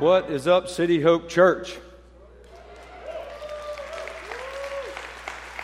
What 0.00 0.28
is 0.28 0.48
up, 0.48 0.68
City 0.68 1.00
Hope 1.00 1.28
Church? 1.28 1.78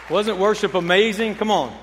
Wasn't 0.09 0.39
worship 0.39 0.75
amazing? 0.75 1.35
Come 1.35 1.51
on. 1.51 1.77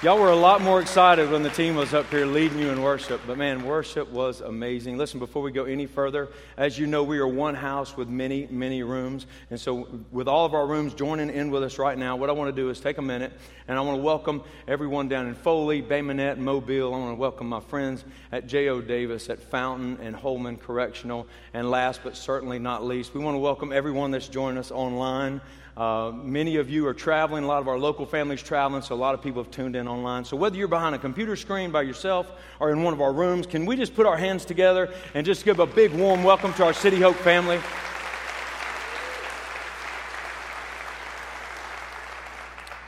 Y'all 0.00 0.16
were 0.16 0.30
a 0.30 0.36
lot 0.36 0.60
more 0.60 0.80
excited 0.80 1.28
when 1.28 1.42
the 1.42 1.50
team 1.50 1.74
was 1.74 1.92
up 1.92 2.08
here 2.08 2.24
leading 2.24 2.60
you 2.60 2.70
in 2.70 2.80
worship. 2.80 3.20
But 3.26 3.36
man, 3.36 3.64
worship 3.64 4.08
was 4.12 4.40
amazing. 4.40 4.96
Listen, 4.96 5.18
before 5.18 5.42
we 5.42 5.50
go 5.50 5.64
any 5.64 5.86
further, 5.86 6.28
as 6.56 6.78
you 6.78 6.86
know, 6.86 7.02
we 7.02 7.18
are 7.18 7.26
one 7.26 7.56
house 7.56 7.96
with 7.96 8.08
many, 8.08 8.46
many 8.48 8.84
rooms. 8.84 9.26
And 9.50 9.60
so, 9.60 9.88
with 10.12 10.28
all 10.28 10.46
of 10.46 10.54
our 10.54 10.68
rooms 10.68 10.94
joining 10.94 11.30
in 11.30 11.50
with 11.50 11.64
us 11.64 11.80
right 11.80 11.98
now, 11.98 12.14
what 12.14 12.30
I 12.30 12.32
want 12.32 12.54
to 12.54 12.62
do 12.62 12.70
is 12.70 12.78
take 12.78 12.98
a 12.98 13.02
minute 13.02 13.32
and 13.66 13.76
I 13.76 13.80
want 13.80 13.98
to 13.98 14.02
welcome 14.04 14.44
everyone 14.68 15.08
down 15.08 15.26
in 15.26 15.34
Foley, 15.34 15.80
Bay 15.80 16.00
Mobile. 16.00 16.94
I 16.94 16.96
want 16.96 17.16
to 17.16 17.20
welcome 17.20 17.48
my 17.48 17.58
friends 17.58 18.04
at 18.30 18.46
J.O. 18.46 18.82
Davis, 18.82 19.28
at 19.28 19.40
Fountain 19.40 19.98
and 20.00 20.14
Holman 20.14 20.58
Correctional. 20.58 21.26
And 21.54 21.72
last 21.72 22.02
but 22.04 22.16
certainly 22.16 22.60
not 22.60 22.84
least, 22.84 23.14
we 23.14 23.20
want 23.20 23.34
to 23.34 23.40
welcome 23.40 23.72
everyone 23.72 24.12
that's 24.12 24.28
joining 24.28 24.58
us 24.58 24.70
online. 24.70 25.40
Uh, 25.78 26.10
many 26.24 26.56
of 26.56 26.68
you 26.68 26.84
are 26.88 26.92
traveling. 26.92 27.44
A 27.44 27.46
lot 27.46 27.60
of 27.60 27.68
our 27.68 27.78
local 27.78 28.04
families 28.04 28.42
traveling, 28.42 28.82
so 28.82 28.96
a 28.96 28.98
lot 28.98 29.14
of 29.14 29.22
people 29.22 29.40
have 29.44 29.52
tuned 29.52 29.76
in 29.76 29.86
online. 29.86 30.24
So 30.24 30.36
whether 30.36 30.56
you're 30.56 30.66
behind 30.66 30.96
a 30.96 30.98
computer 30.98 31.36
screen 31.36 31.70
by 31.70 31.82
yourself 31.82 32.32
or 32.58 32.72
in 32.72 32.82
one 32.82 32.92
of 32.92 33.00
our 33.00 33.12
rooms, 33.12 33.46
can 33.46 33.64
we 33.64 33.76
just 33.76 33.94
put 33.94 34.04
our 34.04 34.16
hands 34.16 34.44
together 34.44 34.92
and 35.14 35.24
just 35.24 35.44
give 35.44 35.60
a 35.60 35.66
big 35.66 35.92
warm 35.92 36.24
welcome 36.24 36.52
to 36.54 36.64
our 36.64 36.72
City 36.72 37.00
Hope 37.00 37.14
family? 37.14 37.60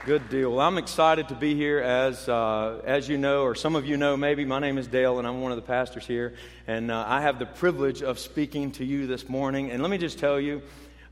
Good 0.05 0.29
deal. 0.29 0.51
Well, 0.51 0.67
I'm 0.67 0.77
excited 0.77 1.29
to 1.29 1.37
be 1.37 1.55
here. 1.55 1.79
As 1.79 2.29
uh, 2.29 2.81
as 2.85 3.09
you 3.09 3.19
know, 3.19 3.43
or 3.43 3.55
some 3.55 3.77
of 3.77 3.87
you 3.87 3.99
know, 3.99 4.17
maybe 4.17 4.45
my 4.45 4.59
name 4.59 4.79
is 4.79 4.89
Dale, 4.89 5.21
and 5.21 5.29
I'm 5.29 5.43
one 5.43 5.53
of 5.53 5.57
the 5.57 5.63
pastors 5.63 6.09
here. 6.09 6.35
And 6.67 6.91
uh, 6.91 7.05
I 7.07 7.21
have 7.21 7.39
the 7.39 7.47
privilege 7.47 8.03
of 8.03 8.19
speaking 8.19 8.73
to 8.73 8.85
you 8.85 9.07
this 9.07 9.29
morning. 9.29 9.71
And 9.71 9.81
let 9.81 9.93
me 9.93 9.99
just 9.99 10.19
tell 10.19 10.41
you, 10.41 10.61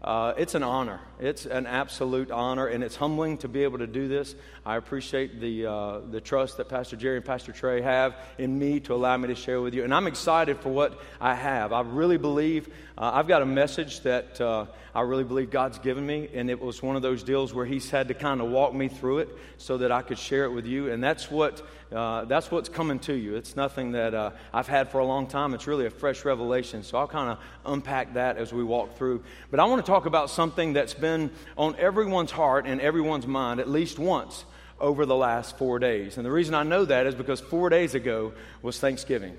uh, 0.03 0.33
it's 0.37 0.55
an 0.55 0.63
honor. 0.63 1.01
It's 1.19 1.45
an 1.45 1.67
absolute 1.67 2.31
honor, 2.31 2.69
and 2.69 2.85
it's 2.85 2.95
humbling 2.95 3.39
to 3.39 3.49
be 3.49 3.65
able 3.65 3.79
to 3.79 3.87
do 3.87 4.07
this. 4.07 4.37
I 4.65 4.77
appreciate 4.77 5.41
the, 5.41 5.67
uh, 5.67 5.99
the 6.11 6.21
trust 6.21 6.59
that 6.59 6.69
Pastor 6.69 6.95
Jerry 6.95 7.17
and 7.17 7.25
Pastor 7.25 7.51
Trey 7.51 7.81
have 7.81 8.15
in 8.39 8.57
me 8.57 8.79
to 8.81 8.95
allow 8.95 9.17
me 9.17 9.27
to 9.27 9.35
share 9.35 9.61
with 9.61 9.75
you. 9.75 9.83
And 9.83 9.93
I'm 9.93 10.07
excited 10.07 10.61
for 10.61 10.69
what 10.69 11.01
I 11.21 11.35
have. 11.35 11.73
I 11.73 11.81
really 11.81 12.17
believe 12.17 12.69
uh, 12.97 13.11
I've 13.15 13.27
got 13.27 13.43
a 13.43 13.47
message 13.47 14.01
that 14.03 14.41
uh, 14.41 14.67
I 14.95 15.01
really 15.01 15.25
believe 15.25 15.51
God's 15.51 15.81
given 15.81 16.07
me, 16.07 16.29
and 16.33 16.49
it 16.49 16.61
was 16.61 16.81
one 16.81 16.95
of 16.95 17.03
those 17.03 17.25
deals 17.25 17.53
where 17.53 17.67
He's 17.67 17.91
had 17.91 18.07
to 18.09 18.15
kind 18.15 18.41
of 18.41 18.51
walk 18.51 18.75
me 18.75 18.87
through 18.87 19.19
it 19.19 19.29
so 19.57 19.79
that 19.79 19.91
I 19.91 20.03
could 20.03 20.19
share 20.19 20.45
it 20.45 20.53
with 20.53 20.67
you. 20.67 20.93
And 20.93 21.03
that's 21.03 21.29
what 21.31 21.62
uh, 21.93 22.27
that's 22.27 22.51
what's 22.51 22.69
coming 22.69 22.99
to 22.99 23.15
you. 23.15 23.37
It's 23.37 23.57
nothing 23.57 23.93
that 23.93 24.15
uh, 24.15 24.33
I've 24.53 24.69
had 24.69 24.91
for 24.91 24.99
a 24.99 25.07
long 25.07 25.27
time. 25.27 25.55
It's 25.55 25.67
really 25.67 25.87
a 25.87 25.91
fresh 25.91 26.25
revelation. 26.25 26.83
So 26.83 26.99
I'll 26.99 27.09
kind 27.09 27.31
of 27.31 27.39
unpack 27.65 28.15
that 28.15 28.37
as 28.37 28.53
we 28.53 28.62
walk 28.62 28.99
through. 28.99 29.23
But 29.51 29.59
I 29.59 29.65
want 29.65 29.85
to 29.85 29.88
talk 29.89 30.05
about 30.05 30.28
something 30.28 30.75
that's 30.75 30.92
been 30.92 31.31
on 31.56 31.75
everyone's 31.77 32.31
heart 32.31 32.67
and 32.67 32.78
everyone's 32.81 33.27
mind 33.27 33.58
at 33.58 33.69
least 33.69 33.98
once 33.98 34.44
over 34.78 35.06
the 35.06 35.17
last 35.17 35.56
four 35.56 35.78
days. 35.78 36.19
And 36.19 36.27
the 36.27 36.31
reason 36.31 36.55
I 36.55 36.62
know 36.62 36.84
that 36.84 37.06
is 37.06 37.14
because 37.14 37.41
four 37.41 37.70
days 37.70 37.94
ago 37.94 38.34
was 38.61 38.78
Thanksgiving. 38.78 39.36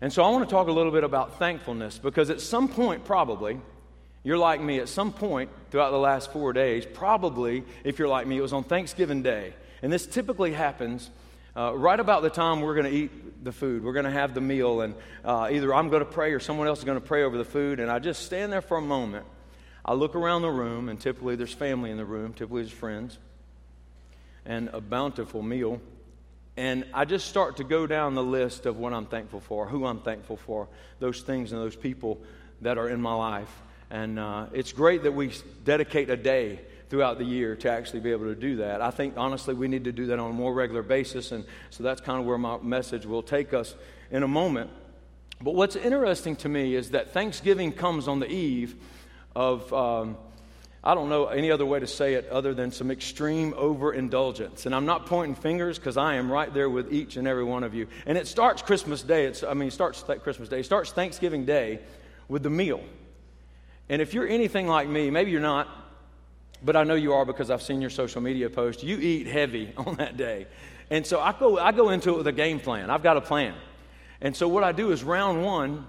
And 0.00 0.12
so 0.12 0.24
I 0.24 0.30
want 0.30 0.48
to 0.48 0.52
talk 0.52 0.66
a 0.66 0.72
little 0.72 0.90
bit 0.90 1.04
about 1.04 1.38
thankfulness 1.38 1.98
because 1.98 2.30
at 2.30 2.40
some 2.40 2.68
point, 2.68 3.04
probably, 3.04 3.60
you're 4.24 4.38
like 4.38 4.60
me, 4.60 4.80
at 4.80 4.88
some 4.88 5.12
point 5.12 5.50
throughout 5.70 5.92
the 5.92 5.98
last 5.98 6.32
four 6.32 6.52
days, 6.52 6.84
probably, 6.84 7.64
if 7.84 8.00
you're 8.00 8.08
like 8.08 8.26
me, 8.26 8.38
it 8.38 8.42
was 8.42 8.52
on 8.52 8.64
Thanksgiving 8.64 9.22
Day. 9.22 9.54
And 9.82 9.92
this 9.92 10.04
typically 10.04 10.52
happens 10.52 11.10
uh, 11.56 11.72
right 11.76 11.98
about 11.98 12.22
the 12.22 12.30
time 12.30 12.60
we're 12.60 12.74
going 12.74 12.92
to 12.92 12.96
eat 12.96 13.10
the 13.42 13.52
food, 13.52 13.84
we're 13.84 13.92
going 13.92 14.04
to 14.04 14.10
have 14.10 14.34
the 14.34 14.40
meal, 14.40 14.80
and 14.80 14.94
uh, 15.24 15.48
either 15.50 15.74
I'm 15.74 15.88
going 15.88 16.04
to 16.04 16.10
pray 16.10 16.32
or 16.32 16.40
someone 16.40 16.66
else 16.66 16.78
is 16.78 16.84
going 16.84 17.00
to 17.00 17.06
pray 17.06 17.22
over 17.22 17.38
the 17.38 17.44
food, 17.44 17.80
and 17.80 17.90
I 17.90 17.98
just 17.98 18.24
stand 18.24 18.52
there 18.52 18.62
for 18.62 18.76
a 18.76 18.82
moment. 18.82 19.26
I 19.84 19.94
look 19.94 20.14
around 20.14 20.42
the 20.42 20.50
room, 20.50 20.88
and 20.88 21.00
typically 21.00 21.36
there's 21.36 21.54
family 21.54 21.90
in 21.90 21.96
the 21.96 22.04
room, 22.04 22.32
typically 22.32 22.62
there's 22.62 22.72
friends, 22.72 23.18
and 24.44 24.68
a 24.72 24.80
bountiful 24.80 25.42
meal. 25.42 25.80
And 26.56 26.84
I 26.92 27.04
just 27.04 27.28
start 27.28 27.58
to 27.58 27.64
go 27.64 27.86
down 27.86 28.14
the 28.14 28.22
list 28.22 28.66
of 28.66 28.78
what 28.78 28.92
I'm 28.92 29.06
thankful 29.06 29.40
for, 29.40 29.66
who 29.66 29.86
I'm 29.86 30.00
thankful 30.00 30.36
for, 30.36 30.68
those 30.98 31.22
things 31.22 31.52
and 31.52 31.60
those 31.60 31.76
people 31.76 32.20
that 32.62 32.78
are 32.78 32.88
in 32.88 33.00
my 33.00 33.14
life. 33.14 33.62
And 33.90 34.18
uh, 34.18 34.46
it's 34.52 34.72
great 34.72 35.04
that 35.04 35.12
we 35.12 35.32
dedicate 35.64 36.10
a 36.10 36.16
day 36.16 36.60
throughout 36.88 37.18
the 37.18 37.24
year 37.24 37.54
to 37.56 37.70
actually 37.70 38.00
be 38.00 38.10
able 38.12 38.26
to 38.26 38.34
do 38.34 38.56
that. 38.56 38.80
I 38.80 38.90
think, 38.90 39.14
honestly, 39.16 39.54
we 39.54 39.68
need 39.68 39.84
to 39.84 39.92
do 39.92 40.06
that 40.06 40.18
on 40.18 40.30
a 40.30 40.34
more 40.34 40.54
regular 40.54 40.82
basis. 40.82 41.32
And 41.32 41.44
so 41.70 41.82
that's 41.82 42.00
kind 42.00 42.20
of 42.20 42.26
where 42.26 42.38
my 42.38 42.58
message 42.58 43.04
will 43.04 43.22
take 43.22 43.52
us 43.52 43.74
in 44.10 44.22
a 44.22 44.28
moment. 44.28 44.70
But 45.40 45.54
what's 45.54 45.76
interesting 45.76 46.36
to 46.36 46.48
me 46.48 46.74
is 46.74 46.90
that 46.90 47.12
Thanksgiving 47.12 47.72
comes 47.72 48.08
on 48.08 48.20
the 48.20 48.30
eve 48.30 48.74
of, 49.36 49.72
um, 49.72 50.16
I 50.82 50.94
don't 50.94 51.08
know 51.08 51.26
any 51.26 51.50
other 51.50 51.66
way 51.66 51.78
to 51.78 51.86
say 51.86 52.14
it 52.14 52.28
other 52.28 52.54
than 52.54 52.72
some 52.72 52.90
extreme 52.90 53.52
overindulgence. 53.54 54.64
And 54.64 54.74
I'm 54.74 54.86
not 54.86 55.06
pointing 55.06 55.34
fingers 55.34 55.78
because 55.78 55.96
I 55.96 56.14
am 56.14 56.32
right 56.32 56.52
there 56.52 56.70
with 56.70 56.92
each 56.92 57.16
and 57.16 57.28
every 57.28 57.44
one 57.44 57.64
of 57.64 57.74
you. 57.74 57.86
And 58.06 58.16
it 58.16 58.26
starts 58.26 58.62
Christmas 58.62 59.02
Day. 59.02 59.26
It's, 59.26 59.42
I 59.42 59.54
mean, 59.54 59.68
it 59.68 59.72
starts 59.72 60.02
Christmas 60.22 60.48
Day. 60.48 60.60
It 60.60 60.64
starts 60.64 60.90
Thanksgiving 60.90 61.44
Day 61.44 61.80
with 62.28 62.42
the 62.42 62.50
meal. 62.50 62.82
And 63.88 64.02
if 64.02 64.14
you're 64.14 64.28
anything 64.28 64.66
like 64.66 64.88
me, 64.88 65.10
maybe 65.10 65.30
you're 65.30 65.40
not, 65.40 65.68
but 66.62 66.76
I 66.76 66.84
know 66.84 66.94
you 66.94 67.12
are 67.12 67.24
because 67.24 67.50
I've 67.50 67.62
seen 67.62 67.80
your 67.80 67.90
social 67.90 68.20
media 68.20 68.50
post. 68.50 68.82
You 68.82 68.98
eat 68.98 69.26
heavy 69.26 69.72
on 69.76 69.96
that 69.96 70.16
day. 70.16 70.46
And 70.90 71.06
so 71.06 71.20
I 71.20 71.32
go, 71.32 71.58
I 71.58 71.72
go 71.72 71.90
into 71.90 72.10
it 72.10 72.16
with 72.16 72.26
a 72.26 72.32
game 72.32 72.60
plan. 72.60 72.90
I've 72.90 73.02
got 73.02 73.16
a 73.16 73.20
plan. 73.20 73.54
And 74.20 74.34
so 74.34 74.48
what 74.48 74.64
I 74.64 74.72
do 74.72 74.90
is 74.90 75.04
round 75.04 75.44
one 75.44 75.86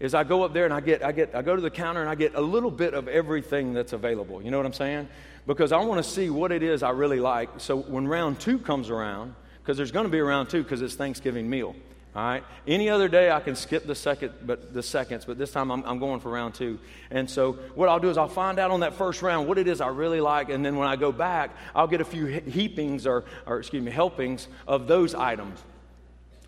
is 0.00 0.14
I 0.14 0.24
go 0.24 0.44
up 0.44 0.52
there 0.52 0.64
and 0.64 0.72
I 0.72 0.80
get, 0.80 1.04
I 1.04 1.12
get, 1.12 1.34
I 1.34 1.42
go 1.42 1.56
to 1.56 1.62
the 1.62 1.70
counter 1.70 2.00
and 2.00 2.08
I 2.08 2.14
get 2.14 2.34
a 2.34 2.40
little 2.40 2.70
bit 2.70 2.94
of 2.94 3.08
everything 3.08 3.74
that's 3.74 3.92
available. 3.92 4.40
You 4.40 4.50
know 4.50 4.56
what 4.56 4.66
I'm 4.66 4.72
saying? 4.72 5.08
Because 5.46 5.72
I 5.72 5.78
want 5.78 6.02
to 6.02 6.08
see 6.08 6.30
what 6.30 6.52
it 6.52 6.62
is 6.62 6.82
I 6.82 6.90
really 6.90 7.20
like. 7.20 7.48
So 7.58 7.76
when 7.76 8.06
round 8.06 8.38
two 8.38 8.58
comes 8.58 8.90
around, 8.90 9.34
because 9.60 9.76
there's 9.76 9.90
going 9.90 10.06
to 10.06 10.12
be 10.12 10.18
a 10.18 10.24
round 10.24 10.48
two 10.48 10.62
because 10.62 10.82
it's 10.82 10.94
Thanksgiving 10.94 11.50
meal. 11.50 11.74
All 12.18 12.24
right. 12.24 12.42
Any 12.66 12.88
other 12.88 13.06
day 13.06 13.30
I 13.30 13.38
can 13.38 13.54
skip 13.54 13.86
the 13.86 13.94
second, 13.94 14.32
but 14.44 14.74
the 14.74 14.82
seconds, 14.82 15.24
but 15.24 15.38
this 15.38 15.52
time 15.52 15.70
I'm, 15.70 15.84
I'm, 15.84 16.00
going 16.00 16.18
for 16.18 16.32
round 16.32 16.52
two. 16.52 16.80
And 17.12 17.30
so 17.30 17.52
what 17.76 17.88
I'll 17.88 18.00
do 18.00 18.10
is 18.10 18.18
I'll 18.18 18.26
find 18.26 18.58
out 18.58 18.72
on 18.72 18.80
that 18.80 18.94
first 18.94 19.22
round 19.22 19.46
what 19.46 19.56
it 19.56 19.68
is 19.68 19.80
I 19.80 19.86
really 19.86 20.20
like, 20.20 20.48
and 20.48 20.66
then 20.66 20.74
when 20.74 20.88
I 20.88 20.96
go 20.96 21.12
back, 21.12 21.50
I'll 21.76 21.86
get 21.86 22.00
a 22.00 22.04
few 22.04 22.26
heapings 22.26 23.06
or, 23.06 23.24
or 23.46 23.60
excuse 23.60 23.84
me, 23.84 23.92
helpings 23.92 24.48
of 24.66 24.88
those 24.88 25.14
items. 25.14 25.62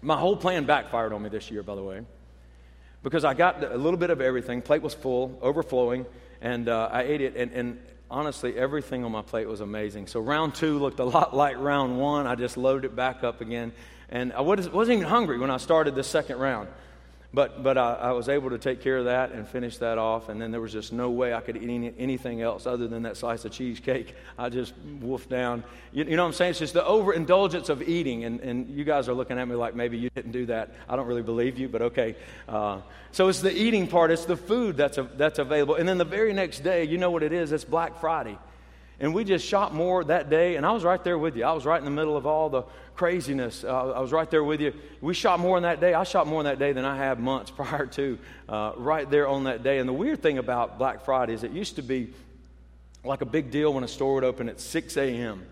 My 0.03 0.17
whole 0.17 0.37
plan 0.37 0.65
backfired 0.65 1.13
on 1.13 1.23
me 1.23 1.29
this 1.29 1.53
year, 1.53 1.63
by 1.63 1.77
the 1.77 1.85
way, 1.85 2.03
because 3.05 3.25
I 3.25 3.35
got 3.35 3.63
a 3.63 3.77
little 3.77 3.99
bit 3.99 4.11
of 4.11 4.21
everything. 4.21 4.63
Plate 4.63 4.83
was 4.83 4.95
full, 4.95 5.39
overflowing, 5.41 6.05
and 6.41 6.69
uh, 6.69 6.89
I 6.91 7.03
ate 7.03 7.21
it. 7.21 7.37
And, 7.37 7.53
and 7.53 7.79
honestly, 8.11 8.59
everything 8.59 9.05
on 9.05 9.13
my 9.13 9.23
plate 9.23 9.47
was 9.47 9.61
amazing. 9.61 10.09
So 10.09 10.19
round 10.19 10.57
two 10.57 10.81
looked 10.81 10.99
a 10.99 11.05
lot 11.05 11.33
like 11.33 11.57
round 11.59 11.97
one. 11.97 12.27
I 12.27 12.35
just 12.35 12.57
loaded 12.57 12.87
it 12.87 12.97
back 12.97 13.23
up 13.23 13.41
again 13.41 13.71
and 14.11 14.33
I 14.33 14.41
wasn't 14.41 14.91
even 14.91 15.03
hungry 15.03 15.39
when 15.39 15.51
I 15.51 15.57
started 15.57 15.95
the 15.95 16.05
second 16.05 16.39
round. 16.39 16.69
But, 17.33 17.63
but 17.63 17.79
I, 17.79 17.95
I, 17.95 18.11
was 18.11 18.29
able 18.29 18.51
to 18.51 18.59
take 18.59 18.81
care 18.81 18.99
of 18.99 19.05
that 19.05 19.31
and 19.31 19.47
finish 19.47 19.77
that 19.79 19.99
off. 19.99 20.29
And 20.29 20.43
then 20.43 20.51
there 20.51 20.61
was 20.61 20.73
just 20.73 20.93
no 20.93 21.11
way 21.11 21.33
I 21.33 21.41
could 21.41 21.57
eat 21.57 21.63
any, 21.63 21.95
anything 21.97 22.43
else 22.43 22.67
other 22.67 22.89
than 22.89 23.05
that 23.05 23.17
slice 23.17 23.45
of 23.45 23.53
cheesecake. 23.53 24.17
I 24.37 24.49
just 24.49 24.75
wolfed 25.01 25.29
down. 25.29 25.63
You, 25.93 26.05
you, 26.07 26.17
know 26.17 26.25
what 26.25 26.31
I'm 26.31 26.35
saying? 26.35 26.51
It's 26.51 26.59
just 26.59 26.75
the 26.75 26.85
overindulgence 26.85 27.69
of 27.69 27.89
eating. 27.89 28.25
And, 28.25 28.41
and 28.41 28.69
you 28.69 28.83
guys 28.83 29.09
are 29.09 29.15
looking 29.15 29.39
at 29.39 29.47
me 29.47 29.55
like 29.55 29.77
maybe 29.77 29.97
you 29.97 30.11
didn't 30.11 30.33
do 30.33 30.47
that. 30.47 30.75
I 30.89 30.97
don't 30.97 31.07
really 31.07 31.23
believe 31.23 31.57
you, 31.57 31.69
but 31.69 31.83
okay. 31.83 32.17
Uh, 32.49 32.81
so 33.13 33.29
it's 33.29 33.41
the 33.41 33.57
eating 33.57 33.87
part, 33.87 34.11
it's 34.11 34.25
the 34.25 34.37
food 34.37 34.77
that's, 34.77 34.99
a, 34.99 35.05
that's 35.17 35.39
available. 35.39 35.77
And 35.77 35.89
then 35.89 35.99
the 35.99 36.05
very 36.05 36.33
next 36.33 36.65
day, 36.65 36.83
you 36.83 36.99
know 36.99 37.13
what 37.13 37.23
it 37.23 37.33
is? 37.33 37.53
It's 37.53 37.65
Black 37.65 38.01
Friday. 38.01 38.39
And 39.01 39.15
we 39.15 39.25
just 39.25 39.47
shot 39.47 39.75
more 39.75 40.05
that 40.05 40.29
day, 40.29 40.57
and 40.57 40.67
I 40.67 40.73
was 40.73 40.85
right 40.85 41.03
there 41.03 41.19
with 41.19 41.35
you. 41.35 41.45
I 41.45 41.53
was 41.53 41.65
right 41.65 41.79
in 41.79 41.87
the 41.87 41.91
middle 41.91 42.19
of 42.19 42.27
all 42.27 42.51
the 42.51 42.65
craziness. 42.95 43.65
Uh, 43.65 43.93
I 43.93 44.01
was 44.01 44.13
right 44.13 44.31
there 44.31 44.45
with 44.45 44.61
you. 44.61 44.75
We 45.01 45.15
shot 45.15 45.41
more 45.41 45.57
in 45.57 45.63
that 45.63 45.81
day. 45.81 45.95
I 45.95 46.05
shot 46.05 46.27
more 46.27 46.41
in 46.41 46.45
that 46.45 46.59
day 46.59 46.73
than 46.73 46.85
I 46.85 46.97
have 46.97 47.19
months 47.19 47.51
prior 47.57 47.87
to, 47.87 48.19
uh, 48.49 48.73
right 48.77 49.11
there 49.11 49.27
on 49.27 49.45
that 49.45 49.63
day. 49.63 49.79
And 49.79 49.89
the 49.89 49.95
weird 49.95 50.23
thing 50.23 50.37
about 50.37 50.79
Black 50.79 51.05
Friday 51.05 51.33
is 51.33 51.45
it 51.45 51.53
used 51.53 51.77
to 51.77 51.83
be 51.83 52.13
like 53.03 53.23
a 53.23 53.27
big 53.27 53.51
deal 53.51 53.73
when 53.73 53.85
a 53.85 53.89
store 53.89 54.15
would 54.17 54.25
open 54.25 54.51
at 54.51 54.61
6 54.61 54.97
a.m 54.99 55.47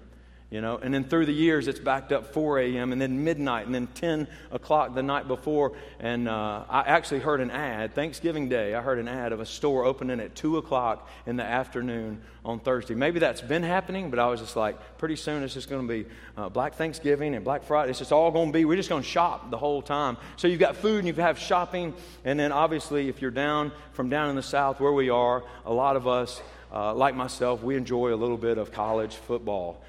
you 0.50 0.60
know? 0.62 0.78
And 0.78 0.94
then 0.94 1.04
through 1.04 1.26
the 1.26 1.32
years 1.32 1.68
it's 1.68 1.78
backed 1.78 2.12
up 2.12 2.32
4 2.32 2.60
a.m 2.60 2.92
and 2.92 3.00
then 3.00 3.24
midnight 3.24 3.66
and 3.66 3.74
then 3.74 3.86
10 3.88 4.26
o'clock 4.50 4.94
the 4.94 5.02
night 5.02 5.28
before. 5.28 5.72
And 6.00 6.28
uh, 6.28 6.64
i 6.68 6.80
actually 6.80 7.20
heard 7.20 7.40
an 7.40 7.50
ad 7.50 7.94
thanksgiving 7.94 8.48
day 8.48 8.74
i 8.74 8.80
heard 8.80 8.98
an 8.98 9.08
ad 9.08 9.32
of 9.32 9.40
a 9.40 9.46
store 9.46 9.84
opening 9.84 10.20
at 10.20 10.34
2 10.34 10.56
o'clock 10.58 11.08
in 11.26 11.36
the 11.36 11.44
afternoon 11.44 12.20
on 12.44 12.60
thursday. 12.60 12.94
Maybe 12.94 13.18
that's 13.18 13.40
been 13.40 13.62
happening 13.62 14.10
but 14.10 14.18
i 14.18 14.26
was 14.26 14.40
just 14.40 14.56
like 14.56 14.98
pretty 14.98 15.16
soon 15.16 15.42
it's 15.42 15.54
just 15.54 15.68
going 15.68 15.86
to 15.86 15.92
be 15.92 16.08
uh, 16.36 16.48
black 16.48 16.74
thanksgiving 16.74 17.34
and 17.34 17.44
black 17.44 17.64
friday. 17.64 17.90
It's 17.90 17.98
just 17.98 18.12
all 18.12 18.30
going 18.30 18.48
to 18.48 18.52
be 18.52 18.64
we're 18.64 18.76
just 18.76 18.88
going 18.88 19.02
to 19.02 19.08
shop 19.08 19.50
the 19.50 19.58
whole 19.58 19.82
time. 19.82 20.16
So 20.36 20.48
you've 20.48 20.60
got 20.60 20.76
food 20.76 21.04
and 21.04 21.06
you 21.06 21.14
have 21.22 21.38
shopping. 21.38 21.94
And 22.24 22.38
then 22.38 22.52
obviously 22.52 23.08
if 23.08 23.20
you're 23.20 23.30
down 23.30 23.72
from 23.92 24.08
down 24.08 24.30
in 24.30 24.36
the 24.36 24.42
south 24.42 24.80
where 24.80 24.92
we 24.92 25.10
are 25.10 25.44
a 25.66 25.72
lot 25.72 25.96
of 25.96 26.08
us 26.08 26.40
uh, 26.72 26.94
like 26.94 27.14
myself 27.14 27.62
we 27.62 27.76
enjoy 27.76 28.14
a 28.14 28.16
little 28.16 28.36
bit 28.36 28.58
of 28.58 28.72
college 28.72 29.14
football 29.14 29.82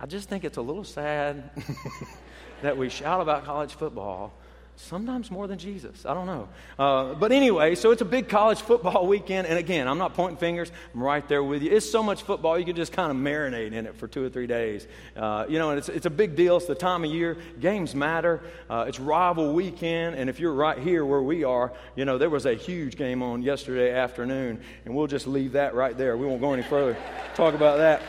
I 0.00 0.06
just 0.06 0.28
think 0.28 0.44
it's 0.44 0.58
a 0.58 0.62
little 0.62 0.84
sad 0.84 1.50
that 2.62 2.76
we 2.76 2.88
shout 2.88 3.20
about 3.20 3.44
college 3.44 3.74
football 3.74 4.32
sometimes 4.78 5.30
more 5.30 5.46
than 5.46 5.58
Jesus. 5.58 6.06
I 6.06 6.14
don't 6.14 6.26
know. 6.26 6.48
Uh, 6.78 7.14
but 7.14 7.32
anyway, 7.32 7.74
so 7.74 7.90
it's 7.90 8.00
a 8.00 8.06
big 8.06 8.28
college 8.28 8.60
football 8.60 9.06
weekend. 9.06 9.46
And 9.46 9.58
again, 9.58 9.88
I'm 9.88 9.98
not 9.98 10.14
pointing 10.14 10.36
fingers, 10.36 10.70
I'm 10.94 11.02
right 11.02 11.26
there 11.28 11.42
with 11.42 11.62
you. 11.62 11.72
It's 11.72 11.90
so 11.90 12.02
much 12.02 12.22
football, 12.22 12.58
you 12.58 12.64
can 12.64 12.76
just 12.76 12.92
kind 12.92 13.10
of 13.10 13.16
marinate 13.16 13.72
in 13.72 13.86
it 13.86 13.96
for 13.96 14.06
two 14.06 14.24
or 14.24 14.28
three 14.28 14.46
days. 14.46 14.86
Uh, 15.16 15.46
you 15.48 15.58
know, 15.58 15.70
and 15.70 15.78
it's, 15.78 15.88
it's 15.88 16.06
a 16.06 16.10
big 16.10 16.36
deal. 16.36 16.56
It's 16.56 16.66
the 16.66 16.74
time 16.74 17.04
of 17.04 17.10
year. 17.10 17.36
Games 17.60 17.94
matter. 17.94 18.40
Uh, 18.70 18.84
it's 18.86 19.00
rival 19.00 19.52
weekend. 19.52 20.16
And 20.16 20.30
if 20.30 20.38
you're 20.38 20.54
right 20.54 20.78
here 20.78 21.04
where 21.04 21.22
we 21.22 21.44
are, 21.44 21.72
you 21.96 22.04
know, 22.04 22.16
there 22.16 22.30
was 22.30 22.46
a 22.46 22.54
huge 22.54 22.96
game 22.96 23.22
on 23.22 23.42
yesterday 23.42 23.92
afternoon. 23.92 24.60
And 24.84 24.94
we'll 24.94 25.08
just 25.08 25.26
leave 25.26 25.52
that 25.52 25.74
right 25.74 25.96
there. 25.96 26.16
We 26.16 26.26
won't 26.26 26.40
go 26.40 26.52
any 26.52 26.62
further. 26.62 26.96
Talk 27.34 27.54
about 27.54 27.78
that. 27.78 28.02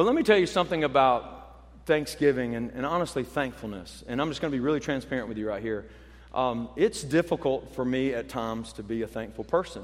But 0.00 0.06
let 0.06 0.14
me 0.14 0.22
tell 0.22 0.38
you 0.38 0.46
something 0.46 0.82
about 0.82 1.56
thanksgiving 1.84 2.54
and, 2.54 2.70
and 2.70 2.86
honestly 2.86 3.22
thankfulness. 3.22 4.02
And 4.08 4.18
I'm 4.18 4.30
just 4.30 4.40
going 4.40 4.50
to 4.50 4.56
be 4.56 4.64
really 4.64 4.80
transparent 4.80 5.28
with 5.28 5.36
you 5.36 5.46
right 5.46 5.60
here. 5.60 5.84
Um, 6.32 6.70
it's 6.74 7.02
difficult 7.02 7.74
for 7.74 7.84
me 7.84 8.14
at 8.14 8.30
times 8.30 8.72
to 8.72 8.82
be 8.82 9.02
a 9.02 9.06
thankful 9.06 9.44
person. 9.44 9.82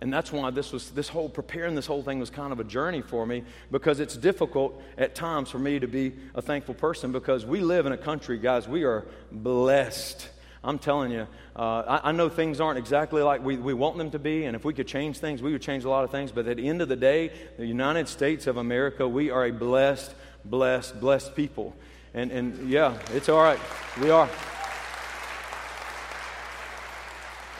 And 0.00 0.12
that's 0.12 0.30
why 0.30 0.50
this 0.50 0.70
was 0.70 0.90
this 0.90 1.08
whole 1.08 1.28
preparing 1.28 1.74
this 1.74 1.86
whole 1.86 2.04
thing 2.04 2.20
was 2.20 2.30
kind 2.30 2.52
of 2.52 2.60
a 2.60 2.64
journey 2.64 3.02
for 3.02 3.26
me 3.26 3.42
because 3.72 3.98
it's 3.98 4.16
difficult 4.16 4.80
at 4.96 5.16
times 5.16 5.50
for 5.50 5.58
me 5.58 5.80
to 5.80 5.88
be 5.88 6.12
a 6.36 6.40
thankful 6.40 6.74
person 6.74 7.10
because 7.10 7.44
we 7.44 7.58
live 7.58 7.86
in 7.86 7.90
a 7.90 7.98
country, 7.98 8.38
guys, 8.38 8.68
we 8.68 8.84
are 8.84 9.04
blessed. 9.32 10.28
I'm 10.64 10.78
telling 10.78 11.10
you, 11.10 11.26
uh, 11.56 12.00
I, 12.02 12.10
I, 12.10 12.12
know 12.12 12.28
things 12.28 12.60
aren't 12.60 12.78
exactly 12.78 13.20
like 13.20 13.44
we, 13.44 13.56
we 13.56 13.74
want 13.74 13.98
them 13.98 14.12
to 14.12 14.18
be, 14.18 14.44
and 14.44 14.54
if 14.54 14.64
we 14.64 14.72
could 14.72 14.86
change 14.86 15.18
things, 15.18 15.42
we 15.42 15.50
would 15.50 15.62
change 15.62 15.84
a 15.84 15.88
lot 15.88 16.04
of 16.04 16.12
things. 16.12 16.30
But 16.30 16.46
at 16.46 16.56
the 16.56 16.68
end 16.68 16.80
of 16.80 16.88
the 16.88 16.96
day, 16.96 17.32
the 17.58 17.66
United 17.66 18.06
States 18.06 18.46
of 18.46 18.56
America, 18.56 19.08
we 19.08 19.30
are 19.30 19.46
a 19.46 19.50
blessed 19.50 20.14
blessed, 20.44 21.00
blessed 21.00 21.34
people. 21.34 21.74
And, 22.14 22.30
and 22.30 22.70
yeah, 22.70 22.98
it's 23.12 23.28
all 23.28 23.42
right. 23.42 23.58
We 24.00 24.10
are. 24.10 24.28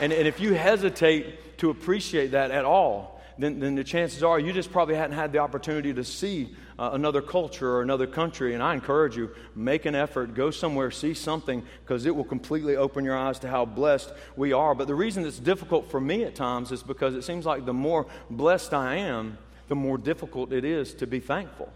And, 0.01 0.13
and 0.13 0.27
if 0.27 0.41
you 0.41 0.55
hesitate 0.55 1.59
to 1.59 1.71
appreciate 1.71 2.33
that 2.33 2.51
at 2.51 2.65
all, 2.65 3.21
then, 3.39 3.61
then 3.61 3.75
the 3.75 3.85
chances 3.85 4.23
are 4.23 4.39
you 4.39 4.53
just 4.53 4.73
probably 4.73 4.95
hadn't 4.95 5.17
had 5.17 5.33
the 5.33 5.39
opportunity 5.39 5.95
to 5.95 6.05
see 6.05 6.55
uh, 6.83 6.91
another 6.95 7.23
culture 7.23 7.77
or 7.77 7.83
another 7.83 8.09
country. 8.09 8.55
And 8.55 8.63
I 8.63 8.75
encourage 8.75 9.17
you, 9.17 9.31
make 9.55 9.87
an 9.87 9.95
effort, 9.95 10.35
go 10.35 10.51
somewhere, 10.51 10.91
see 10.91 11.15
something, 11.15 11.63
because 11.85 12.07
it 12.07 12.17
will 12.17 12.25
completely 12.25 12.75
open 12.75 13.05
your 13.05 13.17
eyes 13.17 13.39
to 13.41 13.49
how 13.49 13.65
blessed 13.65 14.13
we 14.35 14.53
are. 14.53 14.75
But 14.75 14.89
the 14.89 14.95
reason 14.97 15.25
it's 15.25 15.39
difficult 15.39 15.89
for 15.93 16.01
me 16.01 16.25
at 16.25 16.35
times 16.35 16.73
is 16.73 16.83
because 16.83 17.15
it 17.15 17.23
seems 17.23 17.47
like 17.47 17.67
the 17.67 17.73
more 17.73 18.09
blessed 18.31 18.75
I 18.75 18.97
am, 18.97 19.39
the 19.69 19.77
more 19.77 19.97
difficult 19.97 20.53
it 20.53 20.65
is 20.65 20.93
to 20.95 21.07
be 21.07 21.21
thankful 21.21 21.73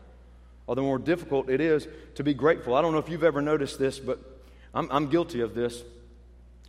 or 0.67 0.75
the 0.75 0.83
more 0.83 0.99
difficult 0.99 1.49
it 1.49 1.61
is 1.61 1.87
to 2.17 2.25
be 2.25 2.35
grateful. 2.35 2.75
I 2.75 2.83
don't 2.83 2.91
know 2.91 2.99
if 2.99 3.09
you've 3.09 3.23
ever 3.23 3.41
noticed 3.41 3.79
this, 3.79 4.01
but 4.01 4.19
I'm, 4.75 4.91
I'm 4.91 5.09
guilty 5.09 5.41
of 5.41 5.55
this. 5.55 5.85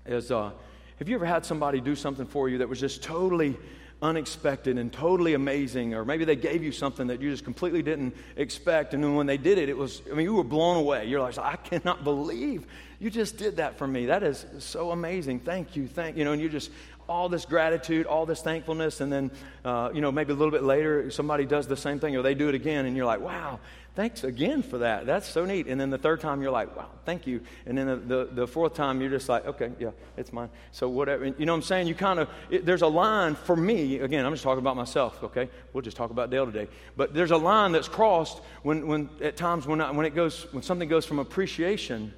Is, 0.06 0.30
uh, 0.30 0.52
have 1.00 1.10
you 1.10 1.16
ever 1.16 1.26
had 1.26 1.44
somebody 1.44 1.82
do 1.82 1.96
something 1.96 2.28
for 2.28 2.50
you 2.50 2.60
that 2.60 2.70
was 2.70 2.80
just 2.80 3.02
totally 3.02 3.58
unexpected 4.02 4.78
and 4.78 4.94
totally 4.94 5.34
amazing, 5.34 5.94
or 5.94 6.06
maybe 6.06 6.24
they 6.24 6.36
gave 6.36 6.64
you 6.64 6.72
something 6.72 7.08
that 7.08 7.22
you 7.22 7.32
just 7.32 7.44
completely 7.44 7.82
didn't 7.82 8.16
expect, 8.36 8.94
and 8.94 9.04
then 9.04 9.16
when 9.16 9.26
they 9.26 9.38
did 9.38 9.58
it, 9.58 9.70
it 9.70 9.78
was, 9.78 10.02
I 10.12 10.14
mean, 10.14 10.26
you 10.26 10.36
were 10.36 10.44
blown 10.44 10.78
away. 10.78 11.06
You're 11.06 11.22
like, 11.22 11.38
I 11.38 11.56
cannot 11.56 12.04
believe 12.04 12.66
you 13.00 13.10
just 13.10 13.38
did 13.38 13.58
that 13.58 13.78
for 13.78 13.88
me. 13.88 14.08
That 14.08 14.24
is 14.24 14.46
so 14.60 14.92
amazing. 14.92 15.40
Thank 15.40 15.76
you, 15.76 15.88
thank 15.88 16.18
you 16.18 16.26
know, 16.26 16.32
and 16.32 16.42
you 16.42 16.50
just 16.50 16.72
all 17.10 17.30
this 17.30 17.46
gratitude, 17.46 18.06
all 18.06 18.26
this 18.26 18.42
thankfulness, 18.42 19.02
and 19.02 19.12
then, 19.12 19.32
uh, 19.64 19.90
you 19.94 20.02
know, 20.02 20.12
maybe 20.12 20.34
a 20.34 20.36
little 20.36 20.52
bit 20.52 20.64
later, 20.64 21.10
somebody 21.10 21.46
does 21.46 21.66
the 21.68 21.78
same 21.78 22.00
thing, 22.00 22.16
or 22.16 22.22
they 22.22 22.36
do 22.36 22.50
it 22.50 22.56
again, 22.56 22.86
and 22.86 22.98
you're 22.98 23.06
like, 23.06 23.22
wow, 23.22 23.60
thanks 23.98 24.24
again 24.24 24.62
for 24.62 24.78
that. 24.78 25.08
That's 25.08 25.28
so 25.28 25.44
neat. 25.44 25.66
And 25.66 25.82
then 25.82 25.90
the 25.90 25.98
third 25.98 26.22
time, 26.22 26.44
you're 26.44 26.52
like, 26.52 26.78
wow, 26.78 26.88
thank 27.04 27.26
you. 27.26 27.42
And 27.66 27.76
then 27.76 27.88
the, 27.88 27.96
the, 27.96 28.30
the 28.32 28.48
fourth 28.48 28.76
time, 28.76 29.02
you're 29.02 29.10
just 29.10 29.28
like, 29.28 29.48
okay, 29.48 29.72
yeah, 29.80 29.90
it's 30.16 30.32
mine. 30.32 30.50
So 30.72 30.88
whatever. 30.88 31.26
You 31.26 31.48
know 31.48 31.54
what 31.54 31.58
I'm 31.58 31.64
saying? 31.64 31.88
You 31.88 31.96
kind 31.96 32.20
of, 32.20 32.30
there's 32.52 32.84
a 32.84 32.88
line 32.88 33.34
for 33.34 33.56
me, 33.56 33.98
again, 33.98 34.24
I'm 34.24 34.34
just 34.34 34.44
talking 34.44 34.60
about 34.60 34.76
myself, 34.76 35.24
okay? 35.24 35.50
We'll 35.74 35.82
just 35.82 35.98
talk 35.98 36.12
about 36.12 36.30
Dale 36.30 36.46
today. 36.46 36.68
But 36.96 37.16
there's 37.16 37.32
a 37.32 37.38
line 37.38 37.72
that's 37.72 37.88
crossed 37.88 38.40
when, 38.62 38.86
when 38.86 39.10
at 39.20 39.36
times 39.36 39.66
when, 39.66 39.82
I, 39.82 39.90
when 39.90 40.06
it 40.06 40.14
goes, 40.14 40.46
when 40.54 40.62
something 40.62 40.88
goes 40.88 41.08
from 41.08 41.18
appreciation 41.18 42.14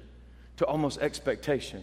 to 0.58 0.66
almost 0.66 0.98
expectation. 0.98 1.82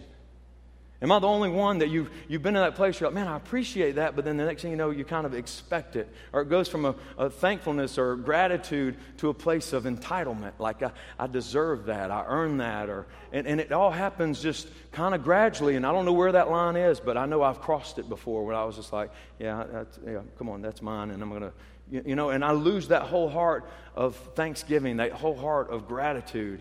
Am 1.00 1.12
I 1.12 1.20
the 1.20 1.28
only 1.28 1.48
one 1.48 1.78
that 1.78 1.90
you've, 1.90 2.10
you've 2.26 2.42
been 2.42 2.56
in 2.56 2.62
that 2.62 2.74
place? 2.74 2.98
You're 2.98 3.08
like, 3.08 3.14
man, 3.14 3.28
I 3.28 3.36
appreciate 3.36 3.94
that, 3.94 4.16
but 4.16 4.24
then 4.24 4.36
the 4.36 4.44
next 4.44 4.62
thing 4.62 4.72
you 4.72 4.76
know, 4.76 4.90
you 4.90 5.04
kind 5.04 5.26
of 5.26 5.32
expect 5.32 5.94
it. 5.94 6.12
Or 6.32 6.40
it 6.40 6.48
goes 6.48 6.66
from 6.66 6.84
a, 6.84 6.94
a 7.16 7.30
thankfulness 7.30 7.98
or 7.98 8.16
gratitude 8.16 8.96
to 9.18 9.28
a 9.28 9.34
place 9.34 9.72
of 9.72 9.84
entitlement, 9.84 10.54
like 10.58 10.82
I, 10.82 10.90
I 11.16 11.28
deserve 11.28 11.86
that, 11.86 12.10
I 12.10 12.24
earn 12.26 12.56
that. 12.58 12.88
Or, 12.88 13.06
and, 13.32 13.46
and 13.46 13.60
it 13.60 13.70
all 13.70 13.92
happens 13.92 14.42
just 14.42 14.70
kind 14.90 15.14
of 15.14 15.22
gradually, 15.22 15.76
and 15.76 15.86
I 15.86 15.92
don't 15.92 16.04
know 16.04 16.12
where 16.12 16.32
that 16.32 16.50
line 16.50 16.74
is, 16.74 16.98
but 16.98 17.16
I 17.16 17.26
know 17.26 17.42
I've 17.42 17.60
crossed 17.60 18.00
it 18.00 18.08
before 18.08 18.44
when 18.44 18.56
I 18.56 18.64
was 18.64 18.74
just 18.74 18.92
like, 18.92 19.12
yeah, 19.38 19.84
yeah 20.04 20.20
come 20.36 20.48
on, 20.48 20.62
that's 20.62 20.82
mine, 20.82 21.10
and 21.10 21.22
I'm 21.22 21.28
going 21.28 21.42
to, 21.42 21.52
you, 21.92 22.02
you 22.06 22.16
know, 22.16 22.30
and 22.30 22.44
I 22.44 22.50
lose 22.50 22.88
that 22.88 23.02
whole 23.02 23.28
heart 23.28 23.70
of 23.94 24.16
thanksgiving, 24.34 24.96
that 24.96 25.12
whole 25.12 25.36
heart 25.36 25.70
of 25.70 25.86
gratitude. 25.86 26.60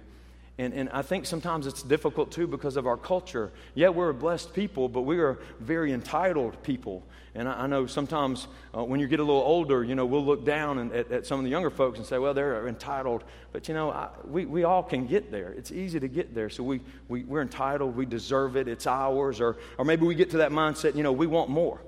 And, 0.60 0.74
and 0.74 0.90
I 0.90 1.04
think 1.04 1.28
sometimes 1.28 1.68
it's 1.68 1.84
difficult 1.84 2.32
too 2.32 2.48
because 2.48 2.78
of 2.78 2.88
our 2.88 2.98
culture. 2.98 3.52
Yeah, 3.76 3.90
we're 3.90 4.10
a 4.10 4.14
blessed 4.14 4.54
people, 4.54 4.90
but 4.90 5.04
we 5.04 5.20
are 5.20 5.38
very 5.60 5.94
entitled 5.94 6.62
people. 6.64 7.04
And 7.36 7.48
I, 7.48 7.64
I 7.64 7.68
know 7.68 7.86
sometimes 7.86 8.48
uh, 8.76 8.84
when 8.84 9.00
you 9.00 9.08
get 9.08 9.20
a 9.20 9.24
little 9.24 9.44
older, 9.44 9.84
you 9.84 9.94
know, 9.94 10.08
we'll 10.08 10.26
look 10.26 10.44
down 10.44 10.80
and, 10.80 10.92
at, 10.92 11.12
at, 11.12 11.26
some 11.28 11.40
of 11.40 11.44
the 11.44 11.52
younger 11.52 11.70
folks 11.70 12.00
and 12.00 12.08
say, 12.08 12.18
well, 12.18 12.34
they're 12.34 12.68
entitled. 12.68 13.24
But, 13.52 13.68
you 13.68 13.76
know, 13.76 13.92
I, 13.92 14.10
we, 14.26 14.46
we 14.46 14.64
all 14.64 14.82
can 14.82 15.06
get 15.06 15.32
there. 15.32 15.52
It's 15.52 15.72
easy 15.72 16.00
to 16.00 16.08
get 16.08 16.34
there. 16.34 16.50
So 16.50 16.64
we, 16.64 16.82
we, 17.08 17.24
we're 17.24 17.44
entitled, 17.44 17.96
we 17.96 18.08
deserve 18.08 18.58
it, 18.58 18.68
it's 18.68 18.88
ours. 18.88 19.40
Or, 19.40 19.58
or 19.78 19.86
maybe 19.86 20.08
we 20.08 20.16
get 20.16 20.32
to 20.32 20.38
that 20.38 20.52
mindset, 20.52 20.96
you 20.96 21.04
know, 21.04 21.12
we 21.12 21.28
want 21.28 21.52
more. 21.52 21.80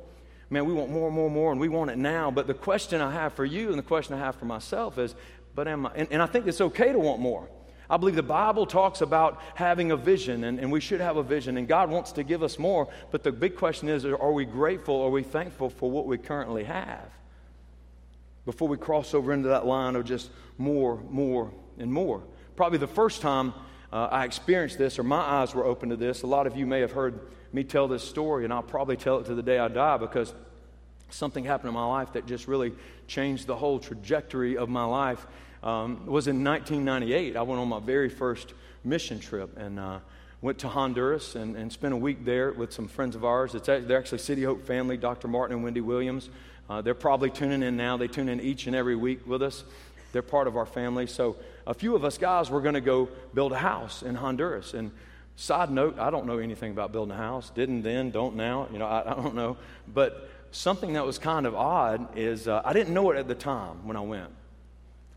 Man, 0.51 0.65
we 0.65 0.73
want 0.73 0.91
more 0.91 1.07
and 1.07 1.15
more 1.15 1.25
and 1.25 1.35
more, 1.35 1.51
and 1.51 1.59
we 1.59 1.69
want 1.69 1.89
it 1.89 1.97
now. 1.97 2.29
But 2.29 2.45
the 2.45 2.53
question 2.53 3.01
I 3.01 3.11
have 3.11 3.33
for 3.33 3.45
you 3.45 3.69
and 3.69 3.79
the 3.79 3.83
question 3.83 4.13
I 4.13 4.19
have 4.19 4.35
for 4.35 4.45
myself 4.45 4.99
is, 4.99 5.15
but 5.55 5.67
am 5.67 5.87
I, 5.87 5.91
and, 5.95 6.07
and 6.11 6.21
I 6.21 6.27
think 6.27 6.45
it's 6.45 6.61
okay 6.61 6.91
to 6.91 6.99
want 6.99 7.19
more. 7.19 7.49
I 7.89 7.97
believe 7.97 8.15
the 8.15 8.23
Bible 8.23 8.67
talks 8.67 9.01
about 9.01 9.41
having 9.55 9.91
a 9.91 9.97
vision, 9.97 10.43
and, 10.43 10.59
and 10.59 10.71
we 10.71 10.79
should 10.79 11.01
have 11.01 11.17
a 11.17 11.23
vision, 11.23 11.57
and 11.57 11.67
God 11.67 11.89
wants 11.89 12.11
to 12.13 12.23
give 12.23 12.43
us 12.43 12.59
more. 12.59 12.87
But 13.09 13.23
the 13.23 13.31
big 13.31 13.55
question 13.55 13.89
is 13.89 14.05
are 14.05 14.31
we 14.31 14.45
grateful? 14.45 15.01
Are 15.01 15.09
we 15.09 15.23
thankful 15.23 15.69
for 15.69 15.89
what 15.89 16.05
we 16.05 16.17
currently 16.17 16.65
have? 16.65 17.09
Before 18.45 18.67
we 18.67 18.77
cross 18.77 19.13
over 19.13 19.33
into 19.33 19.49
that 19.49 19.65
line 19.65 19.95
of 19.95 20.05
just 20.05 20.29
more, 20.57 20.99
more, 21.09 21.51
and 21.79 21.91
more. 21.91 22.21
Probably 22.55 22.77
the 22.77 22.87
first 22.87 23.21
time 23.21 23.53
uh, 23.91 24.07
I 24.11 24.25
experienced 24.25 24.77
this, 24.77 24.99
or 24.99 25.03
my 25.03 25.21
eyes 25.21 25.55
were 25.55 25.65
open 25.65 25.89
to 25.89 25.95
this, 25.95 26.21
a 26.21 26.27
lot 26.27 26.45
of 26.45 26.55
you 26.55 26.67
may 26.67 26.81
have 26.81 26.91
heard 26.91 27.19
me 27.53 27.63
tell 27.63 27.87
this 27.87 28.03
story, 28.03 28.43
and 28.43 28.53
I'll 28.53 28.61
probably 28.61 28.97
tell 28.97 29.17
it 29.17 29.25
to 29.25 29.35
the 29.35 29.41
day 29.41 29.57
I 29.57 29.67
die 29.67 29.97
because 29.97 30.35
something 31.09 31.43
happened 31.43 31.69
in 31.69 31.73
my 31.73 31.85
life 31.85 32.13
that 32.13 32.27
just 32.27 32.47
really 32.47 32.73
changed 33.07 33.47
the 33.47 33.55
whole 33.55 33.79
trajectory 33.79 34.57
of 34.57 34.69
my 34.69 34.83
life 34.83 35.25
um, 35.63 36.05
was 36.05 36.27
in 36.27 36.43
1998. 36.43 37.35
I 37.35 37.41
went 37.41 37.59
on 37.59 37.67
my 37.67 37.79
very 37.79 38.09
first 38.09 38.53
mission 38.83 39.19
trip 39.19 39.57
and 39.57 39.79
uh, 39.79 39.99
went 40.41 40.59
to 40.59 40.67
Honduras 40.67 41.35
and, 41.35 41.55
and, 41.55 41.71
spent 41.71 41.93
a 41.93 41.97
week 41.97 42.23
there 42.23 42.51
with 42.53 42.71
some 42.71 42.87
friends 42.87 43.15
of 43.15 43.25
ours. 43.25 43.55
It's, 43.55 43.67
they're 43.67 43.97
actually 43.97 44.19
City 44.19 44.43
Hope 44.43 44.65
family, 44.65 44.95
Dr. 44.95 45.27
Martin 45.27 45.55
and 45.55 45.63
Wendy 45.63 45.81
Williams. 45.81 46.29
Uh, 46.69 46.81
they're 46.81 46.93
probably 46.93 47.29
tuning 47.29 47.63
in 47.63 47.75
now. 47.75 47.97
They 47.97 48.07
tune 48.07 48.29
in 48.29 48.39
each 48.39 48.67
and 48.67 48.75
every 48.75 48.95
week 48.95 49.27
with 49.27 49.41
us. 49.41 49.63
They're 50.11 50.21
part 50.21 50.47
of 50.47 50.55
our 50.55 50.65
family. 50.65 51.07
So 51.07 51.35
a 51.67 51.73
few 51.73 51.95
of 51.95 52.05
us 52.05 52.17
guys 52.17 52.49
were 52.49 52.61
going 52.61 52.75
to 52.75 52.81
go 52.81 53.09
build 53.33 53.51
a 53.51 53.57
house 53.57 54.01
in 54.01 54.15
Honduras. 54.15 54.73
And 54.73 54.91
side 55.35 55.71
note, 55.71 55.99
I 55.99 56.09
don't 56.09 56.25
know 56.25 56.37
anything 56.37 56.71
about 56.71 56.91
building 56.91 57.13
a 57.13 57.17
house. 57.17 57.49
Didn't 57.49 57.81
then, 57.81 58.11
don't 58.11 58.35
now. 58.35 58.67
You 58.71 58.79
know, 58.79 58.85
I, 58.85 59.11
I 59.11 59.15
don't 59.15 59.35
know. 59.35 59.57
But 59.87 60.29
something 60.51 60.93
that 60.93 61.05
was 61.05 61.17
kind 61.17 61.45
of 61.45 61.55
odd 61.55 62.17
is 62.17 62.47
uh, 62.47 62.61
I 62.63 62.73
didn't 62.73 62.93
know 62.93 63.11
it 63.11 63.17
at 63.17 63.27
the 63.27 63.35
time 63.35 63.85
when 63.85 63.97
I 63.97 64.01
went. 64.01 64.29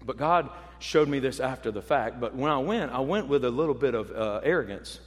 But 0.04 0.16
God 0.16 0.50
showed 0.78 1.08
me 1.08 1.18
this 1.18 1.40
after 1.40 1.70
the 1.70 1.82
fact. 1.82 2.20
But 2.20 2.34
when 2.34 2.50
I 2.50 2.58
went, 2.58 2.92
I 2.92 3.00
went 3.00 3.28
with 3.28 3.44
a 3.44 3.50
little 3.50 3.74
bit 3.74 3.94
of 3.94 4.10
uh, 4.10 4.40
arrogance. 4.42 5.00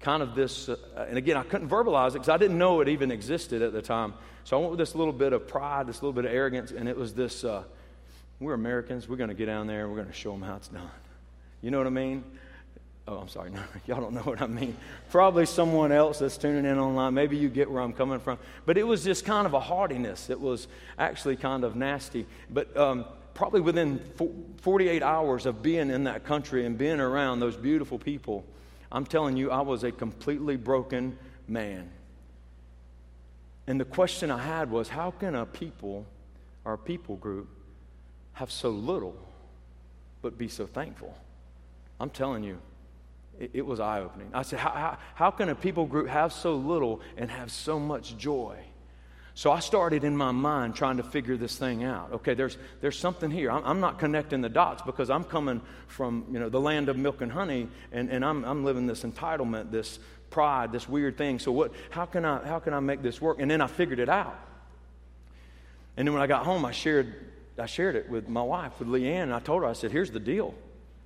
Kind 0.00 0.22
of 0.22 0.34
this, 0.34 0.68
uh, 0.68 0.76
and 1.08 1.18
again, 1.18 1.36
I 1.36 1.42
couldn't 1.42 1.68
verbalize 1.68 2.10
it 2.10 2.14
because 2.14 2.28
I 2.28 2.36
didn't 2.36 2.58
know 2.58 2.80
it 2.80 2.88
even 2.88 3.10
existed 3.10 3.62
at 3.62 3.72
the 3.72 3.82
time. 3.82 4.14
So 4.44 4.56
I 4.56 4.60
went 4.60 4.70
with 4.70 4.78
this 4.78 4.94
little 4.94 5.12
bit 5.12 5.32
of 5.32 5.48
pride, 5.48 5.86
this 5.86 6.02
little 6.02 6.12
bit 6.12 6.24
of 6.24 6.32
arrogance, 6.32 6.70
and 6.70 6.88
it 6.88 6.96
was 6.96 7.14
this 7.14 7.42
uh, 7.42 7.64
we're 8.40 8.54
Americans, 8.54 9.08
we're 9.08 9.16
going 9.16 9.28
to 9.28 9.34
get 9.34 9.46
down 9.46 9.66
there 9.66 9.80
and 9.80 9.90
we're 9.90 9.96
going 9.96 10.08
to 10.08 10.14
show 10.14 10.30
them 10.32 10.42
how 10.42 10.56
it's 10.56 10.68
done. 10.68 10.88
You 11.60 11.72
know 11.72 11.78
what 11.78 11.88
I 11.88 11.90
mean? 11.90 12.22
Oh, 13.08 13.16
I'm 13.16 13.28
sorry. 13.28 13.50
No, 13.54 13.62
y'all 13.86 14.00
don't 14.00 14.14
know 14.14 14.22
what 14.22 14.40
I 14.40 14.46
mean. 14.46 14.76
Probably 15.10 15.46
someone 15.46 15.90
else 15.90 16.20
that's 16.20 16.36
tuning 16.36 16.64
in 16.64 16.78
online. 16.78 17.14
Maybe 17.14 17.36
you 17.36 17.48
get 17.48 17.68
where 17.68 17.82
I'm 17.82 17.92
coming 17.92 18.20
from. 18.20 18.38
But 18.64 18.78
it 18.78 18.84
was 18.84 19.02
just 19.02 19.24
kind 19.24 19.46
of 19.46 19.54
a 19.54 19.60
haughtiness. 19.60 20.30
It 20.30 20.40
was 20.40 20.68
actually 20.98 21.36
kind 21.36 21.64
of 21.64 21.74
nasty. 21.74 22.26
But 22.48 22.76
um, 22.76 23.06
probably 23.38 23.60
within 23.60 24.00
48 24.62 25.00
hours 25.00 25.46
of 25.46 25.62
being 25.62 25.90
in 25.90 26.02
that 26.02 26.24
country 26.24 26.66
and 26.66 26.76
being 26.76 26.98
around 26.98 27.38
those 27.38 27.56
beautiful 27.56 27.96
people, 27.96 28.44
I'm 28.90 29.06
telling 29.06 29.36
you, 29.36 29.52
I 29.52 29.60
was 29.60 29.84
a 29.84 29.92
completely 29.92 30.56
broken 30.56 31.16
man. 31.46 31.88
And 33.68 33.80
the 33.80 33.84
question 33.84 34.32
I 34.32 34.42
had 34.42 34.72
was 34.72 34.88
how 34.88 35.12
can 35.12 35.36
a 35.36 35.46
people, 35.46 36.04
our 36.66 36.76
people 36.76 37.14
group 37.14 37.48
have 38.32 38.50
so 38.50 38.70
little 38.70 39.14
but 40.20 40.36
be 40.36 40.48
so 40.48 40.66
thankful? 40.66 41.16
I'm 42.00 42.10
telling 42.10 42.42
you, 42.42 42.58
it, 43.38 43.52
it 43.54 43.64
was 43.64 43.78
eye 43.78 44.00
opening. 44.00 44.30
I 44.34 44.42
said, 44.42 44.58
how, 44.58 44.70
how, 44.70 44.98
how 45.14 45.30
can 45.30 45.48
a 45.48 45.54
people 45.54 45.86
group 45.86 46.08
have 46.08 46.32
so 46.32 46.56
little 46.56 47.00
and 47.16 47.30
have 47.30 47.52
so 47.52 47.78
much 47.78 48.16
joy? 48.16 48.58
So 49.38 49.52
I 49.52 49.60
started 49.60 50.02
in 50.02 50.16
my 50.16 50.32
mind 50.32 50.74
trying 50.74 50.96
to 50.96 51.04
figure 51.04 51.36
this 51.36 51.56
thing 51.56 51.84
out. 51.84 52.10
Okay, 52.12 52.34
there's, 52.34 52.58
there's 52.80 52.98
something 52.98 53.30
here. 53.30 53.52
I'm, 53.52 53.64
I'm, 53.64 53.78
not 53.78 54.00
connecting 54.00 54.40
the 54.40 54.48
dots 54.48 54.82
because 54.82 55.10
I'm 55.10 55.22
coming 55.22 55.60
from 55.86 56.26
you 56.32 56.40
know, 56.40 56.48
the 56.48 56.60
land 56.60 56.88
of 56.88 56.96
milk 56.96 57.20
and 57.20 57.30
honey 57.30 57.68
and, 57.92 58.10
and 58.10 58.24
I'm, 58.24 58.44
I'm 58.44 58.64
living 58.64 58.88
this 58.88 59.04
entitlement, 59.04 59.70
this 59.70 60.00
pride, 60.30 60.72
this 60.72 60.88
weird 60.88 61.16
thing. 61.16 61.38
So 61.38 61.52
what, 61.52 61.70
how, 61.90 62.04
can 62.04 62.24
I, 62.24 62.44
how 62.48 62.58
can 62.58 62.74
I 62.74 62.80
make 62.80 63.00
this 63.00 63.20
work? 63.20 63.38
And 63.38 63.48
then 63.48 63.60
I 63.60 63.68
figured 63.68 64.00
it 64.00 64.08
out. 64.08 64.36
And 65.96 66.08
then 66.08 66.12
when 66.12 66.22
I 66.22 66.26
got 66.26 66.44
home, 66.44 66.64
I 66.64 66.72
shared, 66.72 67.14
I 67.56 67.66
shared 67.66 67.94
it 67.94 68.08
with 68.08 68.28
my 68.28 68.42
wife, 68.42 68.80
with 68.80 68.88
Leanne, 68.88 69.22
and 69.22 69.32
I 69.32 69.38
told 69.38 69.62
her, 69.62 69.68
I 69.68 69.74
said, 69.74 69.92
here's 69.92 70.10
the 70.10 70.18
deal. 70.18 70.52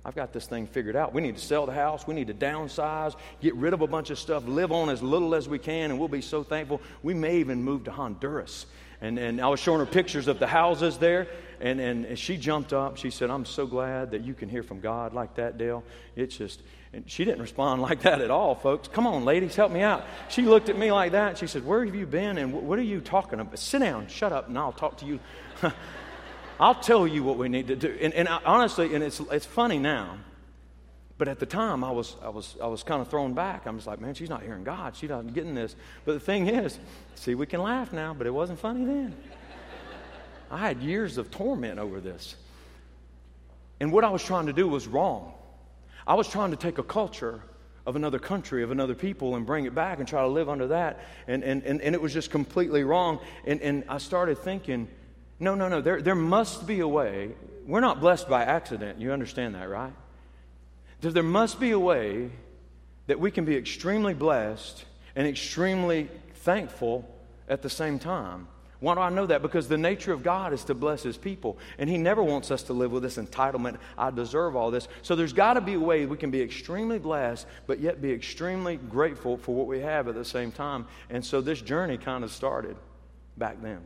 I've 0.05 0.15
got 0.15 0.33
this 0.33 0.45
thing 0.45 0.67
figured 0.67 0.95
out. 0.95 1.13
We 1.13 1.21
need 1.21 1.37
to 1.37 1.41
sell 1.41 1.65
the 1.65 1.73
house. 1.73 2.05
We 2.05 2.13
need 2.13 2.27
to 2.27 2.33
downsize, 2.33 3.15
get 3.41 3.55
rid 3.55 3.73
of 3.73 3.81
a 3.81 3.87
bunch 3.87 4.09
of 4.09 4.19
stuff, 4.19 4.45
live 4.45 4.71
on 4.71 4.89
as 4.89 5.01
little 5.01 5.33
as 5.33 5.47
we 5.47 5.59
can, 5.59 5.91
and 5.91 5.99
we'll 5.99 6.09
be 6.09 6.21
so 6.21 6.43
thankful. 6.43 6.81
We 7.03 7.13
may 7.13 7.37
even 7.37 7.63
move 7.63 7.85
to 7.85 7.91
Honduras. 7.91 8.65
And, 8.99 9.17
and 9.17 9.41
I 9.41 9.47
was 9.47 9.59
showing 9.59 9.79
her 9.79 9.85
pictures 9.85 10.27
of 10.27 10.39
the 10.39 10.47
houses 10.47 10.97
there, 10.97 11.27
and, 11.61 11.79
and 11.79 12.17
she 12.17 12.37
jumped 12.37 12.73
up. 12.73 12.97
She 12.97 13.09
said, 13.11 13.29
I'm 13.29 13.45
so 13.45 13.65
glad 13.65 14.11
that 14.11 14.23
you 14.23 14.33
can 14.33 14.49
hear 14.49 14.63
from 14.63 14.81
God 14.81 15.13
like 15.13 15.35
that, 15.35 15.57
Dale. 15.57 15.83
It's 16.15 16.35
just, 16.35 16.61
and 16.91 17.09
she 17.09 17.23
didn't 17.23 17.41
respond 17.41 17.81
like 17.89 18.01
that 18.01 18.19
at 18.19 18.29
all, 18.29 18.55
folks. 18.55 18.89
Come 18.89 19.07
on, 19.07 19.23
ladies, 19.23 19.55
help 19.55 19.71
me 19.71 19.81
out. 19.81 20.05
She 20.29 20.41
looked 20.41 20.67
at 20.67 20.77
me 20.77 20.91
like 20.91 21.13
that. 21.13 21.37
she 21.37 21.47
said, 21.47 21.65
Where 21.65 21.85
have 21.85 21.95
you 21.95 22.05
been, 22.05 22.37
and 22.37 22.53
what 22.53 22.77
are 22.77 22.83
you 22.83 22.99
talking 22.99 23.39
about? 23.39 23.57
Sit 23.57 23.79
down, 23.79 24.07
shut 24.07 24.33
up, 24.33 24.49
and 24.49 24.57
I'll 24.57 24.73
talk 24.73 24.97
to 24.97 25.05
you. 25.05 25.19
I'll 26.59 26.75
tell 26.75 27.07
you 27.07 27.23
what 27.23 27.37
we 27.37 27.49
need 27.49 27.67
to 27.67 27.75
do. 27.75 27.97
And, 28.01 28.13
and 28.13 28.27
I, 28.27 28.39
honestly, 28.45 28.93
and 28.93 29.03
it's, 29.03 29.19
it's 29.31 29.45
funny 29.45 29.79
now, 29.79 30.17
but 31.17 31.27
at 31.27 31.39
the 31.39 31.45
time 31.45 31.83
I 31.83 31.91
was, 31.91 32.15
I, 32.23 32.29
was, 32.29 32.55
I 32.61 32.67
was 32.67 32.83
kind 32.83 33.01
of 33.01 33.09
thrown 33.09 33.33
back. 33.33 33.65
I'm 33.65 33.77
just 33.77 33.87
like, 33.87 34.01
man, 34.01 34.13
she's 34.13 34.29
not 34.29 34.43
hearing 34.43 34.63
God. 34.63 34.95
She's 34.95 35.09
not 35.09 35.33
getting 35.33 35.55
this. 35.55 35.75
But 36.05 36.13
the 36.13 36.19
thing 36.19 36.47
is, 36.47 36.79
see, 37.15 37.35
we 37.35 37.45
can 37.45 37.61
laugh 37.61 37.93
now, 37.93 38.13
but 38.13 38.27
it 38.27 38.33
wasn't 38.33 38.59
funny 38.59 38.85
then. 38.85 39.15
I 40.51 40.57
had 40.57 40.81
years 40.81 41.17
of 41.17 41.31
torment 41.31 41.79
over 41.79 41.99
this. 41.99 42.35
And 43.79 43.91
what 43.91 44.03
I 44.03 44.09
was 44.09 44.23
trying 44.23 44.45
to 44.45 44.53
do 44.53 44.67
was 44.67 44.87
wrong. 44.87 45.33
I 46.05 46.13
was 46.15 46.27
trying 46.27 46.51
to 46.51 46.57
take 46.57 46.77
a 46.77 46.83
culture 46.83 47.41
of 47.85 47.95
another 47.95 48.19
country, 48.19 48.63
of 48.63 48.71
another 48.71 48.95
people, 48.95 49.35
and 49.35 49.45
bring 49.45 49.65
it 49.65 49.75
back 49.75 49.99
and 49.99 50.07
try 50.07 50.21
to 50.21 50.27
live 50.27 50.49
under 50.49 50.67
that. 50.67 50.99
And, 51.27 51.43
and, 51.43 51.63
and, 51.63 51.81
and 51.81 51.95
it 51.95 52.01
was 52.01 52.13
just 52.13 52.29
completely 52.29 52.83
wrong. 52.83 53.19
And, 53.45 53.61
and 53.61 53.83
I 53.89 53.97
started 53.97 54.37
thinking, 54.37 54.87
no, 55.39 55.55
no, 55.55 55.67
no. 55.67 55.81
There, 55.81 56.01
there 56.01 56.15
must 56.15 56.65
be 56.67 56.79
a 56.79 56.87
way. 56.87 57.31
We're 57.65 57.79
not 57.79 57.99
blessed 57.99 58.29
by 58.29 58.43
accident. 58.43 58.99
You 58.99 59.11
understand 59.11 59.55
that, 59.55 59.69
right? 59.69 59.93
There 61.01 61.23
must 61.23 61.59
be 61.59 61.71
a 61.71 61.79
way 61.79 62.29
that 63.07 63.19
we 63.19 63.31
can 63.31 63.45
be 63.45 63.55
extremely 63.55 64.13
blessed 64.13 64.85
and 65.15 65.27
extremely 65.27 66.09
thankful 66.35 67.09
at 67.49 67.61
the 67.61 67.69
same 67.69 67.99
time. 67.99 68.47
Why 68.79 68.95
do 68.95 69.01
I 69.01 69.09
know 69.09 69.25
that? 69.27 69.41
Because 69.41 69.69
the 69.69 69.77
nature 69.77 70.11
of 70.11 70.23
God 70.23 70.51
is 70.51 70.65
to 70.65 70.73
bless 70.73 71.03
His 71.03 71.17
people. 71.17 71.57
And 71.77 71.89
He 71.89 71.97
never 71.97 72.21
wants 72.21 72.51
us 72.51 72.63
to 72.63 72.73
live 72.73 72.91
with 72.91 73.03
this 73.03 73.17
entitlement, 73.17 73.77
I 73.97 74.11
deserve 74.11 74.57
all 74.57 74.71
this. 74.71 74.89
So 75.03 75.15
there's 75.15 75.31
got 75.31 75.53
to 75.53 75.61
be 75.61 75.75
a 75.75 75.79
way 75.79 76.05
we 76.05 76.17
can 76.17 76.31
be 76.31 76.41
extremely 76.41 76.99
blessed, 76.99 77.47
but 77.65 77.79
yet 77.79 78.01
be 78.01 78.11
extremely 78.11 78.75
grateful 78.75 79.37
for 79.37 79.55
what 79.55 79.67
we 79.67 79.79
have 79.79 80.09
at 80.09 80.15
the 80.15 80.25
same 80.25 80.51
time. 80.51 80.85
And 81.09 81.23
so 81.23 81.39
this 81.39 81.61
journey 81.61 81.97
kind 81.97 82.25
of 82.25 82.31
started 82.31 82.75
back 83.37 83.61
then 83.61 83.81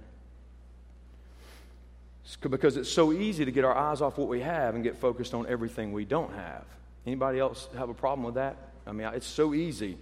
because 2.49 2.75
it's 2.75 2.91
so 2.91 3.13
easy 3.13 3.45
to 3.45 3.51
get 3.51 3.63
our 3.63 3.75
eyes 3.75 4.01
off 4.01 4.17
what 4.17 4.27
we 4.27 4.41
have 4.41 4.75
and 4.75 4.83
get 4.83 4.97
focused 4.97 5.33
on 5.33 5.47
everything 5.47 5.93
we 5.93 6.05
don't 6.05 6.33
have. 6.33 6.65
Anybody 7.05 7.39
else 7.39 7.69
have 7.77 7.89
a 7.89 7.93
problem 7.93 8.25
with 8.25 8.35
that? 8.35 8.57
I 8.85 8.91
mean, 8.91 9.07
it's 9.13 9.27
so 9.27 9.53
easy 9.53 9.97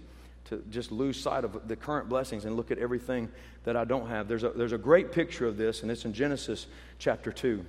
to 0.46 0.62
just 0.70 0.92
lose 0.92 1.20
sight 1.20 1.44
of 1.44 1.68
the 1.68 1.76
current 1.76 2.08
blessings 2.08 2.44
and 2.44 2.56
look 2.56 2.70
at 2.70 2.78
everything 2.78 3.28
that 3.64 3.76
I 3.76 3.84
don't 3.84 4.08
have. 4.08 4.28
There's 4.28 4.44
a, 4.44 4.50
there's 4.50 4.72
a 4.72 4.78
great 4.78 5.12
picture 5.12 5.46
of 5.46 5.56
this, 5.56 5.82
and 5.82 5.90
it's 5.90 6.04
in 6.04 6.12
Genesis 6.12 6.66
chapter 6.98 7.32
2. 7.32 7.64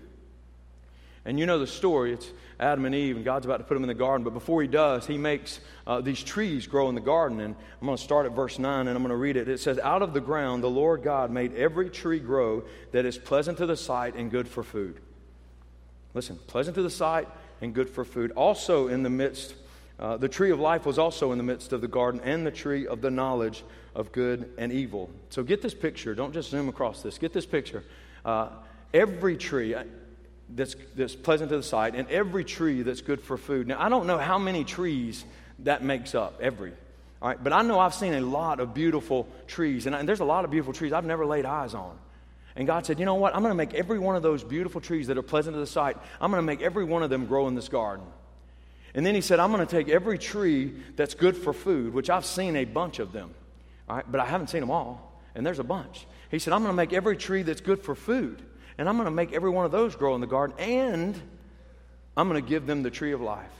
And 1.28 1.38
you 1.38 1.46
know 1.46 1.60
the 1.60 1.68
story. 1.68 2.14
It's 2.14 2.32
Adam 2.58 2.86
and 2.86 2.96
Eve, 2.96 3.18
and 3.18 3.26
God's 3.26 3.46
about 3.46 3.58
to 3.58 3.66
put 3.66 3.74
them 3.74 3.84
in 3.84 3.90
the 3.90 3.94
garden. 3.94 4.24
But 4.24 4.34
before 4.34 4.62
he 4.62 4.68
does, 4.68 5.06
he 5.06 5.18
makes 5.18 5.60
uh, 5.86 6.00
these 6.00 6.24
trees 6.24 6.66
grow 6.68 6.88
in 6.88 6.96
the 6.96 7.02
garden. 7.02 7.42
And 7.42 7.54
I'm 7.82 7.86
going 7.86 7.98
to 7.98 8.04
start 8.04 8.26
at 8.26 8.32
verse 8.32 8.58
9 8.58 8.88
and 8.88 8.90
I'm 8.90 9.04
going 9.04 9.10
to 9.10 9.18
read 9.18 9.36
it. 9.36 9.50
It 9.50 9.60
says, 9.60 9.78
Out 9.80 10.02
of 10.02 10.14
the 10.14 10.22
ground 10.22 10.64
the 10.64 10.70
Lord 10.70 11.04
God 11.04 11.30
made 11.30 11.54
every 11.54 11.90
tree 11.90 12.20
grow 12.20 12.64
that 12.94 13.06
is 13.06 13.18
pleasant 13.18 13.58
to 13.58 13.66
the 13.66 13.76
sight 13.76 14.16
and 14.16 14.32
good 14.32 14.48
for 14.48 14.64
food. 14.64 15.02
Listen, 16.14 16.40
pleasant 16.48 16.76
to 16.76 16.82
the 16.82 16.90
sight 16.90 17.28
and 17.62 17.74
good 17.74 17.90
for 17.90 18.06
food. 18.06 18.32
Also 18.32 18.88
in 18.88 19.04
the 19.04 19.10
midst, 19.10 19.54
uh, 20.00 20.16
the 20.16 20.30
tree 20.30 20.52
of 20.52 20.62
life 20.62 20.86
was 20.86 20.98
also 20.98 21.34
in 21.34 21.38
the 21.38 21.44
midst 21.44 21.74
of 21.74 21.82
the 21.82 21.88
garden, 21.88 22.22
and 22.24 22.46
the 22.46 22.52
tree 22.52 22.88
of 22.88 23.02
the 23.02 23.12
knowledge 23.12 23.64
of 23.96 24.12
good 24.14 24.50
and 24.58 24.72
evil. 24.72 25.10
So 25.30 25.44
get 25.44 25.62
this 25.62 25.74
picture. 25.74 26.16
Don't 26.16 26.34
just 26.34 26.52
zoom 26.52 26.70
across 26.70 27.02
this. 27.02 27.18
Get 27.18 27.34
this 27.34 27.46
picture. 27.46 27.84
Uh, 28.24 28.50
every 28.94 29.36
tree, 29.36 29.76
that's, 30.50 30.76
that's 30.96 31.16
pleasant 31.16 31.50
to 31.50 31.58
the 31.58 31.64
sight, 31.64 31.96
and 31.96 32.10
every 32.10 32.44
tree 32.44 32.82
that's 32.82 33.02
good 33.02 33.22
for 33.22 33.38
food. 33.38 33.68
Now, 33.68 33.82
I 33.82 33.90
don't 33.90 34.08
know 34.08 34.18
how 34.18 34.38
many 34.38 34.64
trees 34.64 35.26
that 35.60 35.84
makes 35.84 36.16
up, 36.16 36.40
every. 36.42 36.72
All 37.22 37.30
right, 37.30 37.44
but 37.44 37.52
I 37.52 37.62
know 37.64 37.80
I've 37.80 37.94
seen 37.94 38.14
a 38.14 38.22
lot 38.22 38.60
of 38.60 38.74
beautiful 38.74 39.28
trees, 39.48 39.86
and, 39.86 39.96
I, 39.96 40.00
and 40.00 40.08
there's 40.08 40.20
a 40.20 40.26
lot 40.26 40.46
of 40.46 40.52
beautiful 40.52 40.74
trees 40.74 40.94
I've 40.94 41.06
never 41.06 41.26
laid 41.26 41.46
eyes 41.46 41.74
on. 41.74 41.98
And 42.56 42.66
God 42.66 42.86
said, 42.86 43.00
You 43.00 43.06
know 43.06 43.16
what? 43.16 43.36
I'm 43.36 43.42
going 43.42 43.52
to 43.52 43.56
make 43.56 43.74
every 43.74 44.00
one 44.00 44.16
of 44.16 44.24
those 44.24 44.44
beautiful 44.44 44.82
trees 44.82 45.08
that 45.08 45.18
are 45.18 45.24
pleasant 45.24 45.56
to 45.56 45.60
the 45.60 45.68
sight, 45.68 45.98
I'm 46.22 46.32
going 46.32 46.42
to 46.42 46.46
make 46.46 46.62
every 46.62 46.86
one 46.86 47.04
of 47.04 47.10
them 47.10 47.26
grow 47.26 47.48
in 47.48 47.56
this 47.56 47.70
garden. 47.70 48.06
And 48.94 49.06
then 49.06 49.16
He 49.16 49.22
said, 49.22 49.40
I'm 49.40 49.52
going 49.52 49.66
to 49.66 49.72
take 49.72 49.90
every 49.90 50.18
tree 50.18 50.74
that's 50.96 51.14
good 51.14 51.36
for 51.36 51.54
food, 51.54 51.94
which 51.94 52.10
I've 52.10 52.26
seen 52.26 52.56
a 52.56 52.66
bunch 52.66 53.00
of 53.00 53.12
them, 53.12 53.34
all 53.90 53.98
right, 53.98 54.06
but 54.10 54.22
I 54.22 54.26
haven't 54.26 54.50
seen 54.50 54.62
them 54.62 54.72
all, 54.72 55.22
and 55.36 55.46
there's 55.46 55.60
a 55.60 55.64
bunch. 55.64 56.06
He 56.32 56.40
said, 56.40 56.54
I'm 56.54 56.62
going 56.62 56.72
to 56.72 56.78
make 56.78 56.94
every 56.94 57.18
tree 57.18 57.44
that's 57.44 57.62
good 57.62 57.82
for 57.82 57.96
food 57.96 58.42
and 58.78 58.88
I'm 58.88 58.96
going 58.96 59.06
to 59.06 59.12
make 59.12 59.34
every 59.34 59.50
one 59.50 59.66
of 59.66 59.72
those 59.72 59.96
grow 59.96 60.16
in 60.16 60.22
the 60.22 60.28
garden, 60.28 60.58
and 60.60 61.20
I'm 62.16 62.30
going 62.30 62.42
to 62.42 62.48
give 62.48 62.66
them 62.66 62.84
the 62.84 62.92
tree 62.92 63.12
of 63.12 63.22
life. 63.22 63.52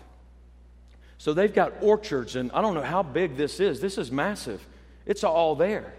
So 1.18 1.34
they've 1.34 1.54
got 1.54 1.74
orchards, 1.82 2.36
and 2.36 2.52
I 2.52 2.62
don't 2.62 2.76
know 2.76 2.82
how 2.82 3.04
big 3.04 3.38
this 3.38 3.60
is. 3.60 3.82
This 3.82 3.98
is 3.98 4.12
massive. 4.12 4.66
It's 5.06 5.24
all 5.24 5.56
there. 5.56 5.94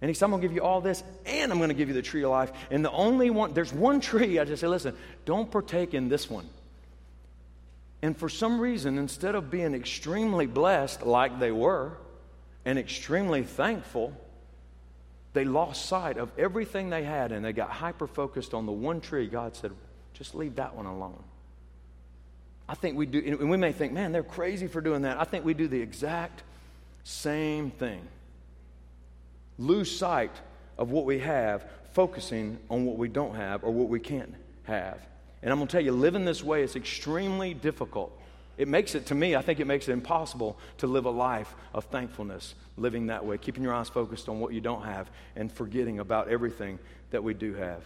And 0.00 0.08
he 0.08 0.14
said, 0.14 0.26
I'm 0.26 0.30
going 0.30 0.42
to 0.42 0.48
give 0.48 0.54
you 0.54 0.62
all 0.62 0.80
this, 0.80 1.02
and 1.26 1.52
I'm 1.52 1.58
going 1.58 1.68
to 1.68 1.74
give 1.74 1.88
you 1.88 1.94
the 1.94 2.02
tree 2.02 2.22
of 2.22 2.30
life. 2.30 2.52
And 2.70 2.84
the 2.84 2.90
only 2.90 3.30
one, 3.30 3.52
there's 3.52 3.72
one 3.72 4.00
tree, 4.00 4.38
I 4.38 4.44
just 4.44 4.60
say, 4.60 4.66
listen, 4.66 4.96
don't 5.24 5.50
partake 5.50 5.92
in 5.92 6.08
this 6.08 6.30
one. 6.30 6.48
And 8.02 8.16
for 8.16 8.28
some 8.28 8.60
reason, 8.60 8.96
instead 8.96 9.34
of 9.34 9.50
being 9.50 9.74
extremely 9.74 10.46
blessed 10.46 11.04
like 11.04 11.38
they 11.38 11.52
were 11.52 11.98
and 12.64 12.78
extremely 12.78 13.42
thankful, 13.42 14.14
they 15.32 15.44
lost 15.44 15.86
sight 15.86 16.16
of 16.16 16.30
everything 16.36 16.90
they 16.90 17.04
had 17.04 17.32
and 17.32 17.44
they 17.44 17.52
got 17.52 17.70
hyper 17.70 18.06
focused 18.06 18.54
on 18.54 18.66
the 18.66 18.72
one 18.72 19.00
tree. 19.00 19.26
God 19.26 19.54
said, 19.54 19.72
just 20.12 20.34
leave 20.34 20.56
that 20.56 20.74
one 20.74 20.86
alone. 20.86 21.22
I 22.68 22.74
think 22.74 22.96
we 22.96 23.06
do, 23.06 23.22
and 23.40 23.50
we 23.50 23.56
may 23.56 23.72
think, 23.72 23.92
man, 23.92 24.12
they're 24.12 24.22
crazy 24.22 24.68
for 24.68 24.80
doing 24.80 25.02
that. 25.02 25.18
I 25.18 25.24
think 25.24 25.44
we 25.44 25.54
do 25.54 25.66
the 25.66 25.80
exact 25.80 26.42
same 27.02 27.70
thing. 27.70 28.00
Lose 29.58 29.94
sight 29.94 30.32
of 30.78 30.90
what 30.90 31.04
we 31.04 31.18
have, 31.18 31.64
focusing 31.92 32.58
on 32.68 32.84
what 32.84 32.96
we 32.96 33.08
don't 33.08 33.34
have 33.34 33.64
or 33.64 33.72
what 33.72 33.88
we 33.88 33.98
can't 33.98 34.34
have. 34.64 34.98
And 35.42 35.50
I'm 35.50 35.58
going 35.58 35.68
to 35.68 35.72
tell 35.72 35.84
you, 35.84 35.92
living 35.92 36.24
this 36.24 36.44
way 36.44 36.62
is 36.62 36.76
extremely 36.76 37.54
difficult. 37.54 38.16
It 38.60 38.68
makes 38.68 38.94
it, 38.94 39.06
to 39.06 39.14
me, 39.14 39.34
I 39.34 39.40
think 39.40 39.58
it 39.58 39.66
makes 39.66 39.88
it 39.88 39.92
impossible 39.92 40.58
to 40.78 40.86
live 40.86 41.06
a 41.06 41.10
life 41.10 41.54
of 41.72 41.84
thankfulness, 41.86 42.54
living 42.76 43.06
that 43.06 43.24
way, 43.24 43.38
keeping 43.38 43.62
your 43.62 43.72
eyes 43.72 43.88
focused 43.88 44.28
on 44.28 44.38
what 44.38 44.52
you 44.52 44.60
don't 44.60 44.82
have 44.82 45.10
and 45.34 45.50
forgetting 45.50 45.98
about 45.98 46.28
everything 46.28 46.78
that 47.10 47.24
we 47.24 47.32
do 47.32 47.54
have. 47.54 47.82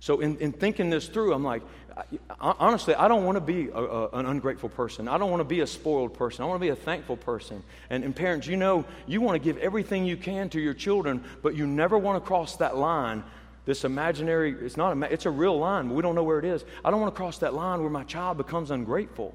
So, 0.00 0.20
in, 0.20 0.36
in 0.40 0.52
thinking 0.52 0.90
this 0.90 1.08
through, 1.08 1.32
I'm 1.32 1.42
like, 1.42 1.62
I, 1.96 2.54
honestly, 2.58 2.94
I 2.96 3.08
don't 3.08 3.24
want 3.24 3.36
to 3.36 3.40
be 3.40 3.70
a, 3.70 3.78
a, 3.78 4.08
an 4.10 4.26
ungrateful 4.26 4.68
person. 4.68 5.08
I 5.08 5.16
don't 5.16 5.30
want 5.30 5.40
to 5.40 5.44
be 5.44 5.60
a 5.60 5.66
spoiled 5.66 6.12
person. 6.12 6.44
I 6.44 6.48
want 6.48 6.60
to 6.60 6.66
be 6.66 6.68
a 6.68 6.76
thankful 6.76 7.16
person. 7.16 7.62
And, 7.88 8.04
and 8.04 8.14
parents, 8.14 8.46
you 8.46 8.58
know, 8.58 8.84
you 9.06 9.22
want 9.22 9.42
to 9.42 9.42
give 9.42 9.56
everything 9.56 10.04
you 10.04 10.18
can 10.18 10.50
to 10.50 10.60
your 10.60 10.74
children, 10.74 11.24
but 11.42 11.56
you 11.56 11.66
never 11.66 11.96
want 11.96 12.22
to 12.22 12.28
cross 12.28 12.56
that 12.56 12.76
line 12.76 13.24
this 13.64 13.84
imaginary 13.84 14.52
it's 14.60 14.76
not 14.76 14.96
a, 14.96 15.12
it's 15.12 15.26
a 15.26 15.30
real 15.30 15.58
line 15.58 15.88
but 15.88 15.94
we 15.94 16.00
don't 16.00 16.14
know 16.14 16.22
where 16.22 16.38
it 16.38 16.44
is 16.44 16.64
i 16.84 16.90
don't 16.92 17.00
want 17.00 17.12
to 17.12 17.16
cross 17.16 17.38
that 17.38 17.52
line 17.52 17.80
where 17.80 17.90
my 17.90 18.04
child 18.04 18.36
becomes 18.36 18.70
ungrateful 18.70 19.34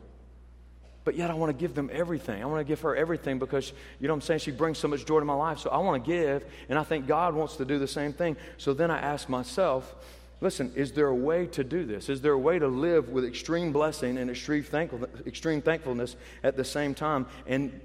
but 1.03 1.15
yet 1.15 1.31
I 1.31 1.33
want 1.33 1.49
to 1.49 1.59
give 1.59 1.73
them 1.73 1.89
everything. 1.91 2.43
I 2.43 2.45
want 2.45 2.59
to 2.59 2.63
give 2.63 2.81
her 2.81 2.95
everything 2.95 3.39
because, 3.39 3.73
you 3.99 4.07
know 4.07 4.13
what 4.13 4.17
I'm 4.17 4.21
saying? 4.21 4.39
She 4.39 4.51
brings 4.51 4.77
so 4.77 4.87
much 4.87 5.05
joy 5.05 5.19
to 5.19 5.25
my 5.25 5.33
life. 5.33 5.59
So 5.59 5.69
I 5.71 5.77
want 5.79 6.03
to 6.03 6.11
give, 6.11 6.45
and 6.69 6.77
I 6.77 6.83
think 6.83 7.07
God 7.07 7.33
wants 7.33 7.57
to 7.57 7.65
do 7.65 7.79
the 7.79 7.87
same 7.87 8.13
thing. 8.13 8.37
So 8.57 8.73
then 8.73 8.91
I 8.91 8.99
ask 8.99 9.27
myself, 9.27 9.95
listen, 10.41 10.71
is 10.75 10.91
there 10.91 11.07
a 11.07 11.15
way 11.15 11.47
to 11.47 11.63
do 11.63 11.85
this? 11.85 12.07
Is 12.07 12.21
there 12.21 12.33
a 12.33 12.37
way 12.37 12.59
to 12.59 12.67
live 12.67 13.09
with 13.09 13.25
extreme 13.25 13.71
blessing 13.71 14.17
and 14.17 14.29
extreme, 14.29 14.63
thankful, 14.63 15.07
extreme 15.25 15.61
thankfulness 15.61 16.15
at 16.43 16.55
the 16.55 16.65
same 16.65 16.93
time? 16.93 17.25
And 17.47 17.81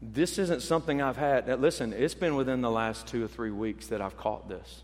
this 0.00 0.38
isn't 0.38 0.62
something 0.62 1.00
I've 1.00 1.16
had. 1.16 1.46
Now, 1.46 1.54
listen, 1.54 1.92
it's 1.92 2.14
been 2.14 2.34
within 2.34 2.62
the 2.62 2.70
last 2.70 3.06
two 3.06 3.24
or 3.24 3.28
three 3.28 3.52
weeks 3.52 3.86
that 3.88 4.00
I've 4.00 4.16
caught 4.16 4.48
this. 4.48 4.82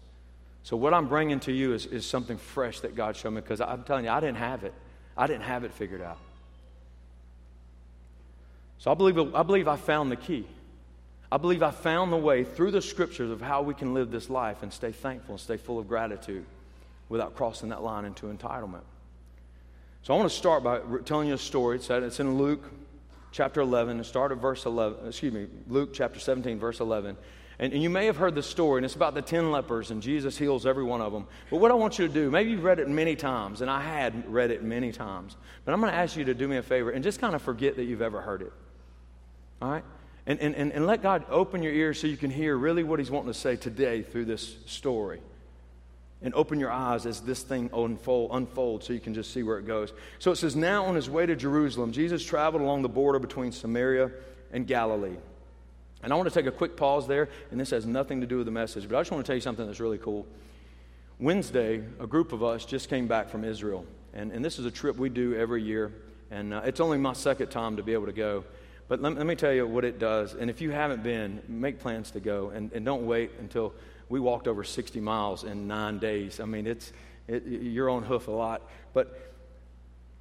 So, 0.63 0.77
what 0.77 0.95
I'm 0.95 1.09
bringing 1.09 1.41
to 1.41 1.53
you 1.53 1.75
is, 1.75 1.87
is 1.87 2.07
something 2.07 2.37
fresh 2.37 2.81
that 2.81 2.95
God 2.95 3.17
showed 3.17 3.31
me 3.31 3.41
because 3.41 3.61
I'm 3.61 3.83
telling 3.83 4.05
you, 4.05 4.11
I 4.13 4.21
didn't 4.21 4.37
have 4.37 4.63
it. 4.63 4.75
I 5.17 5.27
didn't 5.27 5.43
have 5.43 5.65
it 5.65 5.73
figured 5.73 6.03
out. 6.03 6.19
So, 8.79 8.91
I 8.91 8.95
believe, 8.95 9.35
I 9.35 9.43
believe 9.43 9.69
I 9.69 9.77
found 9.77 10.11
the 10.11 10.17
key. 10.17 10.47
I 11.31 11.37
believe 11.37 11.63
I 11.63 11.71
found 11.71 12.13
the 12.13 12.17
way 12.17 12.45
through 12.45 12.71
the 12.71 12.81
scriptures 12.81 13.31
of 13.31 13.41
how 13.41 13.63
we 13.63 13.75
can 13.75 13.93
live 13.93 14.11
this 14.11 14.31
life 14.31 14.63
and 14.63 14.73
stay 14.73 14.93
thankful 14.93 15.35
and 15.35 15.41
stay 15.41 15.57
full 15.57 15.79
of 15.79 15.89
gratitude 15.89 16.47
without 17.09 17.35
crossing 17.35 17.69
that 17.71 17.83
line 17.83 18.05
into 18.05 18.27
entitlement. 18.27 18.83
So, 20.03 20.15
I 20.15 20.17
want 20.17 20.31
to 20.31 20.37
start 20.37 20.63
by 20.63 20.81
telling 21.05 21.29
you 21.29 21.35
a 21.35 21.39
story. 21.39 21.79
It's, 21.79 22.21
in 22.21 22.39
Luke 22.39 22.65
chapter 23.33 23.61
11, 23.61 23.97
and 23.97 24.07
start 24.07 24.33
at 24.33 24.39
verse 24.39 24.65
11, 24.65 25.07
excuse 25.09 25.33
me, 25.33 25.49
Luke 25.69 25.93
chapter 25.93 26.19
17, 26.21 26.59
verse 26.59 26.81
11. 26.81 27.17
And, 27.59 27.73
and, 27.73 27.83
you 27.83 27.91
may 27.91 28.07
have 28.07 28.17
heard 28.17 28.37
the 28.37 28.43
story, 28.43 28.79
and 28.79 28.85
it's 28.85 28.95
about 28.95 29.15
the 29.15 29.23
10 29.23 29.51
lepers, 29.51 29.91
and 29.91 30.01
Jesus 30.01 30.39
heals 30.39 30.65
every 30.65 30.85
one 30.85 31.01
of 31.01 31.13
them. 31.13 31.27
But 31.51 31.57
what 31.57 31.73
I 31.73 31.75
want 31.75 31.99
you 31.99 32.07
to 32.07 32.13
do, 32.13 32.31
maybe 32.31 32.53
you've 32.53 32.63
read 32.63 32.79
it 32.79 32.89
many 32.89 33.17
times, 33.17 33.61
and 33.61 33.71
I 33.71 33.83
had 33.83 34.33
read 34.33 34.53
it 34.53 34.63
many 34.63 34.93
times, 34.93 35.37
but 35.65 35.73
I'm 35.73 35.81
going 35.81 35.93
to 35.93 35.99
ask 35.99 36.17
you 36.17 36.25
to 36.25 36.35
do 36.35 36.47
me 36.47 36.57
a 36.57 36.63
favor 36.63 36.93
and 36.93 37.03
just 37.03 37.21
kind 37.21 37.35
of 37.35 37.43
forget 37.43 37.75
that 37.77 37.85
you've 37.85 38.01
ever 38.01 38.21
heard 38.21 38.43
it. 38.43 38.53
All 39.61 39.71
right? 39.71 39.85
And, 40.27 40.39
and, 40.41 40.55
and, 40.55 40.73
and 40.73 40.87
let 40.87 41.03
God 41.03 41.25
open 41.31 41.63
your 41.63 41.73
ears 41.73 42.01
so 42.01 42.07
you 42.07 42.17
can 42.17 42.31
hear 42.31 42.57
really 42.57 42.85
what 42.85 42.99
He's 42.99 43.11
wanting 43.11 43.33
to 43.33 43.39
say 43.39 43.57
today 43.57 44.03
through 44.03 44.27
this 44.27 44.57
story. 44.67 45.21
And 46.21 46.35
open 46.35 46.59
your 46.59 46.73
eyes 46.73 47.07
as 47.07 47.21
this 47.21 47.43
thing 47.43 47.71
unfold, 47.73 48.31
unfolds 48.33 48.87
so 48.87 48.93
you 48.93 48.99
can 48.99 49.15
just 49.15 49.33
see 49.33 49.45
where 49.45 49.59
it 49.59 49.67
goes. 49.67 49.93
So 50.19 50.33
it 50.33 50.37
says, 50.37 50.57
Now 50.57 50.85
on 50.85 50.97
his 50.97 51.09
way 51.09 51.27
to 51.27 51.37
Jerusalem, 51.37 51.93
Jesus 51.93 52.25
traveled 52.25 52.61
along 52.61 52.83
the 52.83 52.89
border 52.89 53.21
between 53.21 53.53
Samaria 53.53 54.11
and 54.53 54.67
Galilee. 54.67 55.17
And 56.03 56.13
I 56.13 56.17
want 56.17 56.29
to 56.29 56.35
take 56.35 56.47
a 56.47 56.53
quick 56.53 56.77
pause 56.77 57.07
there, 57.07 57.29
and 57.51 57.59
this 57.59 57.71
has 57.71 57.87
nothing 57.87 58.21
to 58.21 58.27
do 58.27 58.39
with 58.39 58.47
the 58.47 58.53
message, 58.53 58.89
but 58.89 58.97
I 58.97 59.01
just 59.01 59.11
want 59.11 59.25
to 59.25 59.29
tell 59.29 59.37
you 59.37 59.41
something 59.41 59.67
that's 59.67 59.81
really 59.81 59.99
cool. 59.99 60.27
Wednesday, 61.19 61.83
a 61.99 62.07
group 62.07 62.33
of 62.33 62.45
us 62.45 62.65
just 62.65 62.89
came 62.89 63.09
back 63.09 63.29
from 63.29 63.45
Israel, 63.45 63.85
and, 64.15 64.31
and 64.31 64.45
this 64.45 64.59
is 64.59 64.65
a 64.65 64.71
trip 64.71 64.97
we 64.97 65.09
do 65.09 65.35
every 65.35 65.63
year, 65.63 65.93
and 66.31 66.55
uh, 66.55 66.63
it's 66.65 66.79
only 66.79 66.99
my 66.99 67.13
second 67.13 67.49
time 67.49 67.77
to 67.77 67.83
be 67.83 67.93
able 67.93 68.07
to 68.07 68.13
go. 68.13 68.45
But 68.89 69.03
let, 69.03 69.17
let, 69.17 69.27
me 69.27 69.35
tell 69.35 69.53
you 69.53 69.67
what 69.67 69.85
it 69.85 69.99
does, 69.99 70.35
and 70.35 70.49
if 70.49 70.61
you 70.63 70.71
haven't 70.71 71.03
been, 71.03 71.43
make 71.47 71.79
plans 71.79 72.11
to 72.13 72.21
go, 72.21 72.51
and, 72.51 72.73
and 72.73 72.85
don't 72.85 73.07
wait 73.07 73.33
until 73.39 73.75
we 74.09 74.19
walked 74.19 74.49
over 74.49 74.65
60 74.65 74.99
miles 75.01 75.45
in 75.45 75.69
nine 75.69 75.99
days. 75.99 76.41
I 76.41 76.47
mean, 76.47 76.67
it's, 76.67 76.93
it, 77.27 77.45
you're 77.47 77.91
on 77.91 78.03
hoof 78.03 78.29
a 78.29 78.31
lot. 78.31 78.63
But 78.95 79.29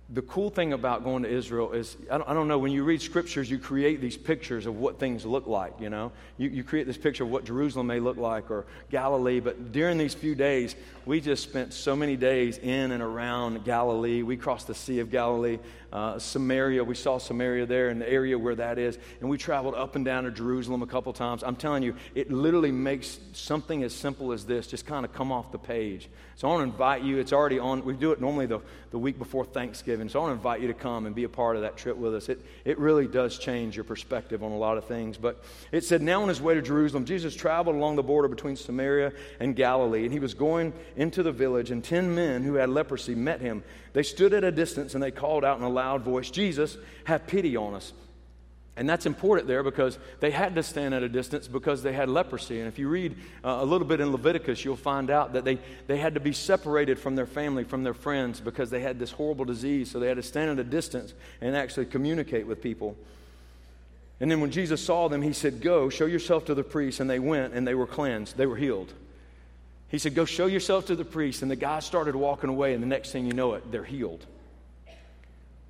the 0.10 0.22
cool 0.22 0.50
thing 0.50 0.72
about 0.72 1.04
going 1.04 1.24
to 1.24 1.30
Israel 1.30 1.74
is, 1.74 1.98
I 2.10 2.18
don't, 2.18 2.30
I 2.30 2.34
don't, 2.34 2.48
know, 2.48 2.60
when 2.60 2.72
you 2.72 2.86
read 2.86 3.02
scriptures, 3.02 3.52
you 3.52 3.60
create 3.60 4.00
these 4.00 4.16
pictures 4.16 4.66
of 4.66 4.78
what 4.78 5.00
things 5.00 5.26
look 5.26 5.48
like, 5.48 5.74
you 5.82 5.90
know? 5.90 6.14
You, 6.38 6.50
you 6.50 6.64
create 6.64 6.88
this 6.88 6.98
picture 6.98 7.24
of 7.26 7.30
what 7.30 7.44
Jerusalem 7.44 7.88
may 7.88 8.00
look 8.00 8.16
like 8.16 8.50
or 8.50 8.66
Galilee. 8.90 9.42
But 9.42 9.74
during 9.74 9.98
these 9.98 10.14
few 10.14 10.34
days, 10.34 10.76
we 11.06 11.20
just 11.20 11.44
spent 11.44 11.74
so 11.74 11.94
many 11.94 12.16
days 12.16 12.58
in 12.58 12.92
and 12.92 13.04
around 13.04 13.66
Galilee. 13.66 14.22
We 14.22 14.38
crossed 14.38 14.68
the 14.68 14.76
Sea 14.76 15.00
of 15.00 15.12
Galilee, 15.12 15.60
uh, 15.98 16.20
Samaria. 16.20 16.84
We 16.84 16.94
saw 16.94 17.18
Samaria 17.18 17.66
there 17.66 17.90
in 17.90 17.98
the 17.98 18.08
area 18.08 18.38
where 18.38 18.54
that 18.56 18.78
is. 18.78 19.00
And 19.20 19.30
we 19.30 19.38
traveled 19.38 19.74
up 19.74 19.96
and 19.96 20.06
down 20.06 20.26
to 20.26 20.32
Jerusalem 20.32 20.84
a 20.84 20.88
couple 20.88 21.12
times. 21.12 21.44
I'm 21.44 21.56
telling 21.56 21.82
you, 21.82 21.96
it 22.14 22.32
literally 22.32 22.72
makes 22.72 23.20
something 23.34 23.82
as 23.82 23.94
simple 23.94 24.32
as 24.32 24.46
this 24.46 24.68
just 24.68 24.86
kind 24.86 25.06
of 25.06 25.12
come 25.14 25.32
off 25.32 25.52
the 25.52 25.58
page. 25.58 26.08
So 26.36 26.48
I 26.48 26.52
want 26.52 26.68
to 26.68 26.72
invite 26.72 27.02
you. 27.02 27.18
It's 27.18 27.34
already 27.34 27.58
on. 27.58 27.84
We 27.84 27.94
do 27.94 28.12
it 28.12 28.22
normally 28.22 28.46
the, 28.46 28.60
the 28.92 29.00
week 29.00 29.18
before 29.18 29.44
Thanksgiving. 29.44 30.08
So 30.08 30.20
I 30.20 30.24
want 30.24 30.34
to 30.34 30.38
invite 30.38 30.62
you 30.62 30.68
to 30.68 30.76
come 30.76 31.08
and 31.08 31.16
be 31.16 31.24
a 31.24 31.30
part 31.30 31.56
of 31.56 31.64
that 31.64 31.78
trip 31.78 31.98
with 31.98 32.14
us. 32.14 32.30
It, 32.30 32.46
it 32.64 32.78
really 32.78 33.08
does 33.08 33.40
change 33.40 33.76
your 33.76 33.86
perspective 33.86 34.44
on 34.44 34.52
a 34.52 34.58
lot 34.58 34.78
of 34.78 34.86
things. 34.86 35.18
But 35.18 35.44
it 35.72 35.84
said, 35.84 36.04
now 36.04 36.22
on 36.22 36.30
his 36.30 36.40
way 36.40 36.54
to 36.54 36.62
Jerusalem, 36.62 37.06
Jesus 37.06 37.36
traveled 37.36 37.76
along 37.76 37.96
the 37.96 38.04
border 38.04 38.28
between 38.28 38.56
Samaria 38.56 39.14
and 39.40 39.56
Galilee. 39.56 40.04
And 40.04 40.14
he 40.14 40.20
was 40.20 40.36
going 40.36 40.74
into 40.96 41.24
the 41.24 41.32
village, 41.32 41.72
and 41.72 41.84
ten 41.84 42.14
men 42.14 42.44
who 42.44 42.54
had 42.54 42.70
leprosy 42.70 43.16
met 43.16 43.42
him. 43.42 43.64
They 43.98 44.04
stood 44.04 44.32
at 44.36 44.44
a 44.44 44.52
distance 44.52 44.94
and 44.94 45.02
they 45.02 45.10
called 45.10 45.44
out 45.44 45.58
in 45.58 45.64
a 45.64 45.70
loud 45.70 46.04
voice, 46.04 46.30
Jesus, 46.30 46.78
have 47.06 47.26
pity 47.26 47.58
on 47.58 47.74
us. 47.74 47.94
And 48.76 48.88
that's 48.88 49.08
important 49.08 49.48
there 49.48 49.64
because 49.64 49.98
they 50.20 50.30
had 50.30 50.54
to 50.54 50.62
stand 50.62 50.94
at 50.94 51.02
a 51.02 51.10
distance 51.10 51.48
because 51.48 51.82
they 51.82 51.94
had 51.94 52.08
leprosy. 52.08 52.60
And 52.60 52.68
if 52.68 52.78
you 52.78 52.90
read 52.90 53.16
uh, 53.44 53.58
a 53.60 53.66
little 53.66 53.88
bit 53.88 54.00
in 54.00 54.12
Leviticus, 54.12 54.64
you'll 54.64 54.76
find 54.76 55.10
out 55.10 55.34
that 55.34 55.46
they, 55.46 55.58
they 55.88 55.98
had 55.98 56.14
to 56.14 56.20
be 56.20 56.32
separated 56.32 57.00
from 57.00 57.16
their 57.16 57.26
family, 57.26 57.64
from 57.64 57.84
their 57.84 57.96
friends, 57.96 58.40
because 58.40 58.70
they 58.70 58.82
had 58.82 59.00
this 59.00 59.10
horrible 59.10 59.46
disease. 59.46 59.90
So 59.90 60.00
they 60.00 60.10
had 60.10 60.18
to 60.18 60.22
stand 60.22 60.52
at 60.52 60.60
a 60.60 60.64
distance 60.64 61.16
and 61.42 61.56
actually 61.56 61.88
communicate 61.88 62.46
with 62.46 62.62
people. 62.62 62.96
And 64.20 64.30
then 64.30 64.42
when 64.42 64.52
Jesus 64.52 64.80
saw 64.80 65.08
them, 65.08 65.24
he 65.24 65.34
said, 65.34 65.60
Go, 65.60 65.90
show 65.90 66.06
yourself 66.06 66.46
to 66.46 66.54
the 66.54 66.64
priest. 66.64 67.00
And 67.00 67.10
they 67.10 67.18
went 67.18 67.56
and 67.56 67.68
they 67.68 67.74
were 67.74 67.88
cleansed, 67.88 68.38
they 68.38 68.46
were 68.46 68.58
healed. 68.58 68.94
He 69.90 69.98
said, 69.98 70.16
Go 70.16 70.26
show 70.26 70.48
yourself 70.48 70.88
to 70.88 70.96
the 70.96 71.06
priest. 71.06 71.42
And 71.42 71.52
the 71.52 71.56
guy 71.56 71.80
started 71.80 72.16
walking 72.16 72.50
away, 72.50 72.74
and 72.74 72.84
the 72.84 72.88
next 72.88 73.12
thing 73.12 73.26
you 73.26 73.34
know 73.34 73.54
it, 73.54 73.72
they're 73.72 73.84
healed. 73.84 74.26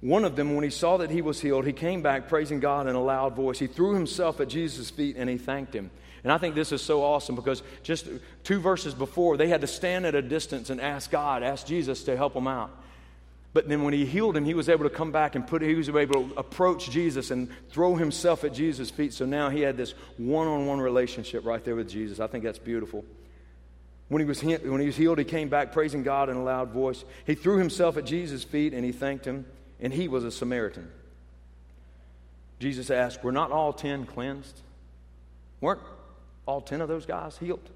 One 0.02 0.26
of 0.26 0.36
them, 0.36 0.56
when 0.56 0.64
he 0.64 0.70
saw 0.70 0.98
that 0.98 1.10
he 1.10 1.22
was 1.22 1.42
healed, 1.42 1.66
he 1.66 1.74
came 1.74 2.02
back 2.02 2.28
praising 2.28 2.60
God 2.60 2.88
in 2.88 2.96
a 2.96 3.02
loud 3.02 3.36
voice. 3.36 3.58
He 3.58 3.68
threw 3.68 3.94
himself 3.96 4.40
at 4.40 4.48
Jesus' 4.48 4.92
feet 4.92 5.16
and 5.18 5.30
he 5.30 5.38
thanked 5.38 5.74
him. 5.74 5.90
And 6.24 6.32
I 6.32 6.38
think 6.38 6.56
this 6.56 6.72
is 6.72 6.82
so 6.82 7.04
awesome 7.04 7.36
because 7.36 7.64
just 7.84 8.08
two 8.44 8.60
verses 8.60 8.94
before, 8.94 9.38
they 9.38 9.48
had 9.48 9.62
to 9.62 9.68
stand 9.68 10.06
at 10.06 10.14
a 10.14 10.22
distance 10.22 10.70
and 10.70 10.80
ask 10.80 11.10
God, 11.10 11.42
ask 11.42 11.66
Jesus 11.66 12.04
to 12.04 12.16
help 12.16 12.34
them 12.34 12.48
out. 12.48 12.70
But 13.54 13.68
then 13.70 13.84
when 13.84 13.94
he 13.94 14.06
healed 14.06 14.38
him, 14.38 14.46
he 14.46 14.54
was 14.54 14.70
able 14.70 14.84
to 14.84 14.90
come 14.90 15.12
back 15.12 15.34
and 15.34 15.48
put, 15.48 15.64
he 15.64 15.74
was 15.74 15.90
able 15.90 16.30
to 16.30 16.36
approach 16.38 16.92
Jesus 16.92 17.32
and 17.32 17.50
throw 17.70 17.96
himself 17.96 18.44
at 18.44 18.54
Jesus' 18.54 18.92
feet. 18.92 19.14
So 19.14 19.26
now 19.26 19.50
he 19.50 19.62
had 19.62 19.78
this 19.78 19.94
one 20.18 20.48
on 20.48 20.68
one 20.68 20.80
relationship 20.80 21.44
right 21.44 21.64
there 21.64 21.76
with 21.76 21.90
Jesus. 21.90 22.20
I 22.20 22.28
think 22.28 22.44
that's 22.44 22.60
beautiful. 22.60 23.04
When 24.10 24.22
he, 24.22 24.26
was, 24.26 24.42
when 24.42 24.80
he 24.80 24.86
was 24.86 24.96
healed, 24.96 25.18
he 25.18 25.26
came 25.26 25.50
back 25.50 25.74
praising 25.74 26.02
God 26.02 26.30
in 26.30 26.38
a 26.38 26.44
loud 26.44 26.70
voice. 26.70 27.04
He 27.26 27.36
threw 27.36 27.58
himself 27.58 27.98
at 27.98 28.06
Jesus' 28.06 28.44
feet 28.44 28.74
and 28.74 28.86
he 28.86 28.92
thanked 28.94 29.26
him 29.26 29.46
and 29.80 29.94
he 29.94 30.08
was 30.08 30.24
a 30.24 30.32
Samaritan. 30.32 30.90
Jesus 32.60 32.90
asked, 32.90 33.24
Were 33.24 33.32
not 33.32 33.52
all 33.52 33.74
ten 33.74 34.06
cleansed? 34.06 34.62
Weren't 35.62 35.82
all 36.46 36.62
ten 36.62 36.82
of 36.82 36.88
those 36.88 37.06
guys 37.06 37.38
healed? 37.38 37.70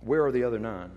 Where 0.00 0.24
are 0.24 0.32
the 0.32 0.44
other 0.44 0.58
nine? 0.58 0.90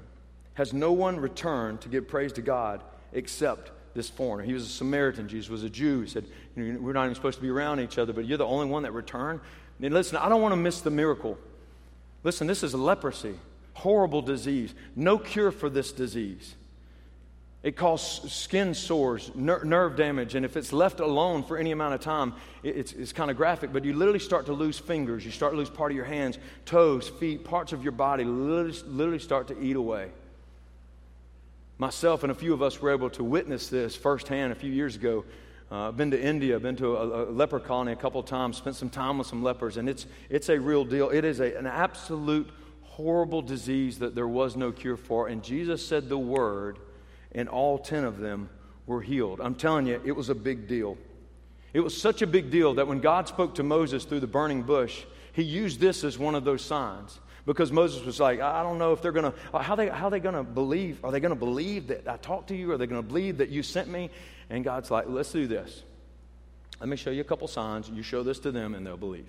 Has 0.55 0.73
no 0.73 0.93
one 0.93 1.19
returned 1.19 1.81
to 1.81 1.89
give 1.89 2.07
praise 2.07 2.31
to 2.33 2.41
God 2.41 2.81
except 3.13 3.71
this 3.93 4.09
foreigner? 4.09 4.45
He 4.45 4.53
was 4.53 4.65
a 4.65 4.69
Samaritan. 4.69 5.27
Jesus 5.27 5.49
was 5.49 5.63
a 5.63 5.69
Jew. 5.69 6.01
He 6.01 6.07
said, 6.07 6.25
We're 6.55 6.93
not 6.93 7.03
even 7.03 7.15
supposed 7.15 7.37
to 7.37 7.41
be 7.41 7.49
around 7.49 7.81
each 7.81 7.97
other, 7.97 8.13
but 8.13 8.25
you're 8.25 8.37
the 8.37 8.45
only 8.45 8.67
one 8.67 8.83
that 8.83 8.93
returned. 8.93 9.41
And 9.81 9.93
listen, 9.93 10.17
I 10.17 10.29
don't 10.29 10.41
want 10.41 10.53
to 10.53 10.57
miss 10.57 10.81
the 10.81 10.89
miracle. 10.89 11.37
Listen, 12.25 12.47
this 12.47 12.63
is 12.63 12.73
leprosy, 12.73 13.35
horrible 13.75 14.23
disease, 14.23 14.73
no 14.95 15.19
cure 15.19 15.51
for 15.51 15.69
this 15.69 15.91
disease. 15.91 16.55
It 17.61 17.75
causes 17.75 18.31
skin 18.33 18.73
sores, 18.73 19.29
ner- 19.35 19.63
nerve 19.63 19.95
damage, 19.95 20.33
and 20.33 20.43
if 20.43 20.57
it's 20.57 20.73
left 20.73 21.01
alone 21.01 21.43
for 21.43 21.55
any 21.55 21.71
amount 21.71 21.93
of 21.93 22.01
time, 22.01 22.33
it, 22.63 22.77
it's, 22.77 22.93
it's 22.93 23.13
kind 23.13 23.29
of 23.29 23.37
graphic, 23.37 23.71
but 23.71 23.85
you 23.85 23.93
literally 23.93 24.17
start 24.17 24.47
to 24.47 24.53
lose 24.53 24.79
fingers. 24.79 25.23
You 25.23 25.29
start 25.29 25.53
to 25.53 25.57
lose 25.57 25.69
part 25.69 25.91
of 25.91 25.95
your 25.95 26.05
hands, 26.05 26.39
toes, 26.65 27.09
feet, 27.09 27.43
parts 27.43 27.73
of 27.73 27.83
your 27.83 27.91
body 27.91 28.23
literally, 28.23 28.75
literally 28.87 29.19
start 29.19 29.47
to 29.49 29.61
eat 29.61 29.75
away. 29.75 30.09
Myself 31.77 32.23
and 32.23 32.31
a 32.31 32.35
few 32.35 32.55
of 32.55 32.63
us 32.63 32.81
were 32.81 32.91
able 32.91 33.11
to 33.11 33.23
witness 33.23 33.67
this 33.67 33.95
firsthand 33.95 34.51
a 34.51 34.55
few 34.55 34.71
years 34.71 34.95
ago. 34.95 35.25
Uh, 35.71 35.87
I've 35.87 35.97
been 35.97 36.11
to 36.11 36.21
India, 36.21 36.59
been 36.59 36.75
to 36.75 36.95
a, 36.95 37.23
a, 37.23 37.31
leper 37.31 37.59
colony 37.59 37.91
a 37.91 37.95
couple 37.95 38.21
times, 38.21 38.57
spent 38.57 38.75
some 38.75 38.89
time 38.89 39.17
with 39.17 39.25
some 39.25 39.41
lepers, 39.41 39.77
and 39.77 39.89
it's, 39.89 40.05
it's 40.29 40.49
a 40.49 40.59
real 40.59 40.85
deal. 40.85 41.09
It 41.09 41.25
is 41.25 41.39
a, 41.39 41.57
an 41.57 41.65
absolute 41.65 42.49
horrible 42.83 43.41
disease 43.41 43.99
that 43.99 44.13
there 44.13 44.27
was 44.27 44.55
no 44.55 44.71
cure 44.71 44.95
for. 44.95 45.27
And 45.27 45.43
Jesus 45.43 45.85
said 45.85 46.07
the 46.07 46.17
word, 46.17 46.77
and 47.31 47.49
all 47.49 47.79
10 47.79 48.03
of 48.03 48.19
them 48.19 48.49
were 48.85 49.01
healed. 49.01 49.41
I'm 49.41 49.55
telling 49.55 49.87
you, 49.87 49.99
it 50.05 50.11
was 50.11 50.29
a 50.29 50.35
big 50.35 50.67
deal. 50.67 50.97
It 51.73 51.79
was 51.79 51.99
such 51.99 52.21
a 52.21 52.27
big 52.27 52.51
deal 52.51 52.75
that 52.75 52.87
when 52.87 52.99
God 52.99 53.27
spoke 53.27 53.55
to 53.55 53.63
Moses 53.63 54.05
through 54.05 54.21
the 54.21 54.27
burning 54.27 54.61
bush, 54.61 55.03
he 55.33 55.43
used 55.43 55.79
this 55.79 56.03
as 56.03 56.17
one 56.17 56.35
of 56.35 56.45
those 56.45 56.61
signs. 56.61 57.19
Because 57.45 57.71
Moses 57.71 58.05
was 58.05 58.19
like, 58.19 58.39
I 58.39 58.63
don't 58.63 58.77
know 58.77 58.93
if 58.93 59.01
they're 59.01 59.11
going 59.11 59.31
to, 59.31 59.59
how 59.59 59.75
they, 59.75 59.89
how 59.89 60.09
they 60.09 60.19
going 60.19 60.35
to 60.35 60.43
believe? 60.43 61.03
Are 61.03 61.11
they 61.11 61.19
going 61.19 61.33
to 61.33 61.39
believe 61.39 61.87
that 61.87 62.07
I 62.07 62.17
talked 62.17 62.47
to 62.47 62.55
you? 62.55 62.71
Are 62.71 62.77
they 62.77 62.87
going 62.87 63.01
to 63.01 63.07
believe 63.07 63.37
that 63.39 63.49
you 63.49 63.61
sent 63.61 63.89
me? 63.89 64.09
And 64.49 64.63
God's 64.63 64.91
like, 64.91 65.05
let's 65.07 65.31
do 65.31 65.47
this. 65.47 65.83
Let 66.79 66.89
me 66.89 66.97
show 66.97 67.09
you 67.09 67.21
a 67.21 67.25
couple 67.25 67.47
signs. 67.47 67.89
You 67.89 68.03
show 68.03 68.23
this 68.23 68.39
to 68.39 68.51
them 68.51 68.75
and 68.75 68.85
they'll 68.85 68.97
believe. 68.97 69.27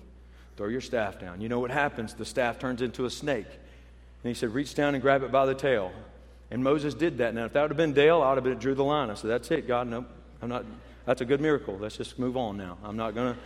Throw 0.57 0.67
your 0.67 0.81
staff 0.81 1.19
down. 1.19 1.41
You 1.41 1.49
know 1.49 1.59
what 1.59 1.71
happens? 1.71 2.13
The 2.13 2.25
staff 2.25 2.59
turns 2.59 2.81
into 2.81 3.05
a 3.05 3.09
snake. 3.09 3.47
And 3.47 4.29
he 4.29 4.33
said, 4.33 4.53
reach 4.53 4.75
down 4.75 4.95
and 4.95 5.01
grab 5.01 5.23
it 5.23 5.31
by 5.31 5.45
the 5.45 5.55
tail. 5.55 5.91
And 6.49 6.63
Moses 6.63 6.93
did 6.93 7.17
that. 7.17 7.33
Now, 7.33 7.45
if 7.45 7.53
that 7.53 7.61
would 7.61 7.71
have 7.71 7.77
been 7.77 7.93
Dale, 7.93 8.21
I 8.21 8.29
would 8.29 8.37
have 8.37 8.43
been 8.43 8.57
drew 8.57 8.73
the 8.73 8.83
line. 8.83 9.09
I 9.09 9.15
said, 9.15 9.29
"That's 9.29 9.51
it, 9.51 9.67
God. 9.67 9.87
No, 9.87 10.05
I'm 10.41 10.49
not. 10.49 10.65
That's 11.05 11.21
a 11.21 11.25
good 11.25 11.41
miracle. 11.41 11.77
Let's 11.77 11.97
just 11.97 12.17
move 12.17 12.37
on 12.37 12.57
now. 12.57 12.77
I'm 12.83 12.95
not 12.95 13.15
gonna." 13.15 13.37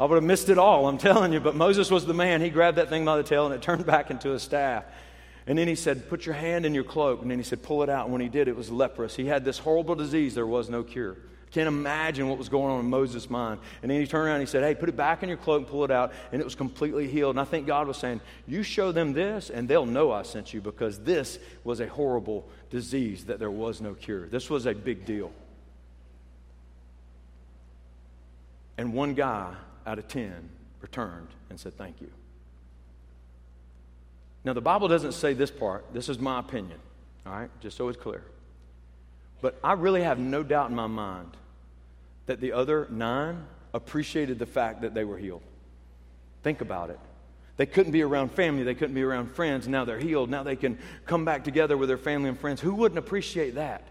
I 0.00 0.04
would 0.04 0.14
have 0.14 0.24
missed 0.24 0.48
it 0.48 0.58
all. 0.58 0.86
I'm 0.86 0.98
telling 0.98 1.32
you. 1.32 1.40
But 1.40 1.56
Moses 1.56 1.90
was 1.90 2.06
the 2.06 2.14
man. 2.14 2.40
He 2.40 2.50
grabbed 2.50 2.78
that 2.78 2.88
thing 2.88 3.04
by 3.04 3.16
the 3.16 3.24
tail 3.24 3.46
and 3.46 3.54
it 3.54 3.62
turned 3.62 3.84
back 3.94 4.10
into 4.10 4.32
a 4.32 4.38
staff. 4.38 4.84
And 5.48 5.58
then 5.58 5.66
he 5.66 5.74
said, 5.74 6.08
"Put 6.08 6.26
your 6.26 6.34
hand 6.34 6.64
in 6.66 6.74
your 6.74 6.84
cloak." 6.84 7.22
And 7.22 7.30
then 7.30 7.38
he 7.38 7.44
said, 7.44 7.62
"Pull 7.62 7.82
it 7.82 7.88
out." 7.88 8.04
And 8.04 8.12
when 8.12 8.20
he 8.20 8.28
did, 8.28 8.46
it 8.46 8.54
was 8.54 8.70
leprous. 8.70 9.16
He 9.16 9.26
had 9.26 9.44
this 9.44 9.58
horrible 9.58 9.96
disease. 9.96 10.34
There 10.34 10.46
was 10.46 10.68
no 10.68 10.84
cure. 10.84 11.16
Can't 11.50 11.68
imagine 11.68 12.28
what 12.28 12.36
was 12.36 12.50
going 12.50 12.70
on 12.70 12.80
in 12.80 12.90
Moses' 12.90 13.30
mind. 13.30 13.60
And 13.80 13.90
then 13.90 13.98
he 14.00 14.06
turned 14.06 14.26
around 14.26 14.36
and 14.36 14.46
he 14.46 14.50
said, 14.50 14.62
Hey, 14.62 14.74
put 14.74 14.88
it 14.88 14.96
back 14.96 15.22
in 15.22 15.28
your 15.28 15.38
cloak 15.38 15.60
and 15.60 15.66
pull 15.66 15.84
it 15.84 15.90
out. 15.90 16.12
And 16.30 16.40
it 16.40 16.44
was 16.44 16.54
completely 16.54 17.08
healed. 17.08 17.36
And 17.36 17.40
I 17.40 17.44
think 17.44 17.66
God 17.66 17.88
was 17.88 17.96
saying, 17.96 18.20
You 18.46 18.62
show 18.62 18.92
them 18.92 19.14
this, 19.14 19.48
and 19.48 19.66
they'll 19.66 19.86
know 19.86 20.12
I 20.12 20.22
sent 20.22 20.52
you 20.52 20.60
because 20.60 20.98
this 21.00 21.38
was 21.64 21.80
a 21.80 21.88
horrible 21.88 22.46
disease 22.68 23.24
that 23.24 23.38
there 23.38 23.50
was 23.50 23.80
no 23.80 23.94
cure. 23.94 24.26
This 24.28 24.50
was 24.50 24.66
a 24.66 24.74
big 24.74 25.06
deal. 25.06 25.32
And 28.76 28.92
one 28.92 29.14
guy 29.14 29.54
out 29.86 29.98
of 29.98 30.06
10 30.06 30.50
returned 30.82 31.28
and 31.48 31.58
said, 31.58 31.78
Thank 31.78 32.02
you. 32.02 32.10
Now, 34.48 34.54
the 34.54 34.62
Bible 34.62 34.88
doesn't 34.88 35.12
say 35.12 35.34
this 35.34 35.50
part. 35.50 35.84
This 35.92 36.08
is 36.08 36.18
my 36.18 36.40
opinion, 36.40 36.78
all 37.26 37.32
right, 37.34 37.50
just 37.60 37.76
so 37.76 37.88
it's 37.88 37.98
clear. 37.98 38.22
But 39.42 39.58
I 39.62 39.74
really 39.74 40.00
have 40.00 40.18
no 40.18 40.42
doubt 40.42 40.70
in 40.70 40.74
my 40.74 40.86
mind 40.86 41.36
that 42.24 42.40
the 42.40 42.52
other 42.52 42.86
nine 42.90 43.44
appreciated 43.74 44.38
the 44.38 44.46
fact 44.46 44.80
that 44.80 44.94
they 44.94 45.04
were 45.04 45.18
healed. 45.18 45.42
Think 46.42 46.62
about 46.62 46.88
it. 46.88 46.98
They 47.58 47.66
couldn't 47.66 47.92
be 47.92 48.00
around 48.00 48.30
family, 48.30 48.62
they 48.62 48.74
couldn't 48.74 48.94
be 48.94 49.02
around 49.02 49.32
friends. 49.32 49.68
Now 49.68 49.84
they're 49.84 49.98
healed. 49.98 50.30
Now 50.30 50.44
they 50.44 50.56
can 50.56 50.78
come 51.04 51.26
back 51.26 51.44
together 51.44 51.76
with 51.76 51.90
their 51.90 51.98
family 51.98 52.30
and 52.30 52.40
friends. 52.40 52.62
Who 52.62 52.74
wouldn't 52.74 52.98
appreciate 52.98 53.56
that? 53.56 53.82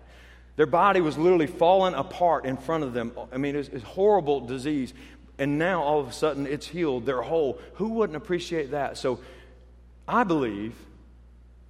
Their 0.55 0.65
body 0.65 1.01
was 1.01 1.19
literally 1.19 1.45
falling 1.45 1.93
apart 1.93 2.45
in 2.45 2.57
front 2.57 2.83
of 2.83 2.93
them. 2.93 3.11
I 3.31 3.37
mean, 3.37 3.55
it's, 3.55 3.69
it's 3.69 3.83
horrible 3.83 4.39
disease. 4.39 4.95
And 5.37 5.59
now 5.59 5.83
all 5.83 5.99
of 5.99 6.07
a 6.07 6.13
sudden 6.13 6.47
it's 6.47 6.65
healed. 6.65 7.05
They're 7.05 7.21
whole. 7.21 7.59
Who 7.75 7.89
wouldn't 7.89 8.17
appreciate 8.17 8.71
that? 8.71 8.97
So 8.97 9.19
I 10.07 10.23
believe 10.23 10.73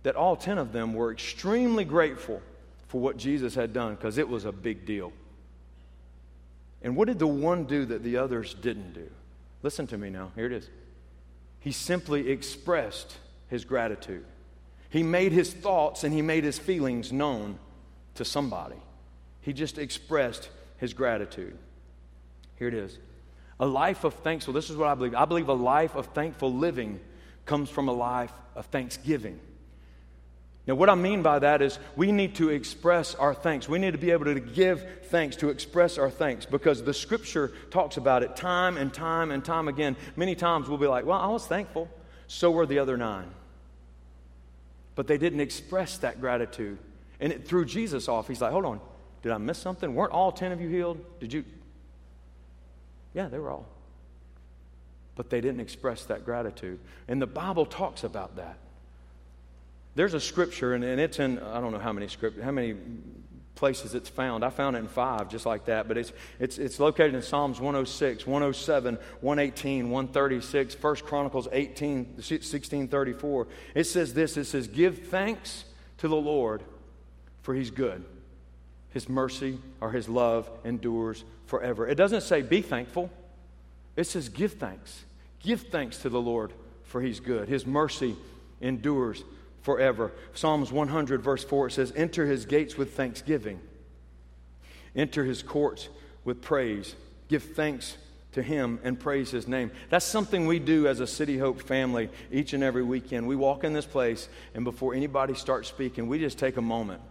that 0.04 0.16
all 0.16 0.36
10 0.36 0.58
of 0.58 0.72
them 0.72 0.94
were 0.94 1.12
extremely 1.12 1.84
grateful 1.84 2.42
for 2.88 3.02
what 3.02 3.18
Jesus 3.18 3.56
had 3.56 3.74
done 3.74 3.96
because 3.96 4.18
it 4.18 4.30
was 4.30 4.46
a 4.46 4.52
big 4.52 4.86
deal. 4.86 5.12
And 6.82 6.96
what 6.96 7.08
did 7.08 7.20
the 7.20 7.28
one 7.28 7.66
do 7.66 7.86
that 7.86 8.04
the 8.04 8.18
others 8.18 8.54
didn't 8.54 8.94
do? 8.94 9.10
Listen 9.64 9.88
to 9.88 9.98
me 9.98 10.10
now. 10.10 10.32
Here 10.36 10.46
it 10.46 10.52
is. 10.52 10.70
He 11.60 11.72
simply 11.72 12.30
expressed 12.30 13.18
his 13.50 13.66
gratitude. 13.66 14.24
He 14.90 15.04
made 15.04 15.32
his 15.32 15.54
thoughts 15.54 16.04
and 16.04 16.14
he 16.14 16.22
made 16.22 16.44
his 16.44 16.60
feelings 16.60 17.12
known 17.12 17.58
to 18.16 18.24
somebody. 18.24 18.78
He 19.42 19.54
just 19.54 19.78
expressed 19.78 20.50
his 20.78 20.94
gratitude. 20.94 21.58
Here 22.58 22.68
it 22.68 22.74
is. 22.74 22.98
A 23.60 23.66
life 23.66 24.04
of 24.04 24.14
thankful. 24.14 24.54
This 24.54 24.70
is 24.70 24.78
what 24.78 24.88
I 24.88 24.96
believe. 24.96 25.16
I 25.16 25.26
believe 25.26 25.50
a 25.50 25.54
life 25.54 25.96
of 25.96 26.06
thankful 26.08 26.54
living 26.54 27.00
comes 27.48 27.70
from 27.70 27.88
a 27.88 27.94
life 27.94 28.34
of 28.56 28.68
thanksgiving. 28.68 29.40
Now, 30.68 30.76
what 30.76 30.90
I 30.90 30.96
mean 30.96 31.24
by 31.24 31.40
that 31.40 31.62
is 31.62 31.80
we 31.96 32.12
need 32.12 32.36
to 32.36 32.50
express 32.50 33.16
our 33.16 33.34
thanks. 33.34 33.70
We 33.70 33.80
need 33.80 33.92
to 33.92 33.98
be 33.98 34.12
able 34.12 34.26
to 34.26 34.40
give 34.40 34.86
thanks, 35.06 35.38
to 35.38 35.50
express 35.50 35.98
our 35.98 36.10
thanks, 36.10 36.46
because 36.46 36.84
the 36.84 36.94
scripture 36.94 37.54
talks 37.72 37.96
about 37.96 38.22
it 38.22 38.36
time 38.36 38.76
and 38.76 38.94
time 38.94 39.32
and 39.32 39.44
time 39.44 39.70
again. 39.70 39.96
Many 40.18 40.36
times 40.36 40.68
we'll 40.68 40.78
be 40.78 40.88
like, 40.88 41.06
well, 41.06 41.20
I 41.20 41.28
was 41.28 41.48
thankful. 41.48 41.90
So 42.28 42.52
were 42.52 42.66
the 42.66 42.80
other 42.80 42.98
nine. 42.98 43.32
But 44.96 45.08
they 45.08 45.18
didn't 45.18 45.40
express 45.40 45.98
that 46.00 46.20
gratitude. 46.20 46.78
And 47.22 47.32
it 47.32 47.48
threw 47.48 47.64
Jesus 47.64 48.10
off. 48.10 48.28
He's 48.28 48.42
like, 48.42 48.52
hold 48.52 48.66
on, 48.66 48.82
did 49.22 49.32
I 49.32 49.38
miss 49.38 49.58
something? 49.58 49.96
Weren't 49.96 50.12
all 50.12 50.34
10 50.34 50.52
of 50.52 50.60
you 50.60 50.68
healed? 50.68 51.00
Did 51.22 51.32
you? 51.32 51.46
Yeah, 53.14 53.30
they 53.30 53.40
were 53.40 53.52
all. 53.52 53.66
But 55.18 55.30
they 55.30 55.42
didn't 55.42 55.60
express 55.60 56.06
that 56.06 56.24
gratitude. 56.24 56.80
And 57.10 57.22
the 57.22 57.28
Bible 57.28 57.66
talks 57.66 58.06
about 58.06 58.38
that. 58.38 58.58
There's 59.96 60.14
a 60.14 60.22
scripture, 60.22 60.76
and, 60.76 60.84
and 60.84 61.02
it's 61.02 61.20
in, 61.20 61.40
I 61.40 61.60
don't 61.60 61.74
know 61.74 61.80
how 61.80 61.92
many 61.92 62.08
script, 62.08 62.40
how 62.40 62.52
many 62.52 62.76
places 63.56 63.96
it's 63.96 64.08
found. 64.08 64.46
I 64.46 64.50
found 64.50 64.76
it 64.76 64.80
in 64.80 64.88
five, 64.88 65.30
just 65.30 65.46
like 65.46 65.66
that. 65.66 65.88
But 65.88 65.98
it's, 65.98 66.14
it's, 66.40 66.58
it's 66.60 66.80
located 66.80 67.16
in 67.16 67.22
Psalms 67.22 67.60
106, 67.60 68.26
107, 68.26 68.98
118, 69.22 69.90
136, 69.90 70.76
1 70.82 70.96
Chronicles 70.98 71.48
18, 71.52 72.22
16, 72.22 72.88
34. 72.88 73.48
It 73.74 73.84
says 73.86 74.14
this 74.14 74.38
it 74.38 74.46
says, 74.46 74.68
Give 74.68 74.98
thanks 75.08 75.66
to 75.98 76.08
the 76.08 76.16
Lord, 76.16 76.62
for 77.42 77.56
he's 77.56 77.72
good. 77.72 78.06
His 78.92 79.10
mercy 79.10 79.60
or 79.82 79.92
his 79.92 80.08
love 80.08 80.50
endures 80.64 81.24
forever. 81.48 81.88
It 81.88 81.96
doesn't 81.96 82.22
say 82.22 82.44
be 82.44 82.62
thankful, 82.62 83.10
it 83.98 84.06
says 84.06 84.30
give 84.30 84.54
thanks. 84.54 85.04
Give 85.40 85.62
thanks 85.62 85.98
to 86.00 86.10
the 86.10 86.22
Lord, 86.22 86.54
for 86.84 87.02
he's 87.02 87.20
good. 87.20 87.50
His 87.50 87.66
mercy 87.66 88.16
endures 88.62 89.24
forever. 89.62 90.14
Psalms 90.34 90.72
100, 90.72 91.22
verse 91.22 91.44
4, 91.44 91.68
it 91.68 91.72
says, 91.72 91.92
Enter 91.96 92.26
his 92.26 92.46
gates 92.46 92.78
with 92.78 92.94
thanksgiving, 92.94 93.60
enter 94.96 95.26
his 95.26 95.44
courts 95.44 95.90
with 96.24 96.42
praise. 96.42 96.96
Give 97.28 97.44
thanks 97.44 97.98
to 98.34 98.42
him 98.42 98.80
and 98.84 99.00
praise 99.00 99.32
his 99.32 99.48
name. 99.48 99.72
That's 99.90 100.06
something 100.06 100.48
we 100.48 100.60
do 100.60 100.88
as 100.88 101.00
a 101.00 101.08
City 101.08 101.38
Hope 101.38 101.62
family 101.62 102.10
each 102.32 102.54
and 102.54 102.64
every 102.64 102.84
weekend. 102.84 103.28
We 103.28 103.36
walk 103.36 103.64
in 103.64 103.74
this 103.74 103.86
place, 103.86 104.30
and 104.54 104.64
before 104.64 104.94
anybody 104.94 105.34
starts 105.34 105.68
speaking, 105.68 106.08
we 106.08 106.20
just 106.20 106.38
take 106.38 106.58
a 106.58 106.62
moment 106.62 107.02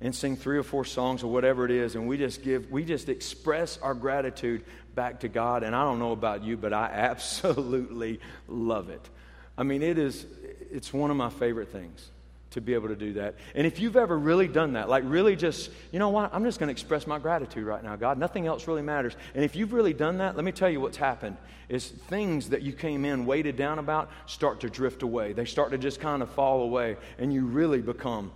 and 0.00 0.14
sing 0.14 0.36
three 0.36 0.56
or 0.56 0.62
four 0.62 0.84
songs 0.84 1.22
or 1.22 1.30
whatever 1.30 1.64
it 1.64 1.70
is, 1.70 1.94
and 1.94 2.08
we 2.08 2.16
just 2.16 2.42
give, 2.42 2.70
we 2.70 2.84
just 2.84 3.08
express 3.08 3.78
our 3.78 3.94
gratitude 3.94 4.64
back 4.94 5.20
to 5.20 5.28
God. 5.28 5.62
And 5.62 5.74
I 5.74 5.84
don't 5.84 5.98
know 5.98 6.12
about 6.12 6.44
you, 6.44 6.56
but 6.56 6.72
I 6.72 6.86
absolutely 6.92 8.20
love 8.48 8.90
it. 8.90 9.08
I 9.56 9.62
mean, 9.62 9.82
it 9.82 9.98
is, 9.98 10.26
it's 10.70 10.92
one 10.92 11.10
of 11.10 11.16
my 11.16 11.30
favorite 11.30 11.68
things 11.68 12.10
to 12.50 12.60
be 12.60 12.74
able 12.74 12.88
to 12.88 12.96
do 12.96 13.12
that. 13.14 13.36
And 13.54 13.66
if 13.66 13.78
you've 13.78 13.96
ever 13.96 14.18
really 14.18 14.48
done 14.48 14.72
that, 14.72 14.88
like 14.88 15.04
really 15.06 15.36
just, 15.36 15.70
you 15.92 15.98
know 15.98 16.08
what, 16.08 16.34
I'm 16.34 16.44
just 16.44 16.58
going 16.58 16.68
to 16.68 16.72
express 16.72 17.06
my 17.06 17.18
gratitude 17.18 17.64
right 17.64 17.82
now, 17.82 17.94
God. 17.96 18.18
Nothing 18.18 18.46
else 18.46 18.66
really 18.66 18.82
matters. 18.82 19.14
And 19.34 19.44
if 19.44 19.54
you've 19.54 19.72
really 19.72 19.92
done 19.92 20.18
that, 20.18 20.34
let 20.34 20.44
me 20.44 20.52
tell 20.52 20.68
you 20.68 20.80
what's 20.80 20.96
happened 20.96 21.36
is 21.68 21.86
things 21.86 22.48
that 22.48 22.62
you 22.62 22.72
came 22.72 23.04
in 23.04 23.24
weighted 23.24 23.56
down 23.56 23.78
about 23.78 24.10
start 24.26 24.60
to 24.60 24.70
drift 24.70 25.02
away. 25.02 25.32
They 25.32 25.44
start 25.44 25.70
to 25.70 25.78
just 25.78 26.00
kind 26.00 26.22
of 26.22 26.30
fall 26.30 26.62
away, 26.62 26.96
and 27.18 27.32
you 27.32 27.46
really 27.46 27.80
become 27.80 28.32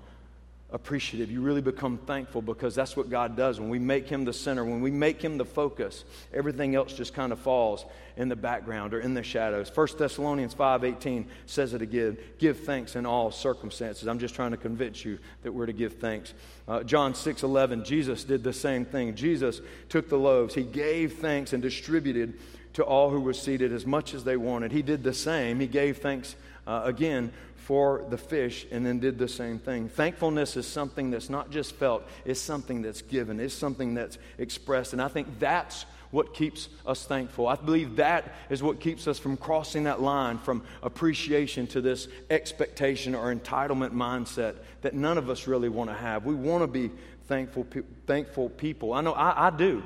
appreciative. 0.74 1.30
You 1.30 1.40
really 1.40 1.60
become 1.60 1.98
thankful 1.98 2.42
because 2.42 2.74
that's 2.74 2.96
what 2.96 3.08
God 3.08 3.36
does. 3.36 3.60
When 3.60 3.70
we 3.70 3.78
make 3.78 4.08
Him 4.08 4.24
the 4.24 4.32
center, 4.32 4.64
when 4.64 4.80
we 4.80 4.90
make 4.90 5.22
Him 5.22 5.38
the 5.38 5.44
focus, 5.44 6.04
everything 6.32 6.74
else 6.74 6.92
just 6.92 7.14
kind 7.14 7.32
of 7.32 7.38
falls 7.38 7.84
in 8.16 8.28
the 8.28 8.34
background 8.34 8.92
or 8.92 8.98
in 8.98 9.14
the 9.14 9.22
shadows. 9.22 9.70
1 9.72 9.88
Thessalonians 9.96 10.52
5.18 10.52 11.26
says 11.46 11.74
it 11.74 11.82
again, 11.82 12.18
give 12.38 12.58
thanks 12.60 12.96
in 12.96 13.06
all 13.06 13.30
circumstances. 13.30 14.08
I'm 14.08 14.18
just 14.18 14.34
trying 14.34 14.50
to 14.50 14.56
convince 14.56 15.04
you 15.04 15.20
that 15.44 15.52
we're 15.52 15.66
to 15.66 15.72
give 15.72 15.94
thanks. 15.94 16.34
Uh, 16.66 16.82
John 16.82 17.12
6.11, 17.12 17.84
Jesus 17.84 18.24
did 18.24 18.42
the 18.42 18.52
same 18.52 18.84
thing. 18.84 19.14
Jesus 19.14 19.60
took 19.88 20.08
the 20.08 20.18
loaves. 20.18 20.56
He 20.56 20.64
gave 20.64 21.14
thanks 21.14 21.52
and 21.52 21.62
distributed 21.62 22.34
to 22.72 22.82
all 22.82 23.10
who 23.10 23.20
were 23.20 23.32
seated 23.32 23.72
as 23.72 23.86
much 23.86 24.12
as 24.12 24.24
they 24.24 24.36
wanted. 24.36 24.72
He 24.72 24.82
did 24.82 25.04
the 25.04 25.14
same. 25.14 25.60
He 25.60 25.68
gave 25.68 25.98
thanks 25.98 26.34
uh, 26.66 26.82
again 26.84 27.30
for 27.64 28.04
the 28.10 28.18
fish 28.18 28.66
and 28.70 28.84
then 28.84 28.98
did 28.98 29.18
the 29.18 29.26
same 29.26 29.58
thing. 29.58 29.88
Thankfulness 29.88 30.54
is 30.54 30.66
something 30.66 31.10
that's 31.10 31.30
not 31.30 31.50
just 31.50 31.74
felt, 31.74 32.02
it's 32.26 32.38
something 32.38 32.82
that's 32.82 33.00
given, 33.00 33.40
it's 33.40 33.54
something 33.54 33.94
that's 33.94 34.18
expressed. 34.36 34.92
And 34.92 35.00
I 35.00 35.08
think 35.08 35.38
that's 35.38 35.86
what 36.10 36.34
keeps 36.34 36.68
us 36.86 37.06
thankful. 37.06 37.48
I 37.48 37.56
believe 37.56 37.96
that 37.96 38.34
is 38.50 38.62
what 38.62 38.80
keeps 38.80 39.08
us 39.08 39.18
from 39.18 39.38
crossing 39.38 39.84
that 39.84 40.02
line 40.02 40.36
from 40.36 40.62
appreciation 40.82 41.66
to 41.68 41.80
this 41.80 42.06
expectation 42.28 43.14
or 43.14 43.34
entitlement 43.34 43.92
mindset 43.92 44.56
that 44.82 44.92
none 44.92 45.16
of 45.16 45.30
us 45.30 45.46
really 45.46 45.70
want 45.70 45.88
to 45.88 45.96
have. 45.96 46.26
We 46.26 46.34
want 46.34 46.62
to 46.62 46.66
be 46.66 46.90
thankful, 47.28 47.66
thankful 48.06 48.50
people. 48.50 48.92
I 48.92 49.00
know 49.00 49.14
I, 49.14 49.46
I 49.46 49.50
do. 49.50 49.82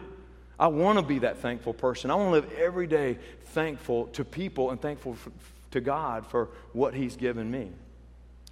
I 0.58 0.66
want 0.66 0.98
to 0.98 1.04
be 1.04 1.20
that 1.20 1.38
thankful 1.38 1.74
person. 1.74 2.10
I 2.10 2.16
want 2.16 2.26
to 2.28 2.32
live 2.32 2.58
every 2.58 2.88
day 2.88 3.18
thankful 3.46 4.06
to 4.08 4.24
people 4.24 4.72
and 4.72 4.82
thankful 4.82 5.14
for, 5.14 5.30
to 5.70 5.81
God 5.81 6.26
for 6.26 6.48
what 6.72 6.94
He's 6.94 7.16
given 7.16 7.50
me. 7.50 7.70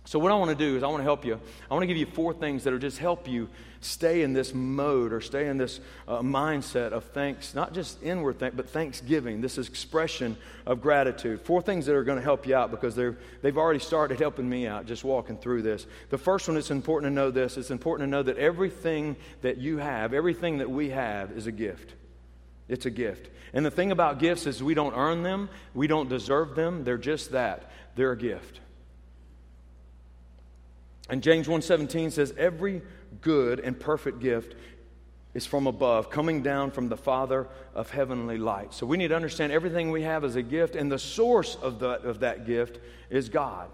So, 0.06 0.20
what 0.20 0.30
I 0.30 0.36
want 0.36 0.56
to 0.56 0.56
do 0.56 0.76
is, 0.76 0.84
I 0.84 0.86
want 0.86 1.00
to 1.00 1.04
help 1.04 1.24
you. 1.24 1.40
I 1.68 1.74
want 1.74 1.82
to 1.82 1.88
give 1.88 1.96
you 1.96 2.06
four 2.06 2.32
things 2.32 2.62
that 2.62 2.72
will 2.72 2.78
just 2.78 2.98
help 2.98 3.26
you 3.26 3.48
stay 3.80 4.22
in 4.22 4.32
this 4.32 4.54
mode 4.54 5.12
or 5.12 5.20
stay 5.20 5.48
in 5.48 5.58
this 5.58 5.80
uh, 6.06 6.20
mindset 6.20 6.92
of 6.92 7.02
thanks, 7.06 7.56
not 7.56 7.74
just 7.74 8.00
inward 8.04 8.38
thank, 8.38 8.54
but 8.54 8.70
thanksgiving, 8.70 9.40
this 9.40 9.58
expression 9.58 10.36
of 10.64 10.80
gratitude. 10.80 11.40
Four 11.40 11.60
things 11.60 11.86
that 11.86 11.96
are 11.96 12.04
going 12.04 12.18
to 12.18 12.24
help 12.24 12.46
you 12.46 12.54
out 12.54 12.70
because 12.70 12.94
they're, 12.94 13.16
they've 13.42 13.58
already 13.58 13.80
started 13.80 14.20
helping 14.20 14.48
me 14.48 14.68
out 14.68 14.86
just 14.86 15.02
walking 15.02 15.36
through 15.36 15.62
this. 15.62 15.88
The 16.10 16.18
first 16.18 16.46
one, 16.46 16.56
it's 16.56 16.70
important 16.70 17.10
to 17.10 17.14
know 17.14 17.32
this 17.32 17.56
it's 17.56 17.72
important 17.72 18.06
to 18.06 18.10
know 18.10 18.22
that 18.22 18.38
everything 18.38 19.16
that 19.42 19.56
you 19.56 19.78
have, 19.78 20.14
everything 20.14 20.58
that 20.58 20.70
we 20.70 20.90
have, 20.90 21.32
is 21.32 21.48
a 21.48 21.52
gift. 21.52 21.95
It's 22.68 22.86
a 22.86 22.90
gift. 22.90 23.30
And 23.52 23.64
the 23.64 23.70
thing 23.70 23.92
about 23.92 24.18
gifts 24.18 24.46
is 24.46 24.62
we 24.62 24.74
don't 24.74 24.94
earn 24.94 25.22
them, 25.22 25.48
we 25.74 25.86
don't 25.86 26.08
deserve 26.08 26.54
them. 26.54 26.84
They're 26.84 26.98
just 26.98 27.32
that. 27.32 27.70
They're 27.94 28.12
a 28.12 28.18
gift. 28.18 28.60
And 31.08 31.22
James 31.22 31.46
1:17 31.46 32.10
says 32.10 32.34
every 32.36 32.82
good 33.20 33.60
and 33.60 33.78
perfect 33.78 34.20
gift 34.20 34.56
is 35.34 35.46
from 35.46 35.66
above, 35.66 36.10
coming 36.10 36.42
down 36.42 36.70
from 36.70 36.88
the 36.88 36.96
Father 36.96 37.46
of 37.74 37.90
heavenly 37.90 38.38
light. 38.38 38.72
So 38.72 38.86
we 38.86 38.96
need 38.96 39.08
to 39.08 39.16
understand 39.16 39.52
everything 39.52 39.90
we 39.90 40.02
have 40.02 40.24
is 40.24 40.34
a 40.34 40.42
gift 40.42 40.74
and 40.74 40.90
the 40.90 40.98
source 40.98 41.56
of 41.56 41.80
that, 41.80 42.04
of 42.04 42.20
that 42.20 42.46
gift 42.46 42.80
is 43.10 43.28
God. 43.28 43.68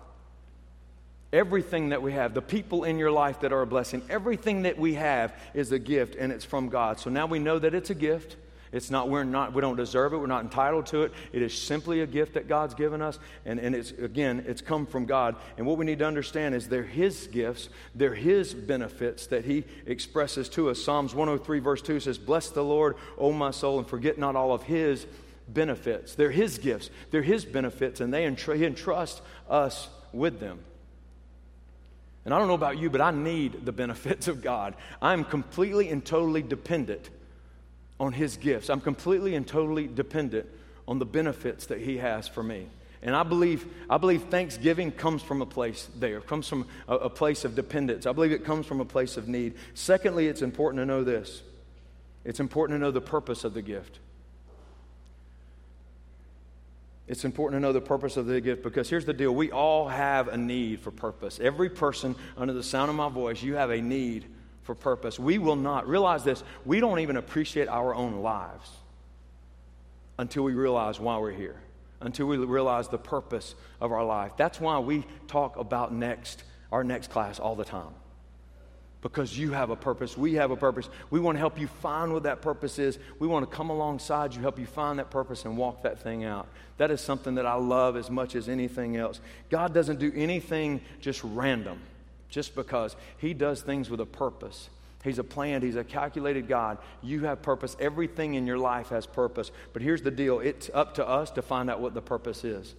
Everything 1.33 1.90
that 1.90 2.02
we 2.02 2.12
have, 2.12 2.35
the 2.35 2.42
people 2.42 2.85
in 2.85 2.98
your 2.98 3.12
life 3.12 3.40
that 3.40 3.52
are 3.52 3.62
a 3.62 3.66
blessing, 3.66 4.02
everything 4.11 4.62
that 4.62 4.76
we 4.76 4.94
have 4.94 5.33
is 5.55 5.72
a 5.72 5.78
gift 5.78 6.16
and 6.16 6.33
it's 6.33 6.44
from 6.44 6.68
God. 6.68 6.98
So 6.98 7.11
now 7.11 7.26
we 7.26 7.38
know 7.38 7.59
that 7.59 7.74
it's 7.74 7.90
a 7.90 7.94
gift. 7.94 8.37
It's 8.72 8.90
not, 8.90 9.11
we're 9.11 9.24
not, 9.24 9.52
we 9.52 9.61
don't 9.61 9.76
deserve 9.76 10.14
it. 10.14 10.16
We're 10.16 10.26
not 10.26 10.44
entitled 10.44 10.87
to 10.87 11.02
it. 11.02 11.12
It 11.32 11.42
is 11.42 11.56
simply 11.56 12.00
a 12.00 12.06
gift 12.06 12.35
that 12.35 12.48
God's 12.48 12.74
given 12.74 13.02
us. 13.02 13.18
And, 13.44 13.61
and 13.61 13.74
it's, 13.74 13.90
again, 13.90 14.44
it's 14.48 14.62
come 14.62 14.87
from 14.87 15.04
God. 15.04 15.37
And 15.58 15.66
what 15.66 15.76
we 15.76 15.85
need 15.85 15.98
to 15.98 16.06
understand 16.06 16.54
is 16.54 16.68
they're 16.68 16.82
His 16.82 17.26
gifts, 17.26 17.68
they're 17.94 18.14
His 18.14 18.54
benefits 18.54 19.26
that 19.26 19.44
He 19.44 19.64
expresses 19.85 20.48
to 20.50 20.70
us. 20.70 20.82
Psalms 20.82 21.14
103, 21.14 21.58
verse 21.58 21.82
2 21.82 22.00
says, 22.00 22.16
Bless 22.16 22.48
the 22.48 22.64
Lord, 22.64 22.96
O 23.18 23.30
my 23.30 23.50
soul, 23.50 23.78
and 23.78 23.87
forget 23.87 24.16
not 24.16 24.37
all 24.37 24.52
of 24.54 24.62
His 24.62 25.06
benefits. 25.48 26.14
They're 26.14 26.30
His 26.30 26.56
gifts, 26.56 26.88
they're 27.11 27.22
His 27.22 27.44
benefits, 27.44 28.00
and 28.00 28.12
they 28.12 28.24
entr- 28.24 28.56
He 28.56 28.64
entrusts 28.64 29.20
us 29.50 29.90
with 30.14 30.40
them. 30.40 30.61
And 32.24 32.32
I 32.32 32.38
don't 32.38 32.48
know 32.48 32.54
about 32.54 32.78
you, 32.78 32.88
but 32.88 33.02
I 33.02 33.11
need 33.11 33.66
the 33.66 33.72
benefits 33.72 34.28
of 34.28 34.42
God. 34.42 34.76
I'm 35.02 35.24
completely 35.24 35.90
and 35.90 36.02
totally 36.02 36.40
dependent 36.40 37.11
on 38.02 38.12
His 38.12 38.36
gifts. 38.36 38.68
I'm 38.68 38.80
completely 38.80 39.36
and 39.36 39.46
totally 39.46 39.86
dependent 39.86 40.48
on 40.88 40.98
the 40.98 41.06
benefits 41.06 41.66
that 41.66 41.80
He 41.80 41.98
has 41.98 42.26
for 42.26 42.42
me. 42.42 42.66
And 43.00 43.14
I 43.14 43.22
believe, 43.22 43.64
I 43.88 43.96
believe 43.96 44.24
thanksgiving 44.24 44.90
comes 44.90 45.22
from 45.22 45.40
a 45.40 45.46
place 45.46 45.88
there, 46.00 46.20
comes 46.20 46.48
from 46.48 46.66
a, 46.88 46.94
a 46.96 47.10
place 47.10 47.44
of 47.44 47.54
dependence. 47.54 48.04
I 48.04 48.12
believe 48.12 48.32
it 48.32 48.44
comes 48.44 48.66
from 48.66 48.80
a 48.80 48.84
place 48.84 49.16
of 49.16 49.28
need. 49.28 49.54
Secondly, 49.74 50.26
it's 50.26 50.42
important 50.42 50.82
to 50.82 50.86
know 50.86 51.04
this 51.04 51.42
it's 52.24 52.40
important 52.40 52.76
to 52.76 52.80
know 52.80 52.90
the 52.90 53.00
purpose 53.00 53.44
of 53.44 53.54
the 53.54 53.62
gift. 53.62 54.00
It's 57.06 57.24
important 57.24 57.60
to 57.60 57.62
know 57.62 57.72
the 57.72 57.80
purpose 57.80 58.16
of 58.16 58.26
the 58.26 58.40
gift 58.40 58.64
because 58.64 58.90
here's 58.90 59.04
the 59.04 59.12
deal 59.12 59.32
we 59.32 59.52
all 59.52 59.86
have 59.86 60.26
a 60.26 60.36
need 60.36 60.80
for 60.80 60.90
purpose. 60.90 61.38
Every 61.40 61.70
person 61.70 62.16
under 62.36 62.52
the 62.52 62.62
sound 62.64 62.90
of 62.90 62.96
my 62.96 63.08
voice, 63.08 63.42
you 63.44 63.54
have 63.54 63.70
a 63.70 63.80
need 63.80 64.26
for 64.62 64.75
purpose. 64.75 65.18
We 65.18 65.38
will 65.38 65.57
not, 65.57 65.88
realize 65.88 66.25
this, 66.25 66.42
we 66.64 66.81
don't 66.81 67.01
even 67.01 67.16
appreciate 67.16 67.68
our 67.68 67.94
own 67.94 68.22
lives 68.22 68.70
until 70.18 70.44
we 70.44 70.53
realize 70.53 71.01
why 71.01 71.18
we're 71.18 71.33
here, 71.33 71.57
until 72.01 72.27
we 72.27 72.37
realize 72.37 72.88
the 72.88 72.98
purpose 72.98 73.55
of 73.81 73.92
our 73.92 74.05
life. 74.05 74.33
That's 74.37 74.61
why 74.61 74.79
we 74.79 75.05
talk 75.27 75.57
about 75.57 75.92
next, 75.92 76.44
our 76.70 76.85
next 76.85 77.11
class 77.11 77.38
all 77.40 77.57
the 77.57 77.64
time. 77.64 77.94
Because 79.01 79.37
you 79.37 79.51
have 79.51 79.70
a 79.70 79.77
purpose, 79.77 80.16
we 80.16 80.35
have 80.35 80.53
a 80.53 80.57
purpose. 80.57 80.88
We 81.11 81.18
want 81.18 81.35
to 81.35 81.40
help 81.40 81.59
you 81.59 81.66
find 81.66 82.12
what 82.12 82.22
that 82.22 82.40
purpose 82.40 82.79
is. 82.79 83.01
We 83.18 83.27
want 83.27 83.51
to 83.51 83.57
come 83.57 83.68
alongside 83.68 84.33
you, 84.33 84.40
help 84.42 84.61
you 84.61 84.66
find 84.66 85.01
that 85.01 85.11
purpose 85.11 85.44
and 85.44 85.57
walk 85.57 85.83
that 85.83 85.98
thing 85.98 86.22
out. 86.22 86.46
That 86.77 86.92
is 86.92 87.01
something 87.01 87.35
that 87.35 87.46
I 87.46 87.55
love 87.55 87.96
as 87.96 88.11
much 88.11 88.37
as 88.37 88.48
anything 88.48 88.96
else. 88.96 89.18
God 89.51 89.75
doesn't 89.75 89.98
do 89.98 90.12
anything 90.14 90.81
just 91.01 91.20
random 91.25 91.81
just 92.33 92.57
because 92.57 92.97
He 93.18 93.35
does 93.35 93.62
things 93.62 93.88
with 93.88 94.01
a 94.01 94.07
purpose. 94.07 94.68
He's 95.05 95.18
a 95.18 95.25
planned, 95.25 95.62
He's 95.62 95.77
a 95.77 95.85
calculated 95.85 96.49
God. 96.49 96.79
You 97.03 97.25
have 97.27 97.42
purpose. 97.42 97.77
Everything 97.79 98.35
in 98.35 98.47
your 98.47 98.59
life 98.59 98.88
has 98.88 99.07
purpose. 99.07 99.53
But 99.73 99.83
here's 99.83 100.03
the 100.03 100.11
deal 100.11 100.40
it's 100.40 100.71
up 100.75 100.95
to 100.95 101.07
us 101.07 101.31
to 101.33 101.42
find 101.42 101.71
out 101.71 101.81
what 101.81 101.95
the 101.95 102.03
purpose 102.03 102.42
is. 102.42 102.75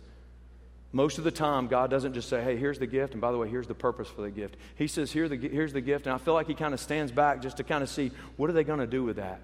Most 0.91 1.17
of 1.17 1.23
the 1.23 1.31
time, 1.31 1.67
God 1.67 1.89
doesn't 1.89 2.13
just 2.13 2.29
say, 2.29 2.43
hey, 2.43 2.55
here's 2.55 2.77
the 2.77 2.85
gift, 2.85 3.13
and 3.13 3.21
by 3.21 3.31
the 3.31 3.37
way, 3.37 3.49
here's 3.49 3.65
the 3.65 3.73
purpose 3.73 4.07
for 4.07 4.21
the 4.21 4.29
gift. 4.29 4.57
He 4.75 4.87
says, 4.87 5.11
Here 5.11 5.27
the, 5.27 5.37
here's 5.37 5.73
the 5.73 5.81
gift, 5.81 6.05
and 6.05 6.13
I 6.13 6.19
feel 6.19 6.35
like 6.35 6.47
He 6.47 6.53
kind 6.53 6.73
of 6.73 6.79
stands 6.79 7.11
back 7.11 7.41
just 7.41 7.57
to 7.57 7.63
kind 7.63 7.81
of 7.81 7.89
see 7.89 8.11
what 8.37 8.49
are 8.49 8.53
they 8.53 8.63
going 8.63 8.79
to 8.79 8.87
do 8.87 9.03
with 9.03 9.15
that? 9.15 9.39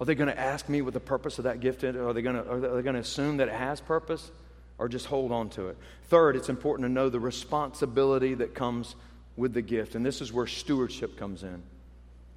Are 0.00 0.04
they 0.04 0.14
going 0.14 0.28
to 0.28 0.38
ask 0.38 0.68
me 0.68 0.82
what 0.82 0.92
the 0.92 1.00
purpose 1.00 1.38
of 1.38 1.44
that 1.44 1.60
gift 1.60 1.82
is? 1.82 1.96
Are 1.96 2.12
they 2.12 2.22
going 2.22 2.36
to, 2.36 2.50
are 2.50 2.60
they 2.60 2.82
going 2.82 2.94
to 2.94 3.00
assume 3.00 3.38
that 3.38 3.48
it 3.48 3.54
has 3.54 3.80
purpose? 3.80 4.30
Or 4.78 4.88
just 4.88 5.06
hold 5.06 5.32
on 5.32 5.48
to 5.50 5.68
it. 5.68 5.76
Third, 6.04 6.36
it's 6.36 6.48
important 6.48 6.86
to 6.86 6.92
know 6.92 7.08
the 7.08 7.20
responsibility 7.20 8.34
that 8.34 8.54
comes 8.54 8.94
with 9.36 9.54
the 9.54 9.62
gift. 9.62 9.94
And 9.94 10.04
this 10.04 10.20
is 10.20 10.32
where 10.32 10.46
stewardship 10.46 11.18
comes 11.18 11.42
in. 11.42 11.62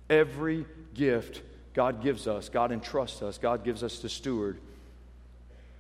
Every 0.10 0.66
gift 0.94 1.42
God 1.74 2.02
gives 2.02 2.28
us, 2.28 2.50
God 2.50 2.72
entrusts 2.72 3.22
us, 3.22 3.38
God 3.38 3.64
gives 3.64 3.84
us 3.84 4.00
to 4.00 4.10
steward, 4.10 4.60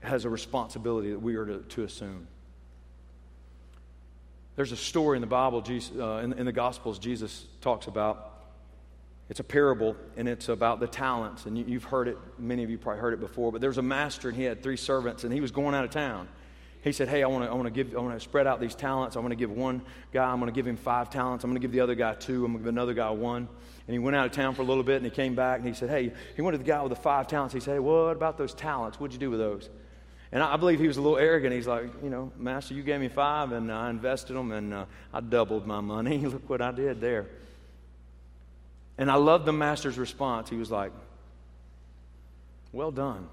has 0.02 0.24
a 0.26 0.30
responsibility 0.30 1.12
that 1.12 1.20
we 1.20 1.36
are 1.36 1.46
to, 1.46 1.60
to 1.60 1.84
assume. 1.84 2.28
There's 4.56 4.72
a 4.72 4.78
story 4.78 5.18
in 5.18 5.22
the 5.22 5.28
Bible, 5.28 5.62
Jesus, 5.62 5.98
uh, 5.98 6.22
in, 6.24 6.34
in 6.34 6.46
the 6.46 6.52
Gospels, 6.52 7.00
Jesus 7.00 7.46
talks 7.62 7.88
about. 7.88 8.26
It's 9.30 9.40
a 9.40 9.44
parable, 9.44 9.96
and 10.18 10.28
it's 10.28 10.50
about 10.50 10.80
the 10.80 10.88
talents. 10.88 11.46
And 11.46 11.58
you, 11.58 11.80
have 11.80 11.84
heard 11.86 12.08
it, 12.08 12.18
many 12.38 12.64
of 12.64 12.70
you 12.70 12.78
probably 12.78 13.00
heard 13.00 13.14
it 13.14 13.20
before, 13.20 13.52
but 13.52 13.62
there 13.62 13.70
was 13.70 13.78
a 13.78 13.84
master, 13.84 14.30
and 14.30 14.38
he 14.38 14.44
had 14.44 14.62
three 14.62 14.78
servants, 14.78 15.24
and 15.24 15.34
he 15.34 15.40
was 15.40 15.52
going 15.52 15.76
out 15.76 15.86
of 15.86 15.92
town 15.92 16.28
he 16.82 16.92
said, 16.92 17.10
Hey, 17.10 17.24
I 17.24 17.28
want 17.28 17.44
to 17.44 17.52
I 17.52 17.54
wanna 17.54 17.72
give, 17.72 17.96
I 17.96 18.00
want 18.00 18.14
to 18.14 18.20
spread 18.20 18.48
out 18.48 18.62
these 18.62 18.76
talents. 18.76 19.16
I 19.16 19.20
want 19.20 19.32
to 19.32 19.36
give 19.36 19.52
one 19.52 19.82
guy, 20.14 20.24
I'm 20.24 20.40
going 20.40 20.52
to 20.52 20.56
give 20.56 20.68
him 20.68 20.78
five 20.78 21.10
talents. 21.10 21.44
I'm 21.44 21.50
going 21.50 21.62
to 21.62 21.66
give 21.66 21.72
the 21.72 21.82
other 21.82 21.96
guy 21.96 22.14
two. 22.14 22.46
I'm 22.46 22.54
going 22.54 22.54
to 22.54 22.60
give 22.60 22.68
another 22.68 22.94
guy 22.94 23.10
one. 23.10 23.48
And 23.88 23.94
he 23.94 24.00
went 24.00 24.16
out 24.16 24.28
of 24.28 24.32
town 24.32 24.56
for 24.56 24.62
a 24.62 24.66
little 24.66 24.84
bit 24.84 24.98
and 24.98 25.06
he 25.06 25.12
came 25.12 25.36
back 25.36 25.60
and 25.60 25.68
he 25.68 25.74
said, 25.74 25.90
Hey, 25.90 26.14
he 26.36 26.42
went 26.42 26.54
to 26.54 26.58
the 26.60 26.64
guy 26.64 26.82
with 26.82 26.92
the 26.92 26.96
five 26.96 27.28
talents. 27.28 27.54
He 27.54 27.60
said, 27.60 27.74
Hey, 27.74 27.80
what 27.80 28.12
about 28.12 28.38
those 28.38 28.54
talents? 28.54 29.00
What'd 29.00 29.14
you 29.14 29.20
do 29.20 29.30
with 29.30 29.40
those? 29.40 29.70
And 30.32 30.44
I 30.44 30.58
believe 30.58 30.80
he 30.80 30.88
was 30.88 30.98
a 30.98 31.02
little 31.02 31.18
arrogant. 31.18 31.54
He's 31.54 31.68
like, 31.68 31.90
You 32.04 32.10
know, 32.10 32.32
Master, 32.38 32.74
you 32.74 32.84
gave 32.84 33.02
me 33.02 33.10
five 33.10 33.52
and 33.52 33.72
I 33.72 33.90
invested 33.90 34.34
them 34.34 34.52
and 34.52 34.74
uh, 34.74 34.86
I 35.14 35.20
doubled 35.22 35.68
my 35.68 35.82
money. 35.82 36.18
Look 36.26 36.50
what 36.50 36.62
I 36.62 36.72
did 36.72 37.02
there. 37.02 37.28
And 38.98 39.10
I 39.10 39.16
love 39.16 39.46
the 39.46 39.54
Master's 39.54 39.98
response. 39.98 40.50
He 40.50 40.56
was 40.56 40.72
like, 40.72 40.92
Well 42.72 42.92
done. 42.92 43.28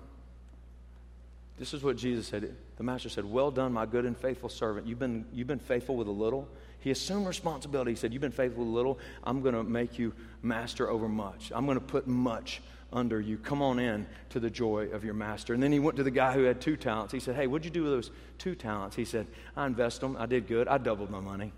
This 1.58 1.74
is 1.74 1.82
what 1.82 1.96
Jesus 1.96 2.26
said. 2.26 2.54
The 2.76 2.84
master 2.84 3.08
said, 3.08 3.24
Well 3.24 3.50
done, 3.50 3.72
my 3.72 3.86
good 3.86 4.04
and 4.04 4.16
faithful 4.16 4.48
servant. 4.48 4.86
You've 4.86 4.98
been, 4.98 5.24
you've 5.32 5.46
been 5.46 5.58
faithful 5.58 5.96
with 5.96 6.08
a 6.08 6.12
little. 6.12 6.48
He 6.80 6.90
assumed 6.90 7.26
responsibility. 7.26 7.92
He 7.92 7.96
said, 7.96 8.12
You've 8.12 8.22
been 8.22 8.30
faithful 8.30 8.64
with 8.64 8.72
a 8.72 8.76
little. 8.76 8.98
I'm 9.24 9.42
going 9.42 9.54
to 9.54 9.64
make 9.64 9.98
you 9.98 10.12
master 10.42 10.88
over 10.90 11.08
much. 11.08 11.50
I'm 11.54 11.64
going 11.64 11.78
to 11.78 11.84
put 11.84 12.06
much 12.06 12.60
under 12.92 13.20
you. 13.20 13.38
Come 13.38 13.62
on 13.62 13.78
in 13.78 14.06
to 14.30 14.40
the 14.40 14.50
joy 14.50 14.88
of 14.92 15.04
your 15.04 15.14
master. 15.14 15.54
And 15.54 15.62
then 15.62 15.72
he 15.72 15.78
went 15.78 15.96
to 15.96 16.02
the 16.02 16.10
guy 16.10 16.32
who 16.32 16.42
had 16.42 16.60
two 16.60 16.76
talents. 16.76 17.12
He 17.12 17.20
said, 17.20 17.34
Hey, 17.34 17.46
what'd 17.46 17.64
you 17.64 17.70
do 17.70 17.82
with 17.82 17.92
those 17.92 18.10
two 18.38 18.54
talents? 18.54 18.94
He 18.94 19.04
said, 19.04 19.26
I 19.56 19.66
invested 19.66 20.02
them. 20.02 20.16
I 20.18 20.26
did 20.26 20.46
good. 20.46 20.68
I 20.68 20.78
doubled 20.78 21.10
my 21.10 21.20
money. 21.20 21.52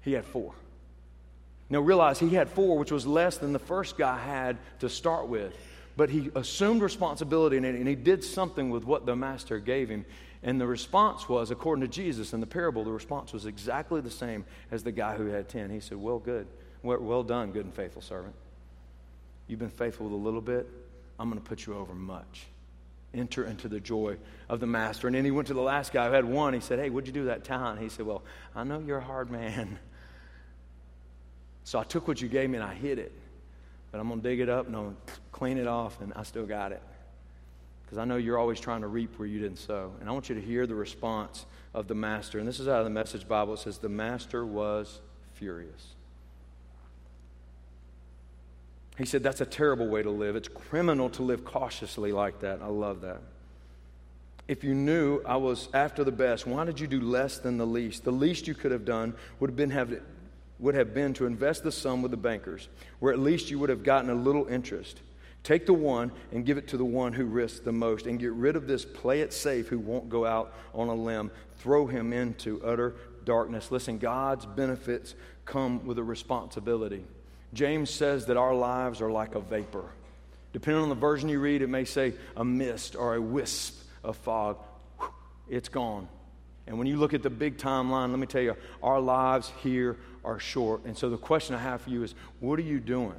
He 0.00 0.12
had 0.12 0.24
four. 0.24 0.54
Now 1.70 1.80
realize 1.80 2.18
he 2.18 2.30
had 2.30 2.48
four, 2.48 2.78
which 2.78 2.90
was 2.90 3.06
less 3.06 3.36
than 3.38 3.52
the 3.52 3.58
first 3.58 3.98
guy 3.98 4.18
had 4.18 4.56
to 4.80 4.88
start 4.88 5.28
with. 5.28 5.54
But 5.96 6.10
he 6.10 6.30
assumed 6.34 6.80
responsibility 6.80 7.56
and 7.56 7.88
he 7.88 7.96
did 7.96 8.22
something 8.22 8.70
with 8.70 8.84
what 8.84 9.04
the 9.04 9.16
master 9.16 9.58
gave 9.58 9.88
him. 9.88 10.04
And 10.42 10.60
the 10.60 10.66
response 10.66 11.28
was, 11.28 11.50
according 11.50 11.82
to 11.82 11.88
Jesus 11.88 12.32
in 12.32 12.40
the 12.40 12.46
parable, 12.46 12.84
the 12.84 12.92
response 12.92 13.32
was 13.32 13.46
exactly 13.46 14.00
the 14.00 14.10
same 14.10 14.44
as 14.70 14.84
the 14.84 14.92
guy 14.92 15.16
who 15.16 15.26
had 15.26 15.48
10. 15.48 15.70
He 15.70 15.80
said, 15.80 15.98
Well, 15.98 16.18
good. 16.18 16.46
Well 16.82 17.24
done, 17.24 17.50
good 17.50 17.64
and 17.64 17.74
faithful 17.74 18.02
servant. 18.02 18.34
You've 19.48 19.58
been 19.58 19.68
faithful 19.68 20.06
with 20.06 20.12
a 20.12 20.16
little 20.16 20.40
bit. 20.40 20.68
I'm 21.18 21.28
going 21.28 21.42
to 21.42 21.48
put 21.48 21.66
you 21.66 21.76
over 21.76 21.92
much. 21.92 22.46
Enter 23.12 23.44
into 23.46 23.68
the 23.68 23.80
joy 23.80 24.16
of 24.48 24.60
the 24.60 24.66
master. 24.66 25.08
And 25.08 25.16
then 25.16 25.24
he 25.24 25.32
went 25.32 25.48
to 25.48 25.54
the 25.54 25.60
last 25.60 25.92
guy 25.92 26.06
who 26.06 26.12
had 26.12 26.24
one. 26.24 26.54
He 26.54 26.60
said, 26.60 26.78
Hey, 26.78 26.90
what'd 26.90 27.08
you 27.08 27.12
do 27.12 27.24
that 27.26 27.42
talent? 27.42 27.80
He 27.80 27.88
said, 27.88 28.06
Well, 28.06 28.22
I 28.54 28.62
know 28.62 28.78
you're 28.78 28.98
a 28.98 29.04
hard 29.04 29.30
man. 29.30 29.78
So 31.64 31.78
I 31.78 31.84
took 31.84 32.08
what 32.08 32.22
you 32.22 32.28
gave 32.28 32.48
me 32.48 32.56
and 32.56 32.64
I 32.64 32.72
hid 32.74 32.98
it. 32.98 33.12
But 33.90 33.98
I'm 33.98 34.08
going 34.08 34.22
to 34.22 34.28
dig 34.28 34.40
it 34.40 34.48
up 34.48 34.66
and 34.66 34.76
I'm 34.76 34.84
going 34.84 34.96
to 35.06 35.12
clean 35.32 35.58
it 35.58 35.66
off, 35.66 36.00
and 36.00 36.12
I 36.14 36.22
still 36.22 36.46
got 36.46 36.72
it 36.72 36.82
because 37.88 37.96
I 37.96 38.04
know 38.04 38.16
you're 38.16 38.36
always 38.36 38.60
trying 38.60 38.82
to 38.82 38.86
reap 38.86 39.18
where 39.18 39.26
you 39.26 39.40
didn't 39.40 39.60
sow. 39.60 39.94
And 39.98 40.10
I 40.10 40.12
want 40.12 40.28
you 40.28 40.34
to 40.34 40.42
hear 40.42 40.66
the 40.66 40.74
response 40.74 41.46
of 41.72 41.88
the 41.88 41.94
master. 41.94 42.38
And 42.38 42.46
this 42.46 42.60
is 42.60 42.68
out 42.68 42.80
of 42.80 42.84
the 42.84 42.90
Message 42.90 43.26
Bible. 43.26 43.54
It 43.54 43.60
says, 43.60 43.78
The 43.78 43.88
master 43.88 44.44
was 44.44 45.00
furious. 45.32 45.94
He 48.98 49.06
said, 49.06 49.22
That's 49.22 49.40
a 49.40 49.46
terrible 49.46 49.88
way 49.88 50.02
to 50.02 50.10
live. 50.10 50.36
It's 50.36 50.48
criminal 50.48 51.08
to 51.10 51.22
live 51.22 51.46
cautiously 51.46 52.12
like 52.12 52.40
that. 52.40 52.60
I 52.60 52.66
love 52.66 53.00
that. 53.00 53.22
If 54.48 54.64
you 54.64 54.74
knew 54.74 55.22
I 55.24 55.36
was 55.36 55.70
after 55.72 56.04
the 56.04 56.12
best, 56.12 56.46
why 56.46 56.66
did 56.66 56.78
you 56.78 56.86
do 56.86 57.00
less 57.00 57.38
than 57.38 57.56
the 57.56 57.66
least? 57.66 58.04
The 58.04 58.12
least 58.12 58.46
you 58.46 58.54
could 58.54 58.72
have 58.72 58.84
done 58.84 59.14
would 59.40 59.48
have 59.48 59.56
been, 59.56 59.70
have, 59.70 59.98
would 60.58 60.74
have 60.74 60.92
been 60.92 61.14
to 61.14 61.24
invest 61.24 61.62
the 61.64 61.72
sum 61.72 62.02
with 62.02 62.10
the 62.10 62.18
bankers, 62.18 62.68
where 62.98 63.14
at 63.14 63.18
least 63.18 63.50
you 63.50 63.58
would 63.58 63.70
have 63.70 63.82
gotten 63.82 64.10
a 64.10 64.14
little 64.14 64.46
interest. 64.46 65.00
Take 65.42 65.66
the 65.66 65.74
one 65.74 66.12
and 66.32 66.44
give 66.44 66.58
it 66.58 66.68
to 66.68 66.76
the 66.76 66.84
one 66.84 67.12
who 67.12 67.24
risks 67.24 67.60
the 67.60 67.72
most, 67.72 68.06
and 68.06 68.18
get 68.18 68.32
rid 68.32 68.56
of 68.56 68.66
this 68.66 68.84
play 68.84 69.20
it 69.20 69.32
safe 69.32 69.68
who 69.68 69.78
won't 69.78 70.08
go 70.08 70.26
out 70.26 70.52
on 70.74 70.88
a 70.88 70.94
limb. 70.94 71.30
Throw 71.58 71.86
him 71.86 72.12
into 72.12 72.62
utter 72.62 72.96
darkness. 73.24 73.70
Listen, 73.70 73.98
God's 73.98 74.46
benefits 74.46 75.14
come 75.44 75.86
with 75.86 75.98
a 75.98 76.02
responsibility. 76.02 77.04
James 77.54 77.88
says 77.90 78.26
that 78.26 78.36
our 78.36 78.54
lives 78.54 79.00
are 79.00 79.10
like 79.10 79.34
a 79.34 79.40
vapor. 79.40 79.84
Depending 80.52 80.82
on 80.82 80.88
the 80.88 80.94
version 80.94 81.28
you 81.28 81.40
read, 81.40 81.62
it 81.62 81.68
may 81.68 81.84
say 81.84 82.14
a 82.36 82.44
mist 82.44 82.96
or 82.96 83.14
a 83.14 83.20
wisp 83.20 83.82
of 84.02 84.16
fog. 84.16 84.58
It's 85.48 85.68
gone. 85.68 86.08
And 86.66 86.76
when 86.78 86.86
you 86.86 86.98
look 86.98 87.14
at 87.14 87.22
the 87.22 87.30
big 87.30 87.56
timeline, 87.56 88.10
let 88.10 88.18
me 88.18 88.26
tell 88.26 88.42
you, 88.42 88.54
our 88.82 89.00
lives 89.00 89.50
here 89.62 89.96
are 90.24 90.38
short. 90.38 90.84
And 90.84 90.96
so 90.96 91.08
the 91.08 91.16
question 91.16 91.54
I 91.54 91.58
have 91.58 91.80
for 91.82 91.90
you 91.90 92.02
is 92.02 92.14
what 92.40 92.58
are 92.58 92.62
you 92.62 92.80
doing? 92.80 93.14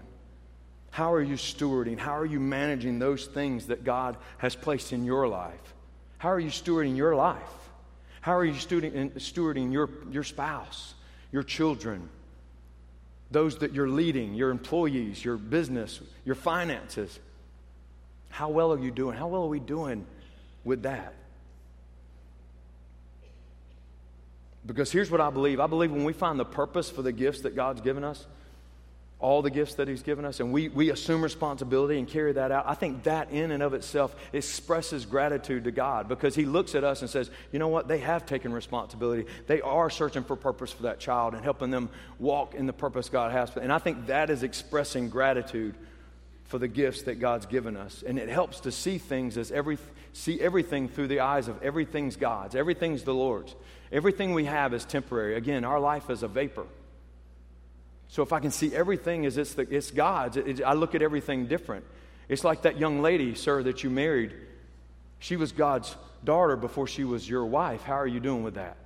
How 0.92 1.14
are 1.14 1.22
you 1.22 1.36
stewarding? 1.36 1.98
How 1.98 2.18
are 2.18 2.26
you 2.26 2.40
managing 2.40 3.00
those 3.00 3.28
things 3.28 3.68
that 3.68 3.84
God 3.84 4.18
has 4.40 4.56
placed 4.56 4.92
in 4.92 5.06
your 5.06 5.28
life? 5.28 5.74
How 6.18 6.30
are 6.30 6.40
you 6.40 6.50
stewarding 6.50 6.98
your 6.98 7.16
life? 7.16 7.38
How 8.22 8.36
are 8.36 8.46
you 8.46 8.54
stewarding 8.54 9.72
your, 9.72 9.90
your 10.12 10.24
spouse, 10.24 10.94
your 11.32 11.44
children, 11.44 12.10
those 13.32 13.60
that 13.60 13.74
you're 13.74 13.90
leading, 13.90 14.34
your 14.34 14.50
employees, 14.50 15.24
your 15.24 15.38
business, 15.38 16.02
your 16.26 16.36
finances? 16.36 17.20
How 18.30 18.50
well 18.50 18.74
are 18.74 18.80
you 18.80 18.92
doing? 18.92 19.18
How 19.18 19.28
well 19.28 19.44
are 19.44 19.50
we 19.50 19.60
doing 19.60 20.06
with 20.64 20.84
that? 20.84 21.14
Because 24.66 24.92
here's 24.92 25.10
what 25.10 25.22
I 25.22 25.30
believe 25.30 25.60
I 25.60 25.68
believe 25.68 25.92
when 25.92 26.04
we 26.04 26.14
find 26.14 26.40
the 26.40 26.46
purpose 26.46 26.90
for 26.90 27.02
the 27.02 27.12
gifts 27.12 27.42
that 27.42 27.56
God's 27.56 27.82
given 27.82 28.04
us, 28.04 28.28
all 29.20 29.42
the 29.42 29.50
gifts 29.50 29.76
that 29.76 29.88
He's 29.88 30.02
given 30.02 30.24
us, 30.24 30.40
and 30.40 30.54
we, 30.54 30.70
we 30.70 30.92
assume 30.92 31.22
responsibility 31.22 32.00
and 32.00 32.08
carry 32.08 32.32
that 32.34 32.52
out, 32.52 32.66
I 32.68 32.74
think 32.74 33.04
that 33.04 33.32
in 33.32 33.52
and 33.52 33.62
of 33.62 33.74
itself 33.74 34.16
expresses 34.32 35.06
gratitude 35.06 35.66
to 35.66 35.72
God 35.72 36.08
because 36.08 36.36
He 36.36 36.46
looks 36.46 36.74
at 36.74 36.86
us 36.86 37.02
and 37.02 37.10
says, 37.10 37.30
you 37.52 37.60
know 37.60 37.68
what? 37.68 37.90
They 37.90 37.98
have 37.98 38.26
taken 38.26 38.54
responsibility. 38.54 39.26
They 39.48 39.60
are 39.60 39.90
searching 39.90 40.24
for 40.24 40.38
purpose 40.38 40.72
for 40.72 40.84
that 40.84 41.00
child 41.00 41.34
and 41.34 41.44
helping 41.44 41.70
them 41.70 41.90
walk 42.18 42.56
in 42.56 42.66
the 42.66 42.74
purpose 42.74 43.10
God 43.10 43.32
has. 43.34 43.56
And 43.58 43.74
I 43.74 43.80
think 43.80 44.08
that 44.08 44.30
is 44.30 44.44
expressing 44.44 45.10
gratitude 45.10 45.76
for 46.46 46.58
the 46.58 46.68
gifts 46.68 47.04
that 47.04 47.20
God's 47.20 47.46
given 47.46 47.76
us. 47.76 48.04
And 48.08 48.18
it 48.18 48.30
helps 48.30 48.62
to 48.62 48.72
see 48.72 48.98
things 48.98 49.38
as 49.38 49.52
every, 49.52 49.78
see 50.14 50.40
everything 50.40 50.88
through 50.88 51.08
the 51.08 51.20
eyes 51.20 51.48
of 51.48 51.62
everything's 51.62 52.16
God's, 52.16 52.56
everything's 52.56 53.04
the 53.04 53.14
Lord's. 53.14 53.54
Everything 53.92 54.34
we 54.34 54.46
have 54.46 54.74
is 54.74 54.86
temporary. 54.86 55.36
Again, 55.36 55.66
our 55.66 55.80
life 55.80 56.10
is 56.10 56.24
a 56.24 56.28
vapor. 56.28 56.66
So 58.10 58.24
if 58.24 58.34
I 58.34 58.40
can 58.40 58.52
see 58.52 58.76
everything 58.76 59.26
as 59.28 59.38
it's, 59.38 59.54
the, 59.54 59.68
it's 59.70 59.92
God's, 59.92 60.36
it, 60.36 60.48
it, 60.48 60.64
I 60.64 60.74
look 60.74 60.96
at 60.96 61.02
everything 61.02 61.46
different. 61.46 61.86
It's 62.28 62.44
like 62.44 62.64
that 62.64 62.78
young 62.78 63.02
lady, 63.02 63.36
sir, 63.36 63.64
that 63.64 63.84
you 63.84 63.90
married. 63.92 64.34
She 65.20 65.36
was 65.36 65.52
God's 65.52 65.96
daughter 66.24 66.56
before 66.56 66.88
she 66.88 67.04
was 67.04 67.30
your 67.30 67.46
wife. 67.46 67.84
How 67.84 67.94
are 67.94 68.08
you 68.08 68.20
doing 68.20 68.44
with 68.44 68.56
that? 68.56 68.78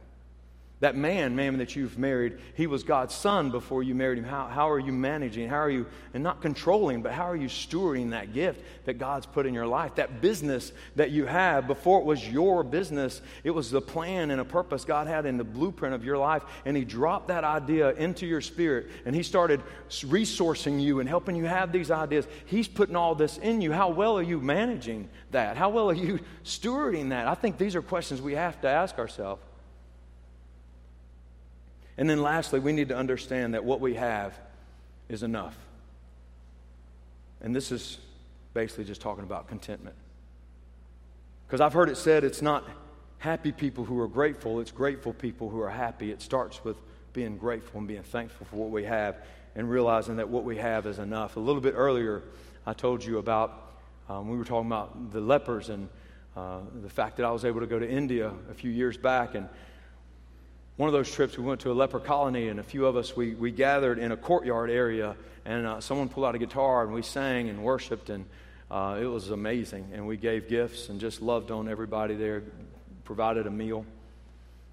That 0.84 0.98
man, 0.98 1.34
ma'am, 1.34 1.60
that 1.60 1.78
you've 1.78 1.98
married, 1.98 2.40
he 2.56 2.68
was 2.68 2.84
God's 2.84 3.16
son 3.16 3.52
before 3.52 3.84
you 3.84 3.96
married 3.96 4.18
him. 4.18 4.26
How, 4.26 4.48
how 4.48 4.70
are 4.70 4.80
you 4.80 4.92
managing? 4.92 5.48
How 5.48 5.60
are 5.60 5.70
you, 5.70 5.86
and 6.14 6.22
not 6.22 6.42
controlling, 6.42 7.02
but 7.02 7.14
how 7.14 7.24
are 7.24 7.38
you 7.38 7.48
stewarding 7.48 8.10
that 8.10 8.34
gift 8.34 8.60
that 8.84 8.96
God's 8.96 9.26
put 9.26 9.46
in 9.46 9.54
your 9.54 9.66
life? 9.66 9.96
That 9.96 10.20
business 10.20 10.74
that 10.98 11.12
you 11.12 11.26
have, 11.26 11.68
before 11.68 12.02
it 12.02 12.06
was 12.06 12.28
your 12.28 12.66
business, 12.66 13.22
it 13.46 13.52
was 13.52 13.72
the 13.72 13.80
plan 13.80 14.30
and 14.30 14.42
a 14.42 14.44
purpose 14.44 14.84
God 14.84 15.08
had 15.08 15.26
in 15.26 15.38
the 15.38 15.46
blueprint 15.46 15.96
of 15.96 16.04
your 16.04 16.18
life. 16.18 16.44
And 16.66 16.76
He 16.76 16.84
dropped 16.84 17.30
that 17.30 17.46
idea 17.46 17.92
into 17.92 18.26
your 18.26 18.42
spirit, 18.42 18.88
and 19.06 19.16
He 19.16 19.24
started 19.24 19.64
resourcing 19.90 20.82
you 20.82 21.00
and 21.00 21.08
helping 21.08 21.38
you 21.38 21.46
have 21.46 21.72
these 21.72 21.92
ideas. 21.92 22.28
He's 22.44 22.68
putting 22.68 22.98
all 22.98 23.16
this 23.16 23.38
in 23.38 23.62
you. 23.62 23.72
How 23.72 23.88
well 23.88 24.18
are 24.18 24.22
you 24.22 24.42
managing 24.42 25.08
that? 25.32 25.56
How 25.56 25.70
well 25.70 25.90
are 25.90 25.94
you 25.94 26.20
stewarding 26.44 27.12
that? 27.12 27.30
I 27.30 27.36
think 27.36 27.58
these 27.58 27.74
are 27.74 27.82
questions 27.82 28.22
we 28.22 28.34
have 28.34 28.60
to 28.60 28.68
ask 28.68 29.00
ourselves. 29.00 29.42
And 31.98 32.10
then 32.10 32.22
lastly, 32.22 32.60
we 32.60 32.74
need 32.74 32.90
to 32.90 32.98
understand 32.98 33.54
that 33.54 33.64
what 33.64 33.80
we 33.80 33.96
have 33.96 34.38
is 35.10 35.24
enough. 35.24 35.56
And 37.42 37.56
this 37.56 37.72
is 37.72 38.00
basically 38.54 38.86
just 38.86 39.02
talking 39.02 39.24
about 39.24 39.48
contentment. 39.48 39.96
Because 41.48 41.62
I've 41.62 41.74
heard 41.74 41.90
it 41.90 41.98
said 41.98 42.24
it's 42.24 42.42
not 42.42 42.68
happy 43.20 43.52
people 43.52 43.86
who 43.86 44.00
are 44.00 44.08
grateful, 44.08 44.60
it's 44.60 44.72
grateful 44.72 45.14
people 45.14 45.50
who 45.50 45.62
are 45.62 45.70
happy. 45.70 46.12
It 46.12 46.22
starts 46.22 46.64
with 46.64 46.78
being 47.14 47.38
grateful 47.38 47.80
and 47.80 47.88
being 47.88 48.04
thankful 48.04 48.48
for 48.48 48.56
what 48.56 48.70
we 48.72 48.84
have 48.86 49.18
and 49.56 49.70
realizing 49.70 50.16
that 50.18 50.28
what 50.28 50.44
we 50.44 50.58
have 50.58 50.88
is 50.88 51.00
enough. 51.00 51.38
A 51.38 51.40
little 51.40 51.62
bit 51.62 51.76
earlier, 51.78 52.24
I 52.66 52.74
told 52.74 53.04
you 53.04 53.20
about, 53.20 53.74
um, 54.10 54.30
we 54.30 54.38
were 54.38 54.46
talking 54.46 54.68
about 54.68 55.12
the 55.12 55.22
lepers 55.22 55.70
and 55.70 55.90
uh, 56.36 56.60
the 56.82 56.90
fact 56.90 57.18
that 57.18 57.26
I 57.26 57.32
was 57.32 57.46
able 57.46 57.60
to 57.60 57.68
go 57.68 57.78
to 57.78 57.88
India 57.88 58.34
a 58.50 58.54
few 58.54 58.72
years 58.72 58.98
back 58.98 59.36
and 59.36 59.48
one 60.78 60.88
of 60.88 60.94
those 60.94 61.12
trips, 61.12 61.38
we 61.38 61.44
went 61.44 61.62
to 61.62 61.72
a 61.72 61.74
leper 61.74 62.00
colony, 62.00 62.48
and 62.48 62.60
a 62.60 62.64
few 62.64 62.88
of 62.88 62.96
us, 62.96 63.16
we, 63.16 63.36
we 63.36 63.52
gathered 63.52 64.00
in 64.00 64.12
a 64.12 64.18
courtyard 64.18 64.72
area, 64.72 65.16
and 65.46 65.68
uh, 65.68 65.80
someone 65.80 66.10
pulled 66.10 66.26
out 66.26 66.34
a 66.34 66.40
guitar, 66.40 66.84
and 66.84 66.94
we 66.94 67.04
sang 67.04 67.50
and 67.50 67.64
worshiped, 67.64 68.10
and 68.10 68.26
uh, 68.72 68.98
it 69.00 69.06
was 69.06 69.30
amazing. 69.30 69.88
And 69.94 70.08
we 70.08 70.18
gave 70.18 70.50
gifts 70.50 70.90
and 70.90 71.00
just 71.00 71.22
loved 71.22 71.52
on 71.52 71.70
everybody 71.70 72.16
there, 72.16 72.42
provided 73.04 73.46
a 73.46 73.52
meal. 73.52 73.86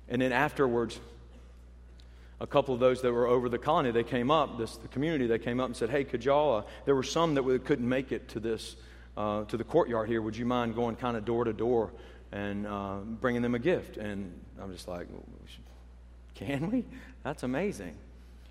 And 0.08 0.22
then 0.22 0.32
afterwards, 0.32 0.98
a 2.40 2.46
couple 2.46 2.72
of 2.72 2.80
those 2.80 3.02
that 3.02 3.12
were 3.12 3.26
over 3.26 3.50
the 3.50 3.58
colony, 3.58 3.90
they 3.90 4.02
came 4.02 4.30
up, 4.30 4.56
this, 4.56 4.76
the 4.76 4.88
community, 4.88 5.26
they 5.26 5.38
came 5.38 5.60
up 5.60 5.66
and 5.66 5.76
said, 5.76 5.90
hey, 5.90 6.04
could 6.04 6.24
y'all, 6.24 6.60
uh, 6.60 6.62
there 6.86 6.94
were 6.94 7.02
some 7.02 7.34
that 7.34 7.44
couldn't 7.66 7.86
make 7.86 8.10
it 8.10 8.26
to 8.28 8.40
this, 8.40 8.76
uh, 9.18 9.44
to 9.44 9.58
the 9.58 9.64
courtyard 9.64 10.08
here. 10.08 10.22
Would 10.22 10.36
you 10.36 10.46
mind 10.46 10.74
going 10.74 10.96
kind 10.96 11.18
of 11.18 11.26
door 11.26 11.44
to 11.44 11.52
door 11.52 11.90
and 12.32 12.66
uh, 12.66 12.96
bringing 13.20 13.42
them 13.42 13.54
a 13.54 13.58
gift? 13.58 13.98
And 13.98 14.32
I'm 14.58 14.72
just 14.72 14.88
like, 14.88 15.08
well, 15.10 15.24
can 16.40 16.70
we? 16.70 16.84
That's 17.22 17.42
amazing. 17.42 17.94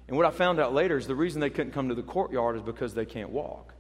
And 0.07 0.17
what 0.17 0.25
I 0.25 0.31
found 0.31 0.59
out 0.59 0.73
later 0.73 0.97
is 0.97 1.07
the 1.07 1.15
reason 1.15 1.41
they 1.41 1.49
couldn't 1.49 1.73
come 1.73 1.89
to 1.89 1.95
the 1.95 2.03
courtyard 2.03 2.55
is 2.55 2.61
because 2.61 2.93
they 2.93 3.05
can't 3.05 3.29
walk. 3.29 3.73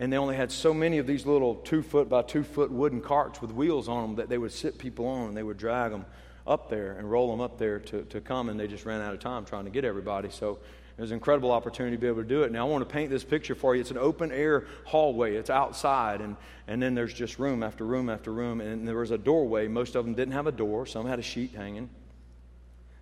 And 0.00 0.12
they 0.12 0.16
only 0.16 0.36
had 0.36 0.52
so 0.52 0.72
many 0.72 0.98
of 0.98 1.06
these 1.06 1.26
little 1.26 1.56
two 1.56 1.82
foot 1.82 2.08
by 2.08 2.22
two 2.22 2.44
foot 2.44 2.70
wooden 2.70 3.00
carts 3.00 3.42
with 3.42 3.50
wheels 3.50 3.88
on 3.88 4.02
them 4.02 4.16
that 4.16 4.28
they 4.28 4.38
would 4.38 4.52
sit 4.52 4.78
people 4.78 5.06
on 5.06 5.28
and 5.28 5.36
they 5.36 5.42
would 5.42 5.56
drag 5.56 5.90
them 5.90 6.04
up 6.46 6.70
there 6.70 6.92
and 6.92 7.10
roll 7.10 7.30
them 7.30 7.40
up 7.40 7.58
there 7.58 7.80
to, 7.80 8.02
to 8.04 8.20
come. 8.20 8.48
And 8.48 8.58
they 8.58 8.68
just 8.68 8.84
ran 8.84 9.00
out 9.00 9.14
of 9.14 9.20
time 9.20 9.44
trying 9.44 9.64
to 9.64 9.70
get 9.70 9.84
everybody. 9.84 10.30
So 10.30 10.58
it 10.96 11.00
was 11.00 11.10
an 11.10 11.16
incredible 11.16 11.50
opportunity 11.52 11.96
to 11.96 12.00
be 12.00 12.06
able 12.06 12.22
to 12.22 12.28
do 12.28 12.42
it. 12.42 12.52
Now, 12.52 12.66
I 12.66 12.70
want 12.70 12.88
to 12.88 12.92
paint 12.92 13.10
this 13.10 13.24
picture 13.24 13.54
for 13.54 13.74
you. 13.74 13.80
It's 13.80 13.90
an 13.90 13.98
open 13.98 14.32
air 14.32 14.66
hallway, 14.84 15.34
it's 15.36 15.50
outside, 15.50 16.20
and, 16.20 16.36
and 16.66 16.82
then 16.82 16.94
there's 16.94 17.14
just 17.14 17.38
room 17.38 17.62
after 17.62 17.84
room 17.84 18.10
after 18.10 18.32
room. 18.32 18.60
And 18.60 18.86
there 18.86 18.96
was 18.96 19.12
a 19.12 19.18
doorway. 19.18 19.68
Most 19.68 19.94
of 19.94 20.04
them 20.04 20.14
didn't 20.14 20.34
have 20.34 20.48
a 20.48 20.52
door, 20.52 20.86
some 20.86 21.06
had 21.06 21.18
a 21.18 21.22
sheet 21.22 21.52
hanging. 21.54 21.88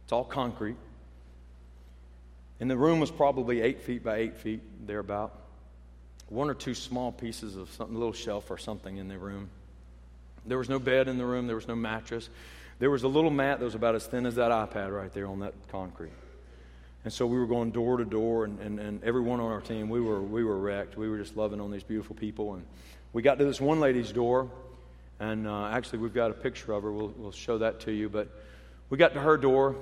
It's 0.07 0.13
all 0.13 0.23
concrete. 0.23 0.77
And 2.61 2.71
the 2.71 2.77
room 2.77 3.01
was 3.01 3.11
probably 3.11 3.61
eight 3.61 3.81
feet 3.81 4.05
by 4.05 4.19
eight 4.19 4.37
feet, 4.37 4.61
thereabout. 4.87 5.33
One 6.29 6.49
or 6.49 6.55
two 6.55 6.75
small 6.75 7.11
pieces 7.11 7.57
of 7.57 7.73
something, 7.73 7.97
a 7.97 7.99
little 7.99 8.13
shelf 8.13 8.49
or 8.49 8.57
something 8.57 8.99
in 8.99 9.09
the 9.09 9.19
room. 9.19 9.51
There 10.47 10.59
was 10.59 10.69
no 10.69 10.79
bed 10.79 11.09
in 11.09 11.19
the 11.19 11.27
room, 11.27 11.49
there 11.49 11.57
was 11.57 11.67
no 11.67 11.75
mattress. 11.75 12.29
There 12.79 12.89
was 12.89 13.03
a 13.03 13.09
little 13.09 13.33
mat 13.33 13.59
that 13.59 13.65
was 13.65 13.75
about 13.75 13.97
as 13.97 14.07
thin 14.07 14.27
as 14.27 14.37
that 14.37 14.53
iPad 14.53 14.97
right 14.97 15.13
there 15.13 15.27
on 15.27 15.41
that 15.41 15.55
concrete. 15.73 16.13
And 17.03 17.13
so 17.13 17.27
we 17.27 17.37
were 17.37 17.49
going 17.49 17.73
door 17.73 17.97
to 17.97 18.05
door, 18.05 18.45
and, 18.45 18.61
and, 18.61 18.79
and 18.79 19.03
everyone 19.03 19.41
on 19.41 19.51
our 19.51 19.61
team, 19.61 19.89
we 19.89 20.01
were, 20.01 20.23
we 20.23 20.45
were 20.45 20.57
wrecked. 20.57 20.97
We 20.97 21.09
were 21.09 21.19
just 21.19 21.37
loving 21.37 21.61
on 21.61 21.73
these 21.73 21.83
beautiful 21.83 22.15
people. 22.15 22.55
And 22.55 22.65
we 23.13 23.23
got 23.23 23.39
to 23.39 23.45
this 23.45 23.61
one 23.61 23.81
lady's 23.81 24.13
door, 24.13 24.49
and 25.19 25.49
uh, 25.49 25.67
actually, 25.67 25.99
we've 25.99 26.15
got 26.15 26.31
a 26.31 26.35
picture 26.35 26.73
of 26.73 26.85
her. 26.85 26.93
We'll, 26.93 27.13
we'll 27.17 27.33
show 27.33 27.59
that 27.59 27.81
to 27.81 27.93
you. 27.93 28.09
But 28.09 28.29
we 28.89 28.99
got 28.99 29.15
to 29.15 29.21
her 29.21 29.37
door, 29.37 29.75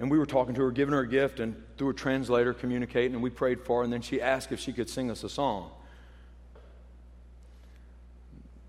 and 0.00 0.10
we 0.10 0.18
were 0.18 0.26
talking 0.26 0.54
to 0.54 0.62
her, 0.62 0.70
giving 0.70 0.92
her 0.92 1.00
a 1.00 1.08
gift, 1.08 1.40
and 1.40 1.56
through 1.76 1.90
a 1.90 1.94
translator 1.94 2.54
communicating, 2.54 3.14
and 3.14 3.22
we 3.22 3.30
prayed 3.30 3.60
for 3.62 3.78
her, 3.78 3.84
and 3.84 3.92
then 3.92 4.02
she 4.02 4.20
asked 4.20 4.52
if 4.52 4.60
she 4.60 4.72
could 4.72 4.88
sing 4.88 5.10
us 5.10 5.24
a 5.24 5.28
song. 5.28 5.70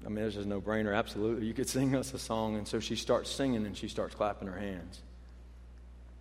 I 0.06 0.10
mean, 0.10 0.26
it's 0.26 0.36
just 0.36 0.48
no 0.48 0.60
brainer. 0.60 0.96
Absolutely. 0.98 1.46
You 1.46 1.54
could 1.54 1.70
sing 1.70 1.96
us 1.96 2.14
a 2.14 2.20
song. 2.20 2.56
And 2.56 2.68
so 2.68 2.80
she 2.80 2.96
starts 2.96 3.30
singing 3.30 3.66
and 3.66 3.78
she 3.78 3.88
starts 3.88 4.16
clapping 4.16 4.48
her 4.48 4.58
hands. 4.58 5.02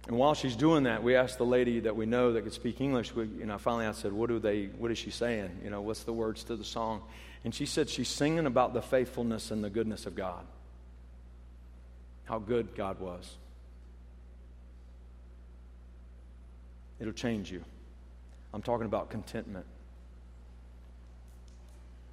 And 0.06 0.16
while 0.16 0.34
she's 0.34 0.56
doing 0.56 0.84
that, 0.84 1.02
we 1.02 1.16
asked 1.16 1.38
the 1.38 1.44
lady 1.44 1.80
that 1.80 1.94
we 1.94 2.06
know 2.06 2.32
that 2.32 2.42
could 2.42 2.52
speak 2.52 2.80
English. 2.80 3.14
We, 3.14 3.26
you 3.26 3.46
know, 3.46 3.58
finally 3.58 3.86
I 3.86 3.92
said, 3.92 4.12
"What 4.12 4.28
do 4.28 4.38
they? 4.38 4.66
What 4.66 4.90
is 4.90 4.96
she 4.96 5.10
saying? 5.10 5.60
You 5.62 5.68
know, 5.68 5.82
what's 5.82 6.04
the 6.04 6.14
words 6.14 6.44
to 6.44 6.56
the 6.56 6.64
song?" 6.64 7.02
And 7.44 7.54
she 7.54 7.66
said 7.66 7.90
she's 7.90 8.08
singing 8.08 8.46
about 8.46 8.72
the 8.72 8.80
faithfulness 8.80 9.50
and 9.50 9.62
the 9.62 9.68
goodness 9.68 10.06
of 10.06 10.14
God. 10.14 10.46
How 12.24 12.38
good 12.38 12.74
God 12.74 13.00
was. 13.00 13.36
It'll 17.00 17.12
change 17.12 17.50
you. 17.50 17.64
I'm 18.52 18.62
talking 18.62 18.86
about 18.86 19.10
contentment. 19.10 19.66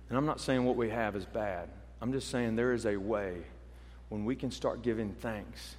And 0.09 0.17
I'm 0.17 0.25
not 0.25 0.39
saying 0.39 0.63
what 0.63 0.75
we 0.75 0.89
have 0.89 1.15
is 1.15 1.25
bad. 1.25 1.69
I'm 2.01 2.11
just 2.11 2.29
saying 2.29 2.55
there 2.55 2.73
is 2.73 2.85
a 2.85 2.97
way 2.97 3.37
when 4.09 4.25
we 4.25 4.35
can 4.35 4.51
start 4.51 4.83
giving 4.83 5.13
thanks 5.13 5.75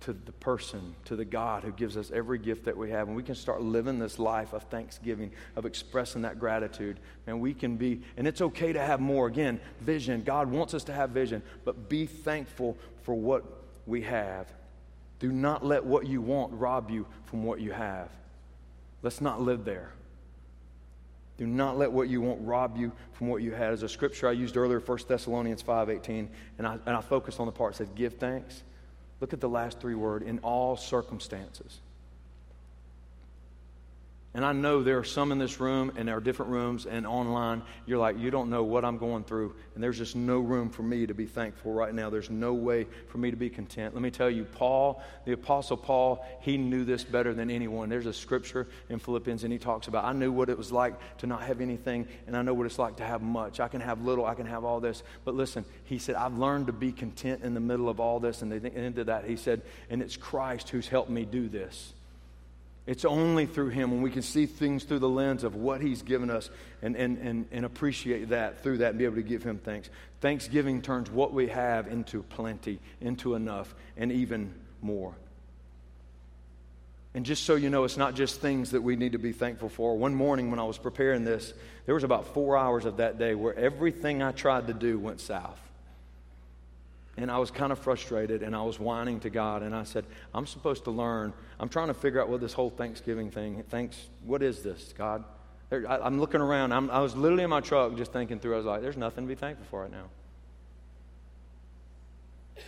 to 0.00 0.12
the 0.12 0.32
person, 0.32 0.94
to 1.04 1.16
the 1.16 1.24
God 1.24 1.64
who 1.64 1.72
gives 1.72 1.96
us 1.96 2.10
every 2.12 2.38
gift 2.38 2.64
that 2.64 2.76
we 2.76 2.90
have, 2.90 3.08
and 3.08 3.16
we 3.16 3.22
can 3.22 3.34
start 3.34 3.62
living 3.62 3.98
this 3.98 4.18
life 4.18 4.52
of 4.52 4.62
thanksgiving, 4.64 5.30
of 5.54 5.64
expressing 5.64 6.22
that 6.22 6.38
gratitude, 6.38 6.98
and 7.26 7.40
we 7.40 7.54
can 7.54 7.76
be, 7.76 8.02
and 8.16 8.26
it's 8.26 8.40
okay 8.40 8.72
to 8.72 8.80
have 8.80 9.00
more. 9.00 9.26
Again, 9.26 9.60
vision. 9.80 10.22
God 10.22 10.50
wants 10.50 10.74
us 10.74 10.84
to 10.84 10.92
have 10.92 11.10
vision, 11.10 11.42
but 11.64 11.88
be 11.88 12.06
thankful 12.06 12.76
for 13.02 13.14
what 13.14 13.44
we 13.86 14.02
have 14.02 14.52
do 15.18 15.32
not 15.32 15.64
let 15.64 15.84
what 15.84 16.06
you 16.06 16.20
want 16.20 16.52
rob 16.52 16.90
you 16.90 17.06
from 17.24 17.44
what 17.44 17.60
you 17.60 17.72
have. 17.72 18.10
Let's 19.02 19.20
not 19.20 19.40
live 19.40 19.64
there. 19.64 19.92
Do 21.38 21.46
not 21.46 21.76
let 21.76 21.92
what 21.92 22.08
you 22.08 22.20
want 22.20 22.40
rob 22.42 22.76
you 22.76 22.92
from 23.12 23.28
what 23.28 23.42
you 23.42 23.52
had. 23.52 23.72
As 23.72 23.82
a 23.82 23.88
scripture 23.88 24.28
I 24.28 24.32
used 24.32 24.56
earlier, 24.56 24.80
1 24.80 24.98
Thessalonians 25.06 25.62
5.18, 25.62 26.28
and 26.58 26.66
I, 26.66 26.78
and 26.86 26.96
I 26.96 27.00
focused 27.00 27.40
on 27.40 27.46
the 27.46 27.52
part 27.52 27.74
that 27.74 27.86
said, 27.86 27.94
give 27.94 28.14
thanks. 28.14 28.62
Look 29.20 29.32
at 29.32 29.40
the 29.40 29.48
last 29.48 29.80
three 29.80 29.94
words, 29.94 30.26
in 30.26 30.38
all 30.40 30.76
circumstances. 30.76 31.80
And 34.36 34.44
I 34.44 34.52
know 34.52 34.82
there 34.82 34.98
are 34.98 35.04
some 35.04 35.32
in 35.32 35.38
this 35.38 35.60
room 35.60 35.92
and 35.96 36.06
there 36.06 36.18
are 36.18 36.20
different 36.20 36.52
rooms 36.52 36.84
and 36.84 37.06
online. 37.06 37.62
You're 37.86 37.96
like, 37.96 38.18
you 38.18 38.30
don't 38.30 38.50
know 38.50 38.62
what 38.64 38.84
I'm 38.84 38.98
going 38.98 39.24
through. 39.24 39.54
And 39.74 39.82
there's 39.82 39.96
just 39.96 40.14
no 40.14 40.40
room 40.40 40.68
for 40.68 40.82
me 40.82 41.06
to 41.06 41.14
be 41.14 41.24
thankful 41.24 41.72
right 41.72 41.94
now. 41.94 42.10
There's 42.10 42.28
no 42.28 42.52
way 42.52 42.86
for 43.08 43.16
me 43.16 43.30
to 43.30 43.36
be 43.38 43.48
content. 43.48 43.94
Let 43.94 44.02
me 44.02 44.10
tell 44.10 44.28
you, 44.28 44.44
Paul, 44.44 45.02
the 45.24 45.32
Apostle 45.32 45.78
Paul, 45.78 46.22
he 46.42 46.58
knew 46.58 46.84
this 46.84 47.02
better 47.02 47.32
than 47.32 47.50
anyone. 47.50 47.88
There's 47.88 48.04
a 48.04 48.12
scripture 48.12 48.68
in 48.90 48.98
Philippians 48.98 49.42
and 49.42 49.50
he 49.50 49.58
talks 49.58 49.88
about, 49.88 50.04
I 50.04 50.12
knew 50.12 50.30
what 50.30 50.50
it 50.50 50.58
was 50.58 50.70
like 50.70 50.96
to 51.20 51.26
not 51.26 51.42
have 51.44 51.62
anything 51.62 52.06
and 52.26 52.36
I 52.36 52.42
know 52.42 52.52
what 52.52 52.66
it's 52.66 52.78
like 52.78 52.96
to 52.96 53.04
have 53.04 53.22
much. 53.22 53.58
I 53.58 53.68
can 53.68 53.80
have 53.80 54.02
little, 54.02 54.26
I 54.26 54.34
can 54.34 54.44
have 54.44 54.64
all 54.64 54.80
this. 54.80 55.02
But 55.24 55.34
listen, 55.34 55.64
he 55.84 55.98
said, 55.98 56.14
I've 56.14 56.36
learned 56.36 56.66
to 56.66 56.74
be 56.74 56.92
content 56.92 57.42
in 57.42 57.54
the 57.54 57.60
middle 57.60 57.88
of 57.88 58.00
all 58.00 58.20
this. 58.20 58.42
And 58.42 58.52
at 58.52 58.62
the 58.62 58.74
end 58.74 58.98
of 58.98 59.06
that, 59.06 59.24
he 59.24 59.36
said, 59.36 59.62
and 59.88 60.02
it's 60.02 60.18
Christ 60.18 60.68
who's 60.68 60.88
helped 60.88 61.08
me 61.08 61.24
do 61.24 61.48
this. 61.48 61.94
It's 62.86 63.04
only 63.04 63.46
through 63.46 63.70
Him 63.70 63.90
when 63.90 64.02
we 64.02 64.10
can 64.10 64.22
see 64.22 64.46
things 64.46 64.84
through 64.84 65.00
the 65.00 65.08
lens 65.08 65.42
of 65.42 65.56
what 65.56 65.80
He's 65.80 66.02
given 66.02 66.30
us 66.30 66.50
and, 66.82 66.94
and, 66.94 67.18
and, 67.18 67.46
and 67.50 67.66
appreciate 67.66 68.28
that 68.28 68.62
through 68.62 68.78
that 68.78 68.90
and 68.90 68.98
be 68.98 69.04
able 69.04 69.16
to 69.16 69.22
give 69.22 69.42
Him 69.42 69.58
thanks. 69.58 69.90
Thanksgiving 70.20 70.82
turns 70.82 71.10
what 71.10 71.32
we 71.32 71.48
have 71.48 71.88
into 71.88 72.22
plenty, 72.22 72.78
into 73.00 73.34
enough, 73.34 73.74
and 73.96 74.12
even 74.12 74.54
more. 74.82 75.14
And 77.12 77.24
just 77.24 77.44
so 77.44 77.54
you 77.54 77.70
know, 77.70 77.84
it's 77.84 77.96
not 77.96 78.14
just 78.14 78.40
things 78.40 78.72
that 78.72 78.82
we 78.82 78.94
need 78.94 79.12
to 79.12 79.18
be 79.18 79.32
thankful 79.32 79.70
for. 79.70 79.96
One 79.96 80.14
morning 80.14 80.50
when 80.50 80.60
I 80.60 80.64
was 80.64 80.76
preparing 80.78 81.24
this, 81.24 81.54
there 81.86 81.94
was 81.94 82.04
about 82.04 82.34
four 82.34 82.56
hours 82.58 82.84
of 82.84 82.98
that 82.98 83.18
day 83.18 83.34
where 83.34 83.54
everything 83.58 84.22
I 84.22 84.32
tried 84.32 84.66
to 84.66 84.74
do 84.74 84.98
went 84.98 85.20
south. 85.20 85.58
And 87.16 87.30
I 87.30 87.38
was 87.38 87.50
kind 87.50 87.72
of 87.72 87.78
frustrated 87.78 88.42
and 88.42 88.54
I 88.54 88.62
was 88.62 88.78
whining 88.78 89.20
to 89.20 89.30
God. 89.30 89.62
And 89.62 89.74
I 89.74 89.84
said, 89.84 90.04
I'm 90.34 90.46
supposed 90.46 90.84
to 90.84 90.90
learn. 90.90 91.32
I'm 91.58 91.68
trying 91.68 91.88
to 91.88 91.94
figure 91.94 92.20
out 92.20 92.28
what 92.28 92.40
this 92.40 92.52
whole 92.52 92.70
Thanksgiving 92.70 93.30
thing, 93.30 93.64
thanks, 93.68 93.96
what 94.24 94.42
is 94.42 94.62
this, 94.62 94.92
God? 94.96 95.24
I, 95.72 96.06
am 96.06 96.20
looking 96.20 96.40
around. 96.40 96.72
I'm, 96.72 96.90
I 96.90 97.00
was 97.00 97.16
literally 97.16 97.44
in 97.44 97.50
my 97.50 97.60
truck 97.60 97.96
just 97.96 98.12
thinking 98.12 98.38
through. 98.38 98.54
I 98.54 98.56
was 98.58 98.66
like, 98.66 98.82
there's 98.82 98.96
nothing 98.96 99.24
to 99.24 99.28
be 99.28 99.34
thankful 99.34 99.66
for 99.70 99.82
right 99.82 99.90
now. 99.90 100.04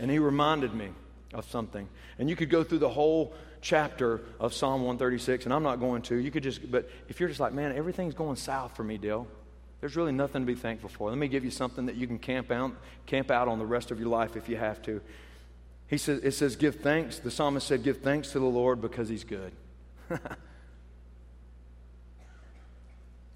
And 0.01 0.11
he 0.11 0.19
reminded 0.19 0.75
me 0.75 0.89
of 1.35 1.49
something. 1.51 1.89
And 2.19 2.29
you 2.29 2.37
could 2.37 2.51
go 2.51 2.65
through 2.65 2.79
the 2.79 2.89
whole 2.89 3.35
chapter 3.61 4.23
of 4.41 4.55
Psalm 4.55 4.83
136, 4.83 5.45
and 5.45 5.55
I'm 5.55 5.63
not 5.63 5.77
going 5.81 6.03
to. 6.03 6.17
You 6.17 6.31
could 6.31 6.43
just, 6.43 6.71
but 6.71 6.89
if 7.09 7.21
you're 7.21 7.29
just 7.29 7.41
like, 7.41 7.53
man, 7.53 7.77
everything's 7.77 8.15
going 8.15 8.37
south 8.37 8.77
for 8.77 8.85
me, 8.85 8.99
Dale, 8.99 9.27
there's 9.81 9.97
really 9.97 10.13
nothing 10.13 10.43
to 10.43 10.47
be 10.47 10.55
thankful 10.55 10.89
for. 10.89 11.11
Let 11.11 11.19
me 11.19 11.29
give 11.29 11.45
you 11.45 11.51
something 11.51 11.87
that 11.87 11.95
you 11.95 12.07
can 12.07 12.19
camp 12.19 12.51
out, 12.51 12.73
camp 13.07 13.31
out 13.31 13.49
on 13.49 13.59
the 13.59 13.67
rest 13.67 13.91
of 13.91 13.99
your 14.01 14.09
life 14.09 14.37
if 14.37 14.49
you 14.49 14.57
have 14.57 14.83
to. 14.83 15.01
He 15.87 15.99
says, 15.99 16.21
it 16.23 16.33
says, 16.33 16.57
give 16.57 16.77
thanks. 16.77 17.19
The 17.19 17.31
psalmist 17.31 17.67
said, 17.67 17.83
give 17.83 17.99
thanks 17.99 18.33
to 18.33 18.41
the 18.41 18.47
Lord 18.47 18.81
because 18.81 19.09
he's 19.09 19.25
good. 19.25 19.53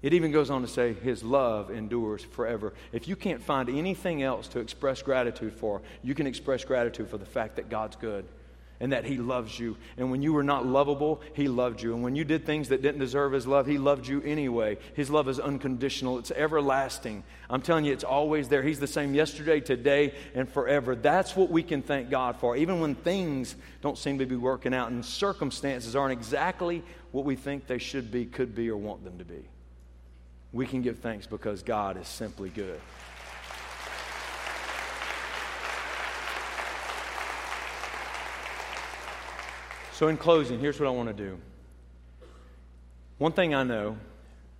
it 0.01 0.13
even 0.13 0.31
goes 0.31 0.49
on 0.49 0.61
to 0.61 0.67
say, 0.67 0.93
his 0.93 1.23
love 1.23 1.71
endures 1.71 2.23
forever. 2.23 2.73
If 2.91 3.07
you 3.07 3.15
can't 3.15 3.41
find 3.41 3.69
anything 3.69 4.21
else 4.21 4.49
to 4.49 4.59
express 4.59 5.01
gratitude 5.01 5.53
for, 5.53 5.81
you 6.03 6.13
can 6.13 6.27
express 6.27 6.65
gratitude 6.65 7.09
for 7.09 7.17
the 7.17 7.25
fact 7.25 7.55
that 7.55 7.69
God's 7.69 7.95
good 7.95 8.25
and 8.83 8.91
that 8.91 9.05
He 9.05 9.15
loves 9.15 9.57
you. 9.57 9.77
And 9.95 10.11
when 10.11 10.21
you 10.21 10.33
were 10.33 10.43
not 10.43 10.65
lovable, 10.65 11.21
He 11.35 11.47
loved 11.47 11.81
you. 11.81 11.93
And 11.93 12.03
when 12.03 12.17
you 12.17 12.25
did 12.25 12.45
things 12.45 12.67
that 12.67 12.81
didn't 12.81 12.99
deserve 12.99 13.31
His 13.31 13.47
love, 13.47 13.65
He 13.65 13.77
loved 13.77 14.05
you 14.05 14.21
anyway. 14.23 14.77
His 14.93 15.09
love 15.09 15.29
is 15.29 15.39
unconditional, 15.39 16.19
it's 16.19 16.31
everlasting. 16.31 17.23
I'm 17.49 17.61
telling 17.61 17.85
you, 17.85 17.93
it's 17.93 18.03
always 18.03 18.49
there. 18.49 18.61
He's 18.61 18.81
the 18.81 18.87
same 18.87 19.13
yesterday, 19.13 19.61
today, 19.61 20.13
and 20.35 20.49
forever. 20.49 20.95
That's 20.95 21.33
what 21.33 21.49
we 21.49 21.63
can 21.63 21.81
thank 21.81 22.09
God 22.09 22.35
for. 22.41 22.57
Even 22.57 22.81
when 22.81 22.95
things 22.95 23.55
don't 23.81 23.97
seem 23.97 24.19
to 24.19 24.25
be 24.25 24.35
working 24.35 24.73
out 24.73 24.91
and 24.91 25.05
circumstances 25.05 25.95
aren't 25.95 26.11
exactly 26.11 26.83
what 27.13 27.23
we 27.23 27.37
think 27.37 27.67
they 27.67 27.77
should 27.77 28.11
be, 28.11 28.25
could 28.25 28.53
be, 28.53 28.69
or 28.69 28.75
want 28.75 29.05
them 29.05 29.17
to 29.17 29.23
be. 29.23 29.47
We 30.51 30.65
can 30.65 30.81
give 30.81 30.99
thanks 30.99 31.25
because 31.25 31.63
God 31.63 31.95
is 32.01 32.09
simply 32.09 32.49
good. 32.49 32.81
So, 40.03 40.09
in 40.09 40.17
closing, 40.17 40.59
here's 40.59 40.77
what 40.81 40.87
I 40.87 40.89
want 40.89 41.07
to 41.07 41.13
do. 41.13 41.39
One 43.19 43.31
thing 43.31 43.55
I 43.55 43.63
know 43.63 43.95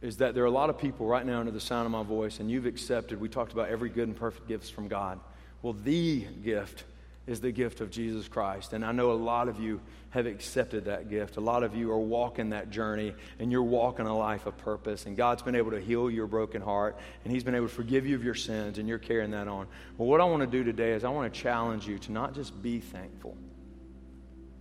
is 0.02 0.16
that 0.20 0.36
there 0.36 0.44
are 0.46 0.48
a 0.48 0.50
lot 0.50 0.70
of 0.70 0.78
people 0.78 1.06
right 1.06 1.26
now 1.26 1.42
under 1.42 1.52
the 1.52 1.60
sound 1.60 1.86
of 1.86 1.92
my 1.92 2.02
voice, 2.02 2.40
and 2.40 2.50
you've 2.50 2.66
accepted, 2.66 3.20
we 3.20 3.28
talked 3.28 3.52
about 3.52 3.68
every 3.68 3.90
good 3.90 4.08
and 4.08 4.16
perfect 4.16 4.48
gift 4.48 4.72
from 4.72 4.88
God. 4.88 5.20
Well, 5.62 5.74
the 5.74 6.22
gift 6.22 6.86
is 7.28 7.42
the 7.42 7.52
gift 7.52 7.82
of 7.82 7.92
Jesus 7.92 8.30
Christ. 8.30 8.72
And 8.72 8.86
I 8.86 8.94
know 8.94 9.12
a 9.12 9.20
lot 9.20 9.50
of 9.50 9.60
you 9.60 9.82
have 10.12 10.28
accepted 10.28 10.86
that 10.86 11.10
gift. 11.10 11.36
A 11.36 11.42
lot 11.42 11.64
of 11.64 11.76
you 11.76 11.92
are 11.92 12.00
walking 12.00 12.52
that 12.52 12.70
journey 12.70 13.14
and 13.38 13.52
you're 13.52 13.64
walking 13.64 14.06
a 14.06 14.18
life 14.18 14.46
of 14.46 14.58
purpose. 14.60 15.08
And 15.08 15.18
God's 15.18 15.42
been 15.42 15.56
able 15.56 15.72
to 15.72 15.82
heal 15.82 16.10
your 16.10 16.28
broken 16.28 16.62
heart 16.62 16.98
and 17.26 17.34
He's 17.34 17.44
been 17.44 17.56
able 17.56 17.68
to 17.68 17.74
forgive 17.74 18.06
you 18.06 18.16
of 18.16 18.24
your 18.24 18.34
sins 18.34 18.78
and 18.78 18.88
you're 18.88 18.98
carrying 18.98 19.32
that 19.32 19.50
on. 19.50 19.68
Well, 19.98 20.08
what 20.08 20.22
I 20.22 20.24
want 20.24 20.40
to 20.40 20.48
do 20.48 20.64
today 20.64 20.94
is 20.94 21.04
I 21.04 21.10
want 21.10 21.34
to 21.34 21.38
challenge 21.38 21.86
you 21.86 22.00
to 22.00 22.14
not 22.14 22.34
just 22.34 22.62
be 22.62 22.80
thankful, 22.80 23.36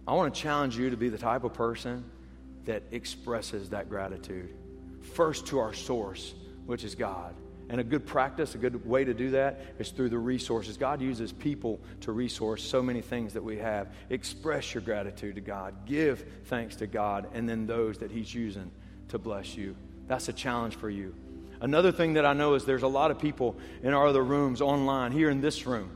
I 0.06 0.14
want 0.14 0.34
to 0.34 0.40
challenge 0.40 0.76
you 0.76 0.90
to 0.90 0.96
be 0.96 1.08
the 1.08 1.18
type 1.18 1.44
of 1.44 1.54
person 1.54 2.04
that 2.64 2.82
expresses 2.90 3.70
that 3.70 3.88
gratitude. 3.88 4.54
First 5.14 5.46
to 5.48 5.60
our 5.60 5.74
source, 5.74 6.34
which 6.66 6.84
is 6.84 6.94
God. 6.94 7.34
And 7.68 7.80
a 7.80 7.84
good 7.84 8.06
practice, 8.06 8.54
a 8.54 8.58
good 8.58 8.84
way 8.86 9.04
to 9.04 9.14
do 9.14 9.30
that 9.30 9.60
is 9.78 9.90
through 9.90 10.10
the 10.10 10.18
resources. 10.18 10.76
God 10.76 11.00
uses 11.00 11.32
people 11.32 11.80
to 12.00 12.12
resource 12.12 12.62
so 12.62 12.82
many 12.82 13.00
things 13.00 13.32
that 13.32 13.42
we 13.42 13.56
have. 13.58 13.88
Express 14.10 14.74
your 14.74 14.82
gratitude 14.82 15.36
to 15.36 15.40
God, 15.40 15.86
give 15.86 16.24
thanks 16.46 16.76
to 16.76 16.86
God, 16.86 17.28
and 17.32 17.48
then 17.48 17.66
those 17.66 17.98
that 17.98 18.10
He's 18.10 18.34
using 18.34 18.70
to 19.08 19.18
bless 19.18 19.56
you. 19.56 19.76
That's 20.08 20.28
a 20.28 20.32
challenge 20.32 20.76
for 20.76 20.90
you. 20.90 21.14
Another 21.60 21.92
thing 21.92 22.14
that 22.14 22.26
I 22.26 22.32
know 22.32 22.54
is 22.54 22.64
there's 22.64 22.82
a 22.82 22.88
lot 22.88 23.12
of 23.12 23.20
people 23.20 23.56
in 23.82 23.94
our 23.94 24.08
other 24.08 24.22
rooms 24.22 24.60
online, 24.60 25.12
here 25.12 25.30
in 25.30 25.40
this 25.40 25.64
room, 25.64 25.90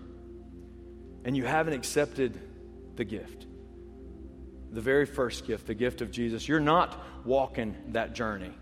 and 1.25 1.37
you 1.37 1.45
haven't 1.45 1.75
accepted 1.75 2.41
the 2.95 3.05
gift 3.05 3.47
the 4.77 4.83
very 4.83 5.07
first 5.07 5.47
gift, 5.47 5.67
the 5.67 5.75
gift 5.75 6.03
of 6.03 6.11
Jesus. 6.11 6.47
You're 6.47 6.61
not 6.61 7.03
walking 7.25 7.75
that 7.89 8.13
journey. 8.13 8.53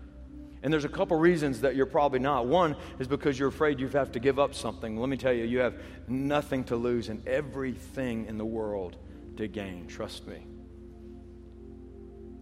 And 0.63 0.71
there's 0.71 0.85
a 0.85 0.89
couple 0.89 1.17
reasons 1.19 1.59
that 1.61 1.75
you're 1.75 1.85
probably 1.85 2.19
not. 2.19 2.47
One 2.47 2.77
is 2.99 3.07
because 3.09 3.37
you're 3.37 3.49
afraid 3.49 3.81
you 3.81 3.89
have 3.89 4.13
to 4.13 4.19
give 4.19 4.39
up 4.39 4.55
something. 4.55 4.95
Let 4.95 5.09
me 5.09 5.17
tell 5.17 5.33
you, 5.33 5.43
you 5.43 5.59
have 5.59 5.75
nothing 6.07 6.63
to 6.65 6.77
lose 6.77 7.09
and 7.09 7.27
everything 7.27 8.27
in 8.27 8.37
the 8.37 8.45
world 8.45 8.95
to 9.35 9.49
gain. 9.49 9.87
Trust 9.87 10.25
me. 10.25 10.37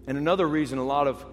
And 0.06 0.20
another 0.20 0.48
reason 0.48 0.78
a 0.78 0.86
lot 0.86 1.08
of 1.08 1.26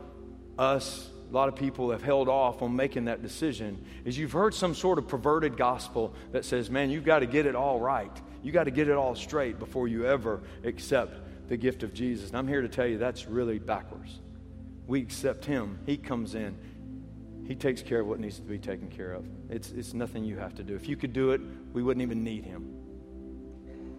us, 0.59 1.11
a 1.31 1.35
lot 1.35 1.51
of 1.51 1.57
people 1.57 1.91
have 1.91 2.03
held 2.03 2.31
off 2.31 2.63
on 2.63 2.75
making 2.75 3.05
that 3.05 3.21
decision 3.21 3.85
is 4.07 4.17
you've 4.17 4.33
heard 4.33 4.55
some 4.55 4.75
sort 4.75 4.97
of 4.99 5.07
perverted 5.07 5.59
gospel 5.59 6.15
that 6.33 6.47
says, 6.47 6.71
man, 6.71 6.89
you've 6.89 7.05
got 7.05 7.19
to 7.19 7.27
get 7.27 7.45
it 7.45 7.55
all 7.55 7.79
right. 7.79 8.19
You 8.43 8.51
got 8.51 8.65
to 8.65 8.71
get 8.71 8.89
it 8.89 8.95
all 8.95 9.15
straight 9.15 9.59
before 9.59 9.89
you 9.89 10.07
ever 10.07 10.41
accept 10.65 11.27
the 11.51 11.57
gift 11.57 11.83
of 11.83 11.93
Jesus. 11.93 12.29
And 12.29 12.39
I'm 12.39 12.47
here 12.47 12.63
to 12.63 12.69
tell 12.69 12.87
you 12.87 12.97
that's 12.97 13.27
really 13.27 13.59
backwards. 13.59 14.21
We 14.87 15.03
accept 15.03 15.45
Him, 15.45 15.81
He 15.85 15.97
comes 15.97 16.37
in, 16.37 16.57
He 17.45 17.57
takes 17.57 17.83
care 17.83 18.01
of 18.01 18.07
what 18.07 18.21
needs 18.21 18.37
to 18.37 18.43
be 18.43 18.57
taken 18.57 18.89
care 18.89 19.13
of. 19.13 19.27
It's, 19.51 19.73
it's 19.73 19.93
nothing 19.93 20.25
you 20.25 20.39
have 20.39 20.55
to 20.55 20.63
do. 20.63 20.77
If 20.77 20.89
you 20.89 20.97
could 20.97 21.13
do 21.13 21.33
it, 21.33 21.41
we 21.73 21.83
wouldn't 21.83 22.03
even 22.03 22.23
need 22.23 22.45
Him. 22.45 22.73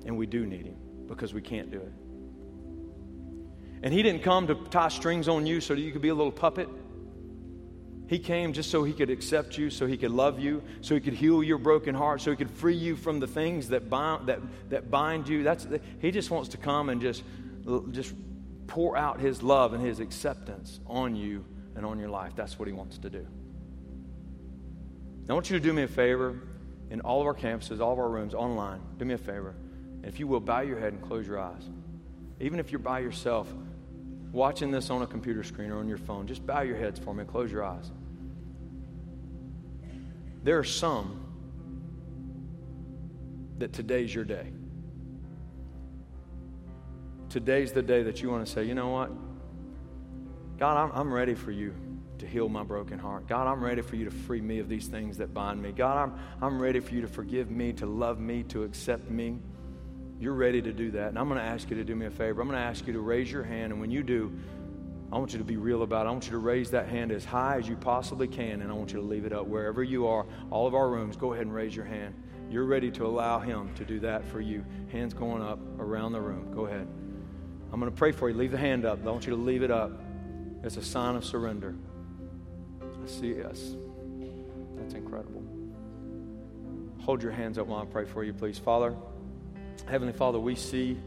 And 0.06 0.18
we 0.18 0.26
do 0.26 0.46
need 0.46 0.66
Him 0.66 0.78
because 1.08 1.34
we 1.34 1.42
can't 1.42 1.70
do 1.70 1.78
it. 1.78 1.92
And 3.84 3.94
He 3.94 4.02
didn't 4.02 4.24
come 4.24 4.48
to 4.48 4.56
tie 4.70 4.88
strings 4.88 5.28
on 5.28 5.46
you 5.46 5.60
so 5.60 5.76
that 5.76 5.82
you 5.82 5.92
could 5.92 6.02
be 6.02 6.10
a 6.10 6.16
little 6.16 6.32
puppet. 6.32 6.70
He 8.12 8.20
came 8.20 8.52
just 8.52 8.70
so 8.70 8.84
he 8.84 8.92
could 8.92 9.10
accept 9.10 9.58
you, 9.58 9.70
so 9.70 9.88
he 9.88 9.96
could 9.96 10.12
love 10.12 10.38
you, 10.38 10.62
so 10.82 10.94
he 10.96 11.00
could 11.00 11.14
heal 11.14 11.42
your 11.42 11.58
broken 11.58 11.96
heart, 11.96 12.20
so 12.20 12.30
he 12.30 12.36
could 12.36 12.52
free 12.52 12.76
you 12.76 12.98
from 12.98 13.22
the 13.22 13.26
things 13.26 13.70
that 13.70 13.90
bind, 13.90 14.28
that, 14.28 14.42
that 14.70 14.92
bind 14.92 15.30
you. 15.30 15.44
That's, 15.44 15.66
he 16.00 16.12
just 16.12 16.30
wants 16.30 16.50
to 16.50 16.58
come 16.58 16.90
and 16.90 17.00
just 17.00 17.24
just 17.92 18.14
pour 18.68 18.96
out 18.98 19.20
his 19.20 19.44
love 19.44 19.74
and 19.74 19.86
his 19.86 20.00
acceptance 20.00 20.80
on 20.88 21.16
you 21.16 21.46
and 21.76 21.86
on 21.86 22.00
your 22.00 22.10
life. 22.10 22.34
That's 22.36 22.58
what 22.58 22.68
he 22.68 22.74
wants 22.74 22.98
to 23.00 23.10
do. 23.10 23.28
I 25.30 25.34
want 25.34 25.50
you 25.50 25.58
to 25.58 25.64
do 25.64 25.74
me 25.74 25.84
a 25.84 25.88
favor 25.88 26.42
in 26.90 27.02
all 27.02 27.22
of 27.22 27.28
our 27.28 27.34
campuses, 27.34 27.80
all 27.80 27.94
of 27.94 28.00
our 28.00 28.10
rooms, 28.10 28.34
online. 28.34 28.82
Do 28.98 29.06
me 29.06 29.14
a 29.14 29.18
favor. 29.18 29.56
If 30.04 30.20
you 30.20 30.28
will, 30.28 30.40
bow 30.40 30.62
your 30.62 30.80
head 30.80 30.94
and 30.94 31.02
close 31.02 31.28
your 31.28 31.40
eyes. 31.40 31.70
Even 32.40 32.60
if 32.60 32.72
you're 32.72 32.80
by 32.80 33.00
yourself, 33.00 33.54
watching 34.32 34.72
this 34.72 34.90
on 34.90 35.02
a 35.02 35.08
computer 35.08 35.44
screen 35.44 35.72
or 35.72 35.80
on 35.80 35.88
your 35.88 35.98
phone, 35.98 36.28
just 36.28 36.46
bow 36.46 36.62
your 36.62 36.78
heads 36.78 37.00
for 37.00 37.14
me 37.14 37.22
and 37.22 37.30
close 37.30 37.52
your 37.52 37.64
eyes. 37.64 37.92
There 40.44 40.58
are 40.58 40.64
some 40.64 41.24
that 43.60 43.74
today's 43.74 44.14
your 44.14 44.26
day 44.26 44.52
today's 47.32 47.72
the 47.72 47.82
day 47.82 48.04
that 48.04 48.22
you 48.22 48.30
want 48.30 48.46
to 48.46 48.52
say, 48.52 48.64
you 48.64 48.76
know 48.76 48.90
what? 48.90 49.10
God, 50.60 50.78
I'm, 50.78 50.92
I'm 50.94 51.14
ready 51.14 51.34
for 51.34 51.52
you 51.52 51.74
to 52.20 52.28
heal 52.28 52.48
my 52.50 52.64
broken 52.64 53.00
heart. 53.00 53.28
God, 53.28 53.48
I'm 53.48 53.64
ready 53.64 53.82
for 53.82 53.96
you 53.96 54.06
to 54.06 54.12
free 54.12 54.42
me 54.42 54.60
of 54.60 54.70
these 54.70 54.88
things 54.88 55.18
that 55.18 55.34
bind 55.34 55.62
me. 55.62 55.72
God, 55.72 55.98
I'm, 55.98 56.20
I'm 56.42 56.62
ready 56.62 56.80
for 56.80 56.94
you 56.94 57.02
to 57.02 57.08
forgive 57.08 57.50
me, 57.50 57.74
to 57.74 57.86
love 57.86 58.20
me, 58.20 58.44
to 58.44 58.64
accept 58.64 59.10
me. 59.10 59.40
You're 60.20 60.34
ready 60.34 60.62
to 60.62 60.72
do 60.72 60.92
that. 60.92 61.08
And 61.08 61.18
I'm 61.18 61.28
going 61.28 61.40
to 61.40 61.46
ask 61.46 61.70
you 61.72 61.78
to 61.78 61.84
do 61.84 61.96
me 61.96 62.06
a 62.06 62.12
favor. 62.12 62.42
I'm 62.42 62.48
going 62.48 62.60
to 62.60 62.66
ask 62.66 62.86
you 62.86 62.94
to 62.94 63.00
raise 63.00 63.32
your 63.32 63.44
hand. 63.44 63.72
And 63.72 63.82
when 63.82 63.90
you 63.90 64.04
do, 64.04 64.32
I 65.12 65.18
want 65.18 65.32
you 65.32 65.40
to 65.40 65.44
be 65.44 65.58
real 65.58 65.82
about 65.82 66.06
it. 66.06 66.10
I 66.10 66.12
want 66.12 66.26
you 66.26 66.32
to 66.32 66.38
raise 66.38 66.70
that 66.72 66.88
hand 66.88 67.12
as 67.12 67.26
high 67.26 67.58
as 67.58 67.68
you 67.68 67.76
possibly 67.76 68.28
can, 68.28 68.62
and 68.62 68.70
I 68.70 68.74
want 68.74 68.94
you 68.94 69.00
to 69.00 69.06
leave 69.06 69.26
it 69.26 69.34
up 69.34 69.48
wherever 69.48 69.84
you 69.84 70.08
are. 70.08 70.28
All 70.52 70.68
of 70.68 70.76
our 70.76 70.90
rooms, 70.90 71.18
go 71.18 71.34
ahead 71.34 71.48
and 71.48 71.56
raise 71.56 71.76
your 71.76 71.86
hand. 71.86 72.14
You're 72.52 72.66
ready 72.66 72.92
to 72.92 73.06
allow 73.06 73.40
Him 73.40 73.74
to 73.76 73.84
do 73.84 74.00
that 74.02 74.24
for 74.26 74.40
you. 74.42 74.64
Hands 74.92 75.14
going 75.14 75.42
up 75.42 75.60
around 75.80 76.12
the 76.12 76.22
room. 76.22 76.54
Go 76.54 76.66
ahead. 76.66 76.88
I'm 77.72 77.80
going 77.80 77.92
to 77.92 77.98
pray 77.98 78.12
for 78.12 78.30
you. 78.30 78.36
Leave 78.36 78.52
the 78.52 78.58
hand 78.58 78.86
up. 78.86 79.00
I 79.06 79.10
want 79.10 79.26
you 79.26 79.36
to 79.36 79.42
leave 79.42 79.64
it 79.64 79.72
up. 79.72 79.92
It's 80.64 80.78
a 80.78 80.84
sign 80.84 81.16
of 81.16 81.24
surrender. 81.24 81.74
I 82.82 83.08
see, 83.08 83.42
us. 83.42 83.76
That's 84.78 84.94
incredible. 84.94 85.44
Hold 87.00 87.24
your 87.24 87.32
hands 87.32 87.58
up 87.58 87.68
while 87.68 87.82
I 87.82 87.86
pray 87.86 88.06
for 88.06 88.24
you, 88.24 88.34
please. 88.34 88.60
Father, 88.60 88.96
Heavenly 89.88 90.14
Father, 90.14 90.40
we 90.40 90.56
see 90.56 90.98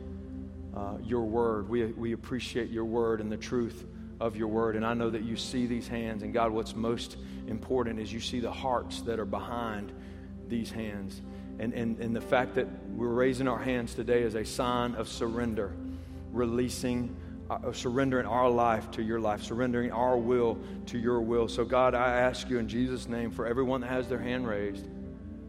uh, 0.77 0.95
your 1.05 1.23
word. 1.23 1.69
We, 1.69 1.87
we 1.87 2.13
appreciate 2.13 2.71
your 2.71 2.85
word 2.85 3.21
and 3.21 3.31
the 3.31 3.37
truth 3.37 3.87
of 4.19 4.37
your 4.37 4.49
word. 4.49 4.75
And 4.75 4.85
I 4.85 4.95
know 4.95 5.11
that 5.11 5.23
you 5.23 5.37
see 5.37 5.67
these 5.67 5.87
hands. 5.87 6.23
And 6.23 6.33
God, 6.33 6.51
what's 6.51 6.75
most 6.75 7.17
important 7.47 8.01
is 8.01 8.13
you 8.13 8.21
see 8.21 8.41
the 8.41 8.51
hearts 8.51 9.03
that 9.03 9.19
are 9.21 9.25
behind 9.25 9.93
these 10.49 10.71
hands. 10.71 11.21
And, 11.59 11.73
and, 11.73 11.99
and 12.01 12.17
the 12.17 12.21
fact 12.21 12.55
that 12.57 12.67
we're 12.89 13.07
raising 13.09 13.49
our 13.49 13.59
hands 13.59 13.95
today 13.95 14.23
is 14.23 14.35
a 14.35 14.45
sign 14.45 14.95
of 14.95 15.09
surrender, 15.09 15.75
releasing, 16.35 17.17
uh, 17.51 17.73
surrendering 17.73 18.27
our 18.27 18.49
life 18.49 18.91
to 18.93 19.03
your 19.03 19.21
life, 19.21 19.43
surrendering 19.43 19.93
our 19.93 20.17
will 20.17 20.59
to 20.87 20.99
your 20.99 21.21
will. 21.21 21.49
So, 21.49 21.65
God, 21.65 21.95
I 21.95 22.19
ask 22.21 22.49
you 22.51 22.59
in 22.59 22.69
Jesus' 22.69 23.09
name 23.09 23.31
for 23.31 23.47
everyone 23.47 23.81
that 23.83 23.91
has 23.91 24.09
their 24.09 24.19
hand 24.19 24.47
raised 24.47 24.87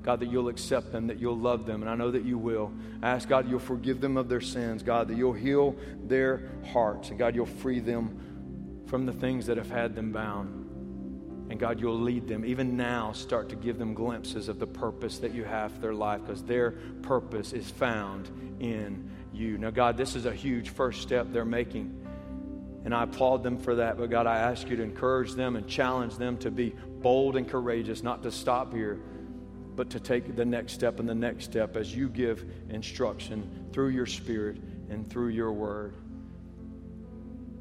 God, 0.05 0.19
that 0.19 0.27
you'll 0.27 0.49
accept 0.49 0.91
them, 0.91 1.07
that 1.07 1.19
you'll 1.19 1.37
love 1.37 1.65
them, 1.65 1.81
and 1.81 1.89
I 1.89 1.95
know 1.95 2.11
that 2.11 2.23
you 2.23 2.37
will. 2.37 2.71
I 3.01 3.09
ask, 3.09 3.27
God, 3.27 3.49
you'll 3.49 3.57
forgive 3.57 4.01
them 4.01 4.17
of 4.17 4.29
their 4.29 4.39
sins, 4.39 4.83
God, 4.83 5.07
that 5.07 5.17
you'll 5.17 5.33
heal 5.33 5.75
their 6.03 6.47
hearts, 6.71 7.09
and 7.09 7.17
God, 7.17 7.33
you'll 7.33 7.47
free 7.47 7.79
them 7.79 8.83
from 8.85 9.07
the 9.07 9.11
things 9.11 9.47
that 9.47 9.57
have 9.57 9.71
had 9.71 9.95
them 9.95 10.11
bound. 10.11 10.61
And 11.49 11.59
God, 11.59 11.79
you'll 11.79 11.99
lead 11.99 12.27
them. 12.27 12.45
Even 12.45 12.77
now, 12.77 13.13
start 13.13 13.49
to 13.49 13.55
give 13.55 13.79
them 13.79 13.95
glimpses 13.95 14.47
of 14.47 14.59
the 14.59 14.67
purpose 14.67 15.17
that 15.19 15.33
you 15.33 15.43
have 15.43 15.71
for 15.73 15.79
their 15.79 15.93
life 15.93 16.21
because 16.21 16.43
their 16.43 16.71
purpose 17.01 17.51
is 17.51 17.71
found 17.71 18.29
in 18.59 19.09
you. 19.35 19.57
Now, 19.57 19.69
God, 19.69 19.97
this 19.97 20.15
is 20.15 20.25
a 20.25 20.33
huge 20.33 20.69
first 20.69 21.01
step 21.01 21.27
they're 21.31 21.45
making. 21.45 22.01
And 22.85 22.93
I 22.93 23.03
applaud 23.03 23.43
them 23.43 23.57
for 23.57 23.75
that. 23.75 23.97
But 23.97 24.09
God, 24.09 24.27
I 24.27 24.37
ask 24.37 24.69
you 24.69 24.77
to 24.77 24.83
encourage 24.83 25.33
them 25.33 25.55
and 25.55 25.67
challenge 25.67 26.17
them 26.17 26.37
to 26.37 26.51
be 26.51 26.75
bold 27.01 27.35
and 27.35 27.49
courageous, 27.49 28.03
not 28.03 28.23
to 28.23 28.31
stop 28.31 28.73
here, 28.73 28.99
but 29.75 29.89
to 29.91 29.99
take 29.99 30.35
the 30.35 30.45
next 30.45 30.73
step 30.73 30.99
and 30.99 31.09
the 31.09 31.15
next 31.15 31.45
step 31.45 31.75
as 31.75 31.93
you 31.93 32.07
give 32.07 32.45
instruction 32.69 33.67
through 33.73 33.89
your 33.89 34.05
spirit 34.05 34.57
and 34.89 35.09
through 35.09 35.29
your 35.29 35.51
word. 35.51 35.95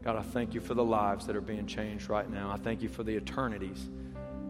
God, 0.03 0.17
I 0.17 0.23
thank 0.23 0.53
you 0.53 0.61
for 0.61 0.75
the 0.75 0.85
lives 0.85 1.27
that 1.27 1.35
are 1.35 1.41
being 1.41 1.67
changed 1.67 2.11
right 2.11 2.29
now. 2.29 2.51
I 2.51 2.59
thank 2.59 2.83
you 2.83 2.91
for 2.91 3.03
the 3.03 3.17
eternities 3.17 3.89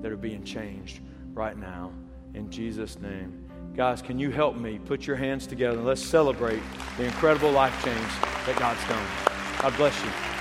that 0.02 0.10
are 0.10 0.16
being 0.16 0.42
changed 0.42 1.00
right 1.32 1.56
now. 1.56 1.92
In 2.34 2.50
Jesus' 2.50 2.98
name. 2.98 3.43
Guys, 3.76 4.00
can 4.00 4.20
you 4.20 4.30
help 4.30 4.56
me 4.56 4.78
put 4.84 5.04
your 5.04 5.16
hands 5.16 5.48
together 5.48 5.78
and 5.78 5.84
let's 5.84 6.00
celebrate 6.00 6.62
the 6.96 7.04
incredible 7.04 7.50
life 7.50 7.74
change 7.84 8.46
that 8.46 8.56
God's 8.56 8.80
done? 8.86 9.04
God 9.60 9.76
bless 9.76 10.00
you. 10.04 10.33